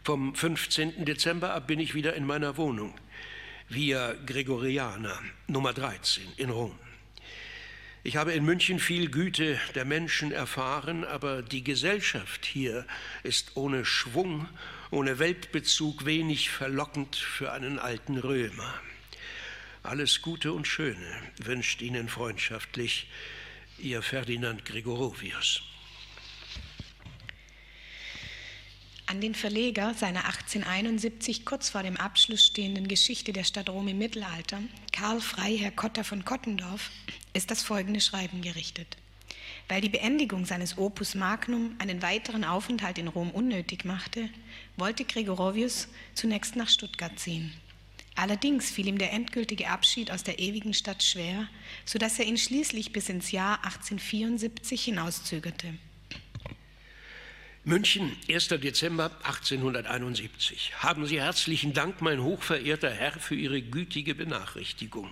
Vom 0.04 0.34
15. 0.34 1.06
Dezember 1.06 1.54
ab 1.54 1.66
bin 1.66 1.80
ich 1.80 1.94
wieder 1.94 2.12
in 2.14 2.26
meiner 2.26 2.58
Wohnung, 2.58 2.94
Via 3.70 4.12
Gregoriana, 4.26 5.18
Nummer 5.46 5.72
13 5.72 6.24
in 6.36 6.50
Rom. 6.50 6.78
Ich 8.02 8.16
habe 8.16 8.32
in 8.32 8.44
München 8.44 8.78
viel 8.78 9.10
Güte 9.10 9.58
der 9.74 9.86
Menschen 9.86 10.32
erfahren, 10.32 11.04
aber 11.04 11.40
die 11.40 11.64
Gesellschaft 11.64 12.44
hier 12.44 12.86
ist 13.22 13.56
ohne 13.56 13.86
Schwung, 13.86 14.46
ohne 14.90 15.18
Weltbezug 15.18 16.04
wenig 16.04 16.50
verlockend 16.50 17.16
für 17.16 17.50
einen 17.50 17.78
alten 17.78 18.18
Römer. 18.18 18.74
Alles 19.82 20.20
Gute 20.20 20.52
und 20.52 20.66
Schöne 20.66 21.22
wünscht 21.38 21.80
Ihnen 21.80 22.10
freundschaftlich 22.10 23.06
Ihr 23.78 24.02
Ferdinand 24.02 24.66
Gregorovius. 24.66 25.62
An 29.06 29.22
den 29.22 29.34
Verleger 29.34 29.94
seiner 29.94 30.26
1871 30.26 31.46
kurz 31.46 31.70
vor 31.70 31.82
dem 31.82 31.96
Abschluss 31.96 32.44
stehenden 32.44 32.88
Geschichte 32.88 33.32
der 33.32 33.42
Stadt 33.42 33.70
Rom 33.70 33.88
im 33.88 33.96
Mittelalter, 33.96 34.60
Karl 34.92 35.22
Freiherr 35.22 35.70
Kotter 35.70 36.04
von 36.04 36.26
Kottendorf, 36.26 36.90
ist 37.32 37.50
das 37.50 37.62
folgende 37.62 38.02
Schreiben 38.02 38.42
gerichtet. 38.42 38.98
Weil 39.66 39.80
die 39.80 39.88
Beendigung 39.88 40.44
seines 40.44 40.76
Opus 40.76 41.14
Magnum 41.14 41.74
einen 41.78 42.02
weiteren 42.02 42.44
Aufenthalt 42.44 42.98
in 42.98 43.08
Rom 43.08 43.30
unnötig 43.30 43.86
machte, 43.86 44.28
wollte 44.76 45.06
Gregorovius 45.06 45.88
zunächst 46.12 46.54
nach 46.54 46.68
Stuttgart 46.68 47.18
ziehen. 47.18 47.54
Allerdings 48.20 48.70
fiel 48.70 48.86
ihm 48.86 48.98
der 48.98 49.14
endgültige 49.14 49.68
Abschied 49.68 50.10
aus 50.10 50.22
der 50.22 50.38
ewigen 50.38 50.74
Stadt 50.74 51.02
schwer, 51.02 51.48
sodass 51.86 52.18
er 52.18 52.26
ihn 52.26 52.36
schließlich 52.36 52.92
bis 52.92 53.08
ins 53.08 53.30
Jahr 53.30 53.64
1874 53.64 54.84
hinauszögerte. 54.84 55.72
München, 57.64 58.14
1. 58.28 58.48
Dezember 58.48 59.10
1871. 59.22 60.72
Haben 60.80 61.06
Sie 61.06 61.18
herzlichen 61.18 61.72
Dank, 61.72 62.02
mein 62.02 62.22
hochverehrter 62.22 62.90
Herr, 62.90 63.12
für 63.12 63.36
Ihre 63.36 63.62
gütige 63.62 64.14
Benachrichtigung. 64.14 65.10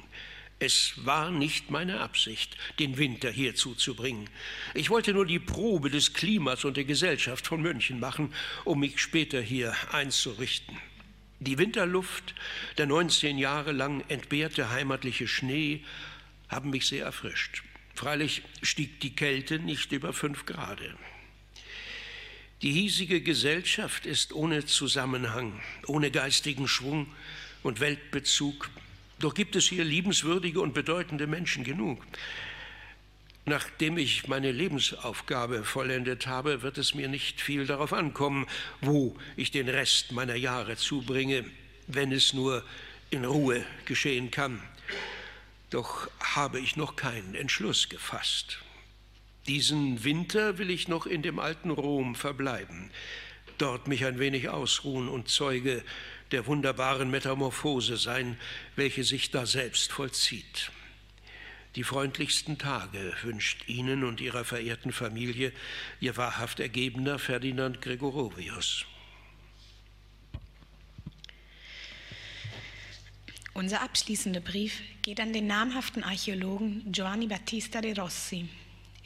Es 0.58 0.92
war 1.06 1.30
nicht 1.30 1.70
meine 1.70 2.00
Absicht, 2.00 2.58
den 2.78 2.98
Winter 2.98 3.30
hier 3.30 3.54
zuzubringen. 3.54 4.28
Ich 4.74 4.90
wollte 4.90 5.14
nur 5.14 5.24
die 5.24 5.38
Probe 5.38 5.88
des 5.88 6.12
Klimas 6.12 6.66
und 6.66 6.76
der 6.76 6.84
Gesellschaft 6.84 7.46
von 7.46 7.62
München 7.62 8.00
machen, 8.00 8.34
um 8.66 8.80
mich 8.80 8.98
später 8.98 9.40
hier 9.40 9.74
einzurichten. 9.92 10.76
Die 11.40 11.58
Winterluft, 11.58 12.34
der 12.78 12.86
19 12.86 13.38
Jahre 13.38 13.72
lang 13.72 14.04
entbehrte 14.08 14.70
heimatliche 14.70 15.28
Schnee, 15.28 15.84
haben 16.48 16.70
mich 16.70 16.86
sehr 16.88 17.04
erfrischt. 17.04 17.62
Freilich 17.94 18.42
stieg 18.62 19.00
die 19.00 19.14
Kälte 19.14 19.58
nicht 19.58 19.92
über 19.92 20.12
fünf 20.12 20.46
Grad. 20.46 20.80
Die 22.62 22.72
hiesige 22.72 23.20
Gesellschaft 23.20 24.04
ist 24.04 24.32
ohne 24.32 24.66
Zusammenhang, 24.66 25.60
ohne 25.86 26.10
geistigen 26.10 26.66
Schwung 26.66 27.06
und 27.62 27.78
Weltbezug. 27.78 28.68
Doch 29.20 29.34
gibt 29.34 29.54
es 29.54 29.68
hier 29.68 29.84
liebenswürdige 29.84 30.60
und 30.60 30.74
bedeutende 30.74 31.28
Menschen 31.28 31.62
genug. 31.62 32.04
Nachdem 33.48 33.96
ich 33.96 34.28
meine 34.28 34.52
Lebensaufgabe 34.52 35.64
vollendet 35.64 36.26
habe, 36.26 36.60
wird 36.60 36.76
es 36.76 36.94
mir 36.94 37.08
nicht 37.08 37.40
viel 37.40 37.64
darauf 37.64 37.94
ankommen, 37.94 38.46
wo 38.82 39.16
ich 39.36 39.50
den 39.50 39.70
Rest 39.70 40.12
meiner 40.12 40.34
Jahre 40.34 40.76
zubringe, 40.76 41.46
wenn 41.86 42.12
es 42.12 42.34
nur 42.34 42.62
in 43.08 43.24
Ruhe 43.24 43.64
geschehen 43.86 44.30
kann. 44.30 44.60
Doch 45.70 46.10
habe 46.20 46.60
ich 46.60 46.76
noch 46.76 46.94
keinen 46.96 47.34
Entschluss 47.34 47.88
gefasst. 47.88 48.58
Diesen 49.46 50.04
Winter 50.04 50.58
will 50.58 50.68
ich 50.68 50.88
noch 50.88 51.06
in 51.06 51.22
dem 51.22 51.38
alten 51.38 51.70
Rom 51.70 52.16
verbleiben, 52.16 52.90
dort 53.56 53.88
mich 53.88 54.04
ein 54.04 54.18
wenig 54.18 54.50
ausruhen 54.50 55.08
und 55.08 55.30
Zeuge 55.30 55.82
der 56.32 56.46
wunderbaren 56.46 57.10
Metamorphose 57.10 57.96
sein, 57.96 58.38
welche 58.76 59.04
sich 59.04 59.30
da 59.30 59.46
selbst 59.46 59.90
vollzieht. 59.90 60.70
Die 61.74 61.84
freundlichsten 61.84 62.58
Tage 62.58 63.14
wünscht 63.22 63.68
Ihnen 63.68 64.04
und 64.04 64.20
Ihrer 64.20 64.44
verehrten 64.44 64.92
Familie 64.92 65.52
Ihr 66.00 66.16
wahrhaft 66.16 66.60
ergebener 66.60 67.18
Ferdinand 67.18 67.80
Gregorovius. 67.82 68.86
Unser 73.54 73.82
abschließender 73.82 74.40
Brief 74.40 74.80
geht 75.02 75.20
an 75.20 75.32
den 75.32 75.48
namhaften 75.48 76.04
Archäologen 76.04 76.92
Giovanni 76.92 77.26
Battista 77.26 77.80
de 77.80 77.98
Rossi. 77.98 78.48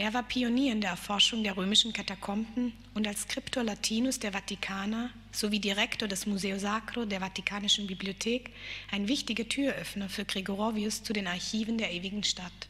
Er 0.02 0.12
war 0.14 0.24
Pionier 0.24 0.72
in 0.72 0.80
der 0.80 0.90
Erforschung 0.90 1.44
der 1.44 1.56
römischen 1.56 1.92
Katakomben 1.92 2.72
und 2.92 3.06
als 3.06 3.22
Scriptor 3.22 3.62
Latinus 3.62 4.18
der 4.18 4.32
Vatikaner 4.32 5.10
sowie 5.30 5.60
Direktor 5.60 6.08
des 6.08 6.26
Museo 6.26 6.58
Sacro 6.58 7.04
der 7.04 7.20
Vatikanischen 7.20 7.86
Bibliothek 7.86 8.50
ein 8.90 9.06
wichtiger 9.06 9.48
Türöffner 9.48 10.08
für 10.08 10.24
Gregorovius 10.24 11.04
zu 11.04 11.12
den 11.12 11.28
Archiven 11.28 11.78
der 11.78 11.92
ewigen 11.92 12.24
Stadt. 12.24 12.68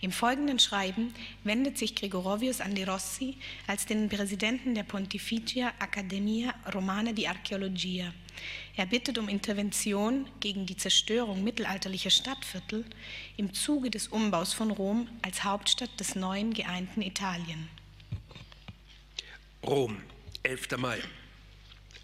Im 0.00 0.12
folgenden 0.12 0.60
Schreiben 0.60 1.12
wendet 1.42 1.76
sich 1.76 1.96
Gregorovius 1.96 2.60
an 2.60 2.74
De 2.74 2.84
Rossi 2.84 3.36
als 3.66 3.84
den 3.84 4.08
Präsidenten 4.08 4.74
der 4.74 4.84
Pontificia 4.84 5.72
Accademia 5.80 6.54
Romana 6.72 7.12
di 7.12 7.26
Archeologia. 7.26 8.14
Er 8.76 8.86
bittet 8.86 9.18
um 9.18 9.28
Intervention 9.28 10.28
gegen 10.38 10.66
die 10.66 10.76
Zerstörung 10.76 11.42
mittelalterlicher 11.42 12.10
Stadtviertel 12.10 12.84
im 13.36 13.52
Zuge 13.52 13.90
des 13.90 14.06
Umbaus 14.06 14.52
von 14.52 14.70
Rom 14.70 15.08
als 15.22 15.42
Hauptstadt 15.42 15.98
des 15.98 16.14
neuen 16.14 16.54
geeinten 16.54 17.02
Italien. 17.02 17.68
Rom, 19.66 20.00
11. 20.44 20.78
Mai 20.78 21.02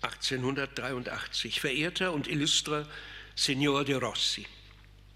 1883. 0.02 1.60
Verehrter 1.60 2.12
und 2.12 2.26
illustrer 2.26 2.88
Signor 3.36 3.84
de 3.84 3.94
Rossi. 3.94 4.46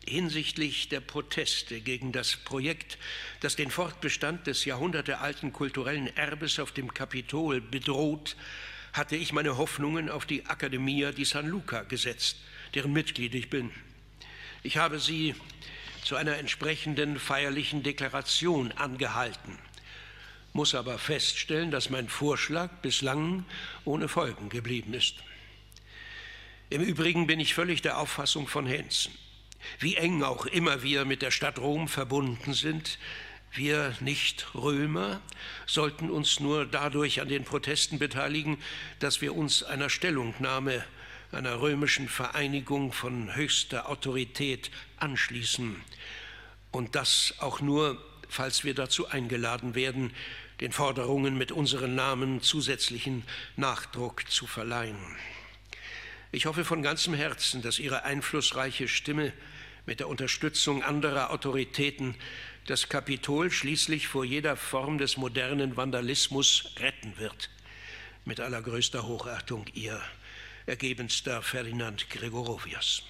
Hinsichtlich 0.08 0.88
der 0.88 1.00
Proteste 1.00 1.80
gegen 1.80 2.12
das 2.12 2.36
Projekt, 2.36 2.98
das 3.40 3.56
den 3.56 3.70
Fortbestand 3.70 4.46
des 4.46 4.64
jahrhundertealten 4.64 5.52
kulturellen 5.52 6.14
Erbes 6.16 6.58
auf 6.58 6.72
dem 6.72 6.92
Kapitol 6.92 7.60
bedroht, 7.60 8.36
hatte 8.92 9.16
ich 9.16 9.32
meine 9.32 9.56
Hoffnungen 9.56 10.08
auf 10.08 10.26
die 10.26 10.46
Accademia 10.46 11.12
di 11.12 11.24
San 11.24 11.46
Luca 11.48 11.82
gesetzt, 11.82 12.38
deren 12.74 12.92
Mitglied 12.92 13.34
ich 13.34 13.50
bin. 13.50 13.70
Ich 14.62 14.76
habe 14.76 14.98
sie 14.98 15.34
zu 16.04 16.16
einer 16.16 16.36
entsprechenden 16.36 17.18
feierlichen 17.18 17.82
Deklaration 17.82 18.72
angehalten, 18.72 19.58
muss 20.52 20.74
aber 20.74 20.98
feststellen, 20.98 21.70
dass 21.70 21.90
mein 21.90 22.08
Vorschlag 22.08 22.70
bislang 22.82 23.44
ohne 23.84 24.08
Folgen 24.08 24.48
geblieben 24.48 24.94
ist. 24.94 25.16
Im 26.70 26.82
Übrigen 26.82 27.26
bin 27.26 27.40
ich 27.40 27.54
völlig 27.54 27.82
der 27.82 27.98
Auffassung 27.98 28.48
von 28.48 28.66
Hensen. 28.66 29.12
Wie 29.78 29.96
eng 29.96 30.22
auch 30.22 30.46
immer 30.46 30.82
wir 30.82 31.04
mit 31.04 31.22
der 31.22 31.30
Stadt 31.30 31.58
Rom 31.58 31.88
verbunden 31.88 32.54
sind, 32.54 32.98
wir 33.52 33.94
Nicht-Römer 34.00 35.22
sollten 35.66 36.10
uns 36.10 36.38
nur 36.38 36.66
dadurch 36.66 37.20
an 37.20 37.28
den 37.28 37.44
Protesten 37.44 37.98
beteiligen, 37.98 38.58
dass 38.98 39.20
wir 39.20 39.34
uns 39.34 39.62
einer 39.62 39.88
Stellungnahme 39.88 40.84
einer 41.32 41.60
römischen 41.60 42.08
Vereinigung 42.08 42.92
von 42.92 43.34
höchster 43.34 43.88
Autorität 43.88 44.70
anschließen. 44.98 45.76
Und 46.70 46.94
das 46.94 47.34
auch 47.38 47.60
nur, 47.60 48.02
falls 48.28 48.64
wir 48.64 48.74
dazu 48.74 49.08
eingeladen 49.08 49.74
werden, 49.74 50.12
den 50.60 50.72
Forderungen 50.72 51.38
mit 51.38 51.52
unseren 51.52 51.94
Namen 51.94 52.42
zusätzlichen 52.42 53.24
Nachdruck 53.56 54.28
zu 54.30 54.46
verleihen. 54.46 54.98
Ich 56.32 56.46
hoffe 56.46 56.64
von 56.64 56.82
ganzem 56.82 57.14
Herzen, 57.14 57.62
dass 57.62 57.78
Ihre 57.78 58.04
einflussreiche 58.04 58.88
Stimme 58.88 59.32
mit 59.88 60.00
der 60.00 60.08
Unterstützung 60.10 60.82
anderer 60.82 61.30
Autoritäten 61.30 62.14
das 62.66 62.90
Kapitol 62.90 63.50
schließlich 63.50 64.06
vor 64.06 64.22
jeder 64.22 64.54
Form 64.54 64.98
des 64.98 65.16
modernen 65.16 65.78
Vandalismus 65.78 66.74
retten 66.78 67.16
wird. 67.16 67.48
Mit 68.26 68.38
allergrößter 68.38 69.06
Hochachtung, 69.06 69.64
Ihr 69.72 69.98
ergebenster 70.66 71.40
Ferdinand 71.40 72.10
Gregorovius. 72.10 73.02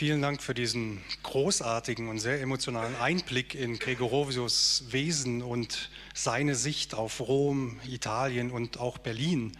Vielen 0.00 0.22
Dank 0.22 0.42
für 0.42 0.54
diesen 0.54 1.02
großartigen 1.22 2.08
und 2.08 2.20
sehr 2.20 2.40
emotionalen 2.40 2.96
Einblick 2.96 3.54
in 3.54 3.78
Gregorovius 3.78 4.84
Wesen 4.88 5.42
und 5.42 5.90
seine 6.14 6.54
Sicht 6.54 6.94
auf 6.94 7.20
Rom, 7.20 7.78
Italien 7.86 8.50
und 8.50 8.80
auch 8.80 8.96
Berlin. 8.96 9.52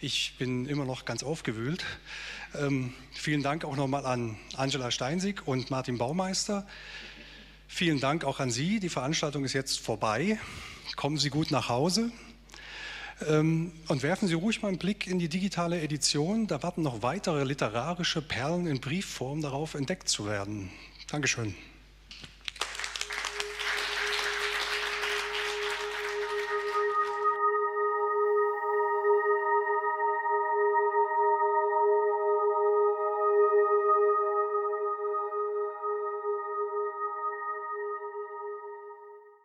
Ich 0.00 0.36
bin 0.38 0.66
immer 0.66 0.84
noch 0.84 1.06
ganz 1.06 1.24
aufgewühlt. 1.24 1.84
Ähm, 2.54 2.94
vielen 3.10 3.42
Dank 3.42 3.64
auch 3.64 3.74
nochmal 3.74 4.06
an 4.06 4.38
Angela 4.56 4.92
Steinsig 4.92 5.44
und 5.44 5.72
Martin 5.72 5.98
Baumeister. 5.98 6.68
Vielen 7.66 7.98
Dank 7.98 8.22
auch 8.22 8.38
an 8.38 8.52
Sie. 8.52 8.78
Die 8.78 8.88
Veranstaltung 8.88 9.44
ist 9.44 9.54
jetzt 9.54 9.80
vorbei. 9.80 10.38
Kommen 10.94 11.16
Sie 11.16 11.30
gut 11.30 11.50
nach 11.50 11.68
Hause. 11.68 12.12
Ähm, 13.28 13.72
und 13.88 14.02
werfen 14.02 14.28
Sie 14.28 14.34
ruhig 14.34 14.62
mal 14.62 14.68
einen 14.68 14.78
Blick 14.78 15.06
in 15.06 15.18
die 15.18 15.28
digitale 15.28 15.80
Edition. 15.80 16.46
Da 16.46 16.62
warten 16.62 16.82
noch 16.82 17.02
weitere 17.02 17.44
literarische 17.44 18.22
Perlen 18.22 18.66
in 18.66 18.80
Briefform 18.80 19.42
darauf, 19.42 19.74
entdeckt 19.74 20.08
zu 20.08 20.26
werden. 20.26 20.70
Dankeschön. 21.08 21.54